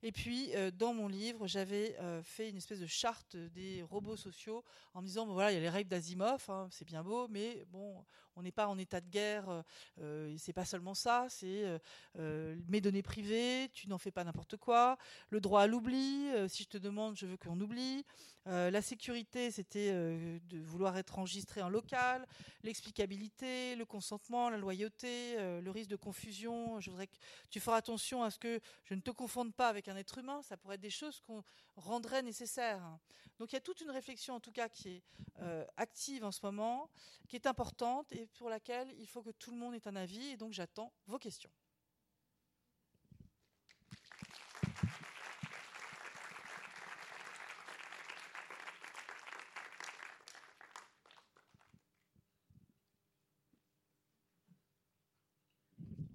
[0.05, 4.17] Et puis, euh, dans mon livre, j'avais euh, fait une espèce de charte des robots
[4.17, 4.63] sociaux
[4.95, 7.65] en me disant, voilà, il y a les règles d'Asimov, hein, c'est bien beau, mais
[7.67, 8.05] bon,
[8.39, 9.65] on n'est pas en état de guerre,
[10.01, 11.79] euh, c'est pas seulement ça, c'est
[12.19, 14.97] euh, mes données privées, tu n'en fais pas n'importe quoi,
[15.31, 18.05] le droit à l'oubli, si je te demande, je veux qu'on oublie,
[18.47, 22.27] la sécurité, c'était de vouloir être enregistré en local,
[22.63, 27.17] l'explicabilité, le consentement, la loyauté, le risque de confusion, je voudrais que
[27.51, 30.41] tu feras attention à ce que je ne te confonde pas avec un être humain,
[30.43, 31.45] ça pourrait être des choses qu'on
[31.77, 32.99] rendrait nécessaires.
[33.39, 35.03] Donc il y a toute une réflexion en tout cas qui est
[35.41, 36.91] euh, active en ce moment,
[37.29, 40.37] qui est importante pour laquelle il faut que tout le monde ait un avis et
[40.37, 41.51] donc j'attends vos questions.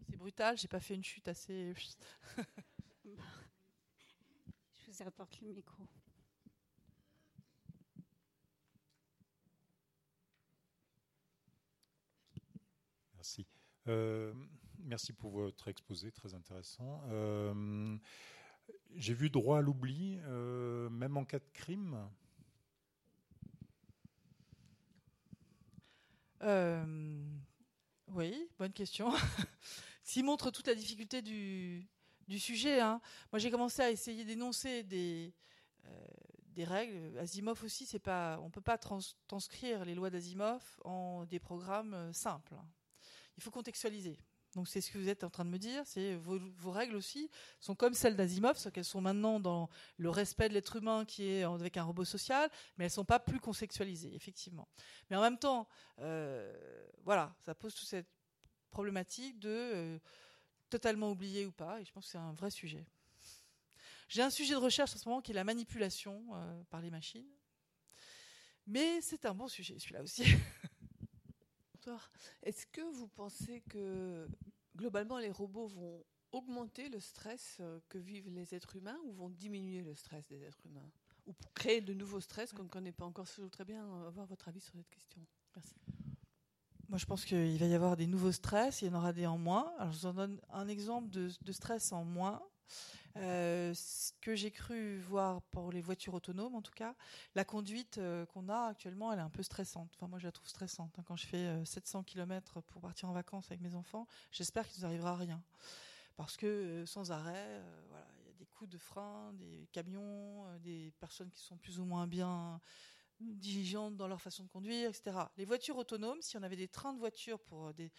[0.10, 1.74] C'est brutal, j'ai pas fait une chute assez.
[3.06, 5.88] Je vous apporte le micro.
[13.24, 13.48] Merci.
[13.88, 14.34] Euh,
[14.80, 17.02] merci pour votre exposé, très intéressant.
[17.08, 17.98] Euh,
[18.96, 21.98] J'ai vu droit à l'oubli, euh, même en cas de crime.
[28.10, 29.10] Oui, bonne question.
[30.04, 31.88] S'il montre toute la difficulté du,
[32.38, 33.00] sujet, hein.
[33.32, 35.34] moi j'ai commencé à essayer d'énoncer des,
[36.58, 37.18] règles.
[37.20, 42.12] Asimov aussi, c'est pas, on peut pas trans transcrire les lois d'Asimov en des programmes
[42.12, 42.56] simples.
[43.38, 44.18] Il faut contextualiser.
[44.56, 47.30] Donc c'est ce que vous êtes en train de me dire, c'est vos, règles aussi
[47.60, 51.26] sont comme celles d'Asimov, sauf qu'elles sont maintenant dans le respect de l'être humain qui
[51.26, 54.68] est avec un robot social, mais elles sont pas plus contextualisées, effectivement.
[55.10, 55.68] Mais en même temps,
[56.00, 56.54] euh,
[57.04, 58.10] voilà, ça pose toute cette
[58.70, 60.00] problématique de euh,
[60.70, 62.86] totalement oublié ou pas, et je pense que c'est un vrai sujet.
[64.08, 66.92] J'ai un sujet de recherche en ce moment qui est la manipulation euh, par les
[66.92, 67.30] machines,
[68.68, 70.26] mais c'est un bon sujet celui-là aussi.
[72.44, 74.28] Est-ce que vous pensez que
[74.76, 79.30] globalement les robots vont augmenter le stress euh, que vivent les êtres humains ou vont
[79.30, 80.90] diminuer le stress des êtres humains
[81.28, 83.26] Ou créer de nouveaux stress qu'on ne connaît pas encore?
[83.26, 85.22] Je très bien euh, avoir votre avis sur cette question.
[85.56, 85.76] Merci.
[86.90, 89.26] Moi, je pense qu'il va y avoir des nouveaux stress, il y en aura des
[89.26, 89.72] en moins.
[89.78, 92.42] Alors, je vous en donne un exemple de, de stress en moins.
[93.16, 96.96] Euh, ce que j'ai cru voir pour les voitures autonomes, en tout cas,
[97.36, 99.92] la conduite euh, qu'on a actuellement, elle est un peu stressante.
[99.96, 100.98] Enfin, moi, je la trouve stressante.
[100.98, 101.04] Hein.
[101.06, 104.82] Quand je fais euh, 700 km pour partir en vacances avec mes enfants, j'espère qu'il
[104.82, 105.42] nous arrivera rien.
[106.16, 110.46] Parce que euh, sans arrêt, voilà, il y a des coups de frein, des camions,
[110.48, 112.62] euh, des personnes qui sont plus ou moins bien
[113.20, 115.18] diligentes dans leur façon de conduire, etc.
[115.38, 117.92] Les voitures autonomes, si on avait des trains de voitures pour euh, des,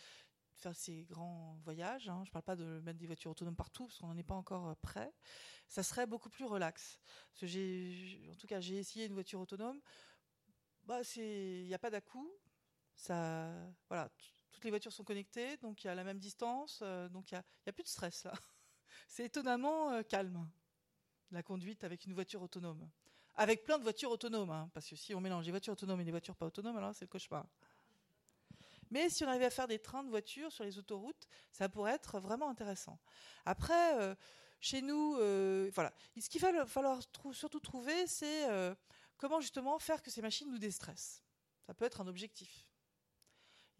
[0.56, 3.86] faire ces grands voyages, hein, je ne parle pas de mettre des voitures autonomes partout
[3.86, 5.12] parce qu'on n'en est pas encore euh, prêt,
[5.66, 6.98] ça serait beaucoup plus relax.
[7.36, 9.80] En tout cas, j'ai essayé une voiture autonome,
[10.84, 12.30] bah, il n'y a pas d'à-coup,
[12.94, 13.50] ça,
[13.88, 14.10] voilà,
[14.52, 17.34] toutes les voitures sont connectées, donc il y a la même distance, euh, donc il
[17.34, 18.32] n'y a, a, plus de stress là.
[19.08, 20.48] C'est étonnamment euh, calme,
[21.30, 22.88] la conduite avec une voiture autonome
[23.36, 26.04] avec plein de voitures autonomes, hein, parce que si on mélange des voitures autonomes et
[26.04, 27.46] des voitures pas autonomes, alors c'est le cauchemar.
[28.94, 31.94] Mais si on arrivait à faire des trains de voitures sur les autoroutes, ça pourrait
[31.94, 32.96] être vraiment intéressant.
[33.44, 34.14] Après, euh,
[34.60, 37.00] chez nous, euh, voilà, ce qu'il va falloir
[37.32, 38.72] surtout trouver, c'est euh,
[39.16, 41.24] comment justement faire que ces machines nous déstressent.
[41.66, 42.68] Ça peut être un objectif.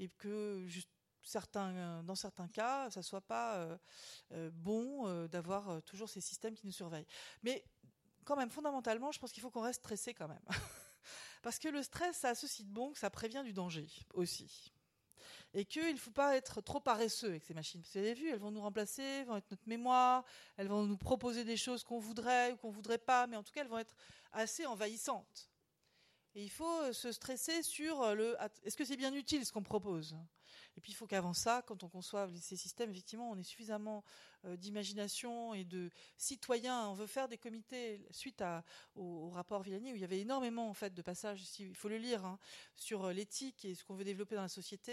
[0.00, 0.66] Et que
[2.02, 3.68] dans certains cas, ça soit pas
[4.50, 7.06] bon d'avoir toujours ces systèmes qui nous surveillent.
[7.44, 7.64] Mais
[8.24, 10.44] quand même, fondamentalement, je pense qu'il faut qu'on reste stressé quand même.
[11.42, 14.73] Parce que le stress, ça a ceci de bon que ça prévient du danger aussi.
[15.56, 17.80] Et qu'il ne faut pas être trop paresseux avec ces machines.
[17.80, 20.24] Vous avez vu, elles vont nous remplacer, elles vont être notre mémoire,
[20.56, 23.44] elles vont nous proposer des choses qu'on voudrait ou qu'on ne voudrait pas, mais en
[23.44, 23.94] tout cas, elles vont être
[24.32, 25.48] assez envahissantes.
[26.36, 29.52] Et il faut euh, se stresser sur euh, le est-ce que c'est bien utile ce
[29.52, 30.16] qu'on propose?
[30.76, 34.02] Et puis il faut qu'avant ça, quand on conçoit ces systèmes, effectivement, on ait suffisamment
[34.44, 36.88] euh, d'imagination et de citoyens.
[36.88, 38.42] On veut faire des comités suite
[38.96, 41.44] au, rapport Villani où il y avait énormément en fait de passages.
[41.60, 42.40] Il faut le lire hein,
[42.74, 44.92] sur l'éthique et ce qu'on veut développer dans la société.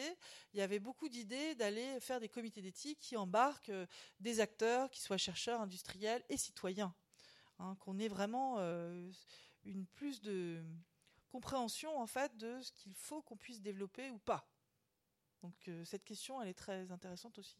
[0.54, 3.72] Il y avait beaucoup d'idées d'aller faire des comités d'éthique qui embarquent
[4.20, 6.94] des acteurs, qui soient chercheurs, industriels et citoyens.
[7.58, 8.60] Hein, qu'on ait vraiment
[9.64, 10.64] une plus de
[11.32, 14.46] compréhension en fait de ce qu'il faut qu'on puisse développer ou pas.
[15.42, 17.58] Donc euh, cette question, elle est très intéressante aussi.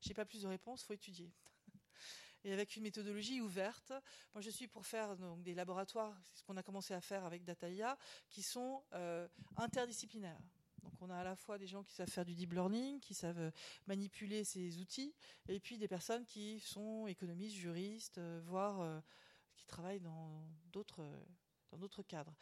[0.00, 1.30] J'ai pas plus de réponses, faut étudier.
[2.44, 3.92] Et avec une méthodologie ouverte,
[4.34, 7.24] moi je suis pour faire donc, des laboratoires, c'est ce qu'on a commencé à faire
[7.24, 7.96] avec Dataia,
[8.28, 10.40] qui sont euh, interdisciplinaires.
[10.82, 13.14] Donc on a à la fois des gens qui savent faire du deep learning, qui
[13.14, 13.50] savent euh,
[13.86, 15.14] manipuler ces outils,
[15.48, 19.02] et puis des personnes qui sont économistes, juristes, voire
[19.54, 21.04] qui travaillent dans d'autres
[21.72, 22.34] dans d'autres cadres.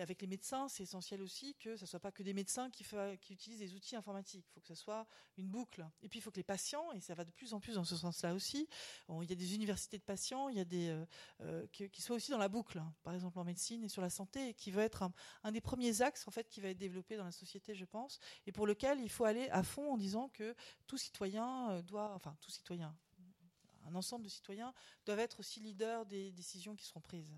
[0.00, 2.84] avec les médecins, c'est essentiel aussi que ce ne soit pas que des médecins qui,
[3.30, 4.44] utilisent des outils informatiques.
[4.48, 5.06] Il faut que ce soit
[5.38, 5.86] une boucle.
[6.02, 7.84] Et puis il faut que les patients, et ça va de plus en plus dans
[7.84, 8.68] ce sens-là aussi,
[9.08, 11.06] il y a des universités de patients, il y a des euh,
[11.40, 12.94] euh, qui, soient aussi dans la boucle, hein.
[13.02, 15.08] par exemple en médecine et sur la santé, et qui va être
[15.42, 18.20] un, des premiers axes en fait qui va être développé dans la société, je pense,
[18.46, 20.54] et pour lequel il faut aller à fond en disant que
[20.86, 22.94] tout citoyen euh, doit, enfin tout citoyen,
[23.86, 24.74] un ensemble de citoyens
[25.06, 27.32] doivent être aussi leaders des décisions qui seront prises.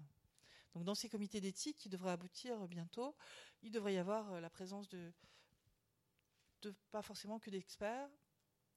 [0.75, 3.17] Donc dans ces comités d'éthique qui devraient aboutir bientôt,
[3.63, 5.13] il devrait y avoir euh, la présence de,
[6.91, 8.11] pas forcément que d'experts,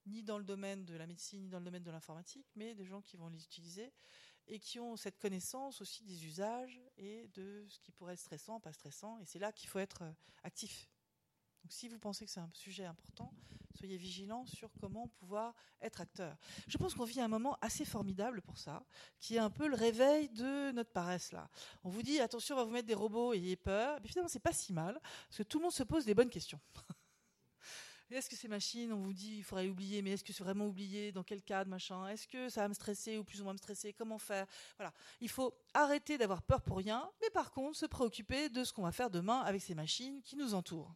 [0.06, 2.86] ni dans le domaine de la médecine, ni dans le domaine de l'informatique, mais des
[2.86, 3.94] gens qui vont les utiliser
[4.48, 8.60] et qui ont cette connaissance aussi des usages et de ce qui pourrait être stressant,
[8.60, 9.20] pas stressant.
[9.20, 10.11] Et c'est là qu'il faut être euh,
[10.44, 10.90] actif.
[11.70, 13.32] Donc si vous pensez que c'est un sujet important,
[13.78, 16.36] soyez vigilants sur comment pouvoir être acteur.
[16.68, 18.84] Je pense qu'on vit un moment assez formidable pour ça,
[19.20, 21.48] qui est un peu le réveil de notre paresse là.
[21.84, 24.00] On vous dit attention, on va vous mettre des robots, ayez peur.
[24.02, 26.32] Mais finalement, c'est pas si mal, parce que tout le monde se pose des bonnes
[26.32, 26.60] questions.
[28.10, 30.66] Est-ce que ces machines, on vous dit, il faudrait oublier, mais est-ce que c'est vraiment
[30.66, 32.08] oublié Dans quel cadre, machin?
[32.08, 33.94] Est-ce que ça va me stresser ou plus ou moins me stresser?
[33.94, 34.48] Comment faire?
[34.78, 34.91] Voilà.
[35.22, 38.82] Il faut arrêter d'avoir peur pour rien, mais par contre, se préoccuper de ce qu'on
[38.82, 40.91] va faire demain avec ces machines qui nous entourent.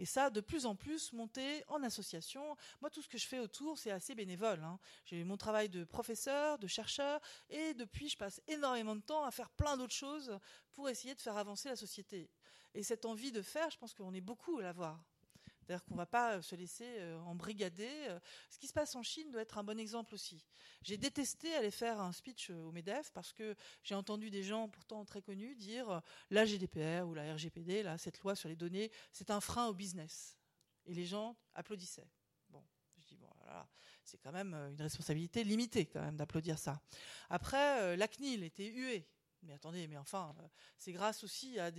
[0.00, 2.56] Et ça, de plus en plus, monter en association.
[2.80, 4.64] Moi, tout ce que je fais autour, c'est assez bénévole.
[4.64, 4.78] Hein.
[5.04, 7.20] J'ai mon travail de professeur, de chercheur,
[7.50, 10.38] et depuis, je passe énormément de temps à faire plein d'autres choses
[10.72, 12.30] pour essayer de faire avancer la société.
[12.72, 15.04] Et cette envie de faire, je pense qu'on est beaucoup à l'avoir.
[15.70, 18.08] C'est-à-dire qu'on ne va pas euh, se laisser euh, embrigader.
[18.08, 18.18] Euh.
[18.48, 20.44] Ce qui se passe en Chine doit être un bon exemple aussi.
[20.82, 25.04] J'ai détesté aller faire un speech au MEDEF parce que j'ai entendu des gens pourtant
[25.04, 29.40] très connus dire la GDPR ou la RGPD, cette loi sur les données, c'est un
[29.40, 30.36] frein au business.
[30.86, 32.08] Et les gens applaudissaient.
[32.48, 32.64] Bon,
[32.98, 33.28] je dis, bon,
[34.02, 36.80] c'est quand même une responsabilité limitée quand même d'applaudir ça.
[37.28, 39.06] Après, la CNIL était huée.
[39.42, 40.34] Mais attendez, mais enfin,
[40.78, 41.70] c'est grâce aussi à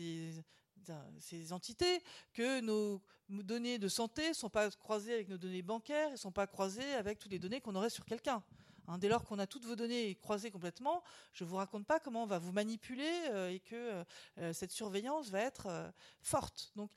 [1.19, 6.09] ces entités que nos données de santé ne sont pas croisées avec nos données bancaires
[6.09, 8.43] et ne sont pas croisées avec toutes les données qu'on aurait sur quelqu'un.
[8.87, 11.03] Hein, dès lors qu'on a toutes vos données croisées complètement,
[11.33, 14.03] je ne vous raconte pas comment on va vous manipuler euh, et que
[14.39, 15.89] euh, cette surveillance va être euh,
[16.21, 16.71] forte.
[16.75, 16.91] Donc,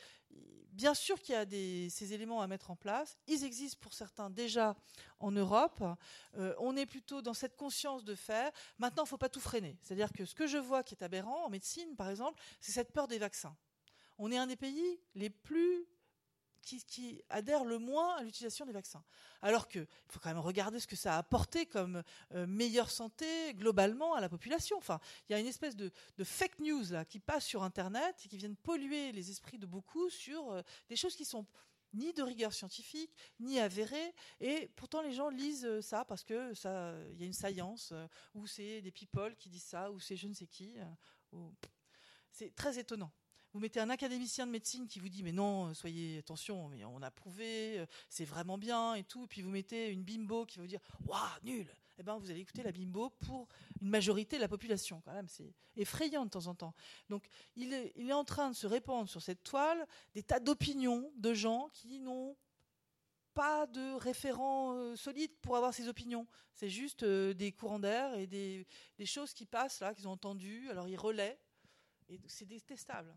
[0.73, 1.47] bien sûr qu'il y a
[1.90, 3.16] ces éléments à mettre en place.
[3.28, 4.74] Ils existent pour certains déjà
[5.20, 5.85] en Europe.
[6.35, 8.51] on est plutôt dans cette conscience de faire.
[8.78, 9.78] Maintenant, il ne faut pas tout freiner.
[9.82, 12.93] C'est-à-dire que ce que je vois qui est aberrant en médecine, par exemple, c'est cette
[12.93, 13.55] peur des vaccins
[14.19, 15.86] on est un des pays les plus
[16.65, 19.05] qui, adhèrent le moins à l'utilisation des vaccins.
[19.43, 23.55] Alors qu'il faut quand même regarder ce que ça a apporté comme euh, meilleure santé
[23.55, 24.77] globalement à la population.
[24.77, 25.93] Enfin, il y a une espèce de,
[26.23, 30.09] fake news là qui passe sur Internet et qui viennent polluer les esprits de beaucoup
[30.11, 31.47] sur euh, des choses qui sont
[31.93, 36.53] ni de rigueur scientifique, ni avérées, et pourtant les gens lisent euh, ça parce que
[36.55, 37.93] ça, il y a une science,
[38.35, 40.77] ou c'est des people qui disent ça, ou c'est je ne sais qui.
[42.31, 43.12] C'est très étonnant.
[43.55, 47.01] Vous mettez un académicien de médecine qui vous dit mais non, soyez attention, mais on
[47.03, 49.29] a prouvé, euh, c'est vraiment bien et tout.
[49.29, 51.73] puis vous mettez une bimbo qui va vous dire waouh nul.
[51.97, 53.47] Eh ben vous allez écouter la bimbo pour
[53.81, 55.29] une majorité de la population quand même.
[55.29, 56.75] C'est effrayant de temps en temps.
[57.09, 61.33] Donc il est, en train de se répandre sur cette toile des tas d'opinions de
[61.33, 62.37] gens qui n'ont
[63.35, 66.27] pas de référents euh, solides pour avoir ces opinions.
[66.55, 68.67] C'est juste euh, des courants d'air et des,
[68.99, 70.69] des, choses qui passent là, qu'ils ont entendues.
[70.71, 71.39] Alors ils relaient.
[72.09, 73.15] Et c'est détestable.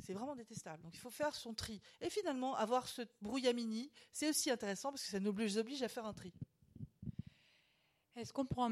[0.00, 0.82] C'est vraiment détestable.
[0.82, 1.80] Donc il faut faire son tri.
[2.00, 6.06] Et finalement, avoir ce brouillamini, c'est aussi intéressant parce que ça nous oblige à faire
[6.06, 6.32] un tri.
[8.16, 8.68] Est-ce qu'on pourra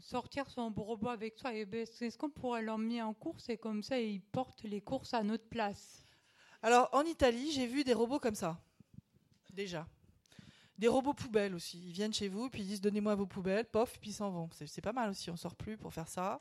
[0.00, 4.20] sortir son robot avec soi Est-ce qu'on pourrait l'emmener en course et comme ça, il
[4.20, 6.04] porte les courses à notre place?
[6.60, 8.60] Alors en Italie, j'ai vu des robots comme ça.
[9.50, 9.86] Déjà.
[10.78, 11.78] Des robots poubelles aussi.
[11.78, 14.50] Ils viennent chez vous, puis ils disent donnez-moi vos poubelles, pof, puis ils s'en vont.
[14.66, 16.40] C'est pas mal aussi, on sort plus pour faire ça.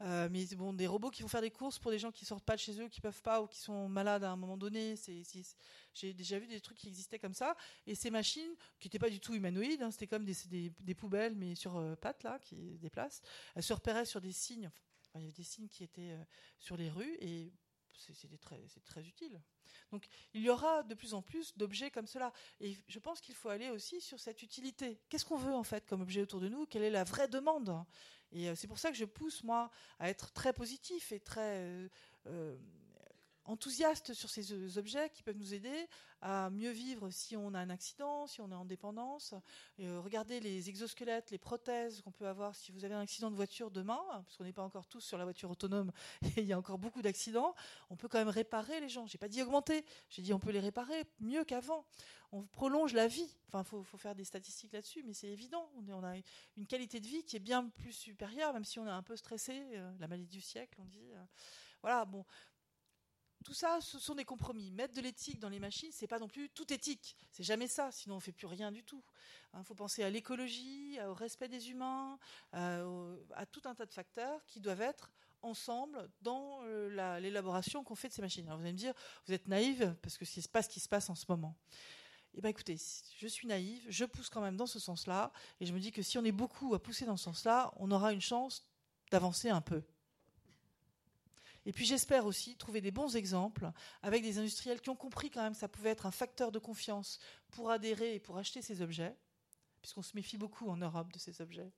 [0.00, 2.44] Euh, mais bon, des robots qui vont faire des courses pour des gens qui sortent
[2.44, 4.96] pas de chez eux, qui peuvent pas ou qui sont malades à un moment donné.
[5.94, 7.56] J'ai déjà vu des trucs qui existaient comme ça.
[7.86, 11.36] Et ces machines, qui n'étaient pas du tout humanoïdes, hein, c'était comme des, des, poubelles,
[11.36, 13.22] mais sur euh, pattes, là, qui déplacent,
[13.54, 14.70] elles se repéraient sur des signes.
[15.14, 16.24] il y avait des signes qui étaient euh,
[16.58, 17.52] sur les rues et
[17.98, 19.40] c'est très, utile.
[19.92, 22.32] Donc il y aura de plus en plus d'objets comme cela.
[22.60, 25.00] Et je pense qu'il faut aller aussi sur cette utilité.
[25.08, 26.66] Qu'est-ce qu'on veut en fait comme objet autour de nous?
[26.66, 27.84] Quelle est la vraie demande?
[28.32, 31.88] Et euh, c'est pour ça que je pousse moi à être très positif et très
[32.26, 32.56] euh,
[33.46, 35.88] euh, enthousiaste sur ces objets qui peuvent nous aider
[36.22, 39.34] à mieux vivre si on a un accident, si on est en dépendance.
[39.80, 43.36] Euh, regardez les exosquelettes, les prothèses qu'on peut avoir si vous avez un accident de
[43.36, 45.92] voiture demain, parce qu'on n'est pas encore tous sur la voiture autonome
[46.36, 47.54] et il y a encore beaucoup d'accidents.
[47.90, 49.06] On peut quand même réparer les gens.
[49.06, 51.84] J'ai pas dit augmenter, j'ai dit on peut les réparer mieux qu'avant.
[52.32, 53.28] On prolonge la vie.
[53.48, 55.70] Enfin, faut, faire des statistiques là-dessus, mais c'est évident.
[55.88, 56.16] On, a
[56.56, 59.16] une qualité de vie qui est bien plus supérieure, même si on est un peu
[59.16, 59.62] stressé.
[59.74, 61.12] Euh, la maladie du siècle, on dit.
[61.14, 61.24] Euh.
[61.82, 62.24] voilà, bon,
[63.46, 64.72] tout ça, ce sont des compromis.
[64.72, 67.16] Mettre de l'éthique dans les machines, c'est pas non plus tout éthique.
[67.30, 69.04] C'est jamais ça, sinon on fait plus rien du tout.
[69.52, 72.18] Il hein, faut penser à l'écologie, au respect des humains,
[72.54, 75.12] euh, à tout un tas de facteurs qui doivent être
[75.42, 78.48] ensemble dans euh, l'élaboration qu'on fait de ces machines.
[78.48, 78.94] Alors vous allez me dire,
[79.28, 81.56] vous êtes naïve parce que c'est pas ce qui se passe en ce moment.
[82.34, 82.76] Eh bien écoutez,
[83.16, 86.02] je suis naïve, je pousse quand même dans ce sens-là, et je me dis que
[86.02, 88.66] si on est beaucoup à pousser dans ce sens-là, on aura une chance
[89.12, 89.84] d'avancer un peu.
[91.66, 93.70] Et puis j'espère aussi trouver des bons exemples
[94.02, 96.60] avec des industriels qui ont compris quand même que ça pouvait être un facteur de
[96.60, 97.18] confiance
[97.50, 99.16] pour adhérer et pour acheter ces objets,
[99.82, 101.72] puisqu'on se méfie beaucoup en Europe de ces objets.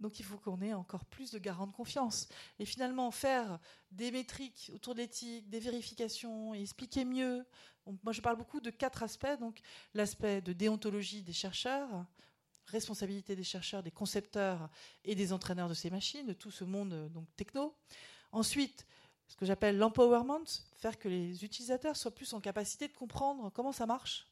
[0.00, 2.28] Donc il faut qu'on ait encore plus de garants de confiance.
[2.58, 3.58] Et finalement, faire
[3.90, 7.44] des métriques autour de l'éthique, des vérifications, et expliquer mieux.
[8.04, 9.38] moi, je parle beaucoup de quatre aspects.
[9.38, 9.60] Donc
[9.92, 12.06] l'aspect de déontologie des chercheurs,
[12.66, 14.70] responsabilité des chercheurs, des concepteurs
[15.04, 17.74] et des entraîneurs de ces machines, de tout ce monde donc techno.
[18.32, 18.86] Ensuite,
[19.26, 20.44] ce que j'appelle l'empowerment,
[20.76, 24.26] faire que les utilisateurs soient plus en capacité de comprendre comment ça marche,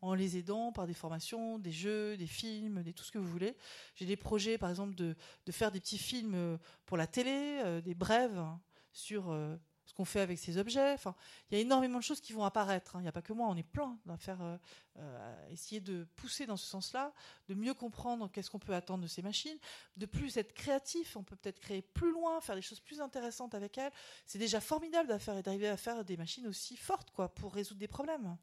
[0.00, 3.56] en les aidant par des formations, des jeux, des films, tout ce que vous voulez.
[3.94, 5.16] J'ai des projets, par exemple, de,
[5.50, 8.44] faire des petits films pour la télé, euh, des brèves
[8.92, 9.56] sur euh,
[9.96, 10.92] qu'on fait avec ces objets.
[10.92, 11.14] Enfin,
[11.50, 12.96] il y a énormément de choses qui vont apparaître.
[12.96, 13.00] Hein.
[13.00, 14.56] Il n'y a pas que moi, on est plein à faire, euh,
[14.98, 17.12] euh, essayer de pousser dans ce sens-là,
[17.48, 19.58] de mieux comprendre qu'est-ce qu'on peut attendre de ces machines,
[19.96, 21.16] de plus être créatif.
[21.16, 23.92] On peut peut-être créer plus loin, faire des choses plus intéressantes avec elles.
[24.26, 28.36] C'est déjà formidable d'arriver à faire des machines aussi fortes, quoi, pour résoudre des problèmes.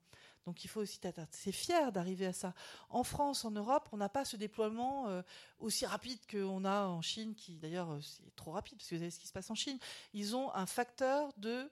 [0.45, 2.53] Donc il faut aussi être assez fier d'arriver à ça.
[2.89, 5.21] En France, en Europe, on n'a pas ce déploiement euh,
[5.59, 8.99] aussi rapide qu'on a en Chine, qui d'ailleurs euh, c'est trop rapide, parce que vous
[8.99, 9.79] savez ce qui se passe en Chine.
[10.13, 11.71] Ils ont un facteur de,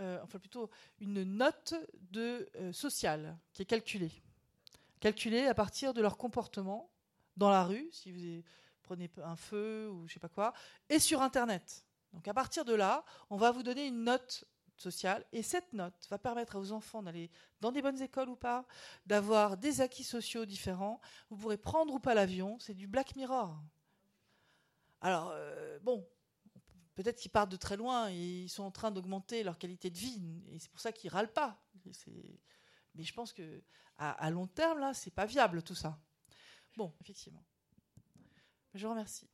[0.00, 0.70] euh, enfin plutôt
[1.00, 1.74] une note
[2.10, 4.12] de sociale qui est calculée.
[5.00, 6.90] Calculée à partir de leur comportement
[7.36, 8.42] dans la rue, si vous
[8.82, 10.52] prenez un feu ou je sais pas quoi,
[10.88, 11.84] et sur Internet.
[12.12, 14.44] Donc à partir de là, on va vous donner une note
[15.32, 17.30] Et cette note va permettre à vos enfants d'aller
[17.60, 18.66] dans des bonnes écoles ou pas,
[19.06, 21.00] d'avoir des acquis sociaux différents.
[21.30, 22.58] Vous pourrez prendre ou pas l'avion.
[22.58, 23.62] C'est du Black Mirror.
[25.00, 26.08] Alors, euh, bon,
[26.94, 29.98] peut-être qu'ils partent de très loin et ils sont en train d'augmenter leur qualité de
[29.98, 30.42] vie.
[30.48, 31.60] Et c'est pour ça qu'ils râlent pas.
[32.94, 33.62] Mais je pense que
[33.98, 35.98] à, long terme, là, c'est pas viable tout ça.
[36.76, 37.44] Bon, effectivement.
[38.74, 39.28] Je vous remercie.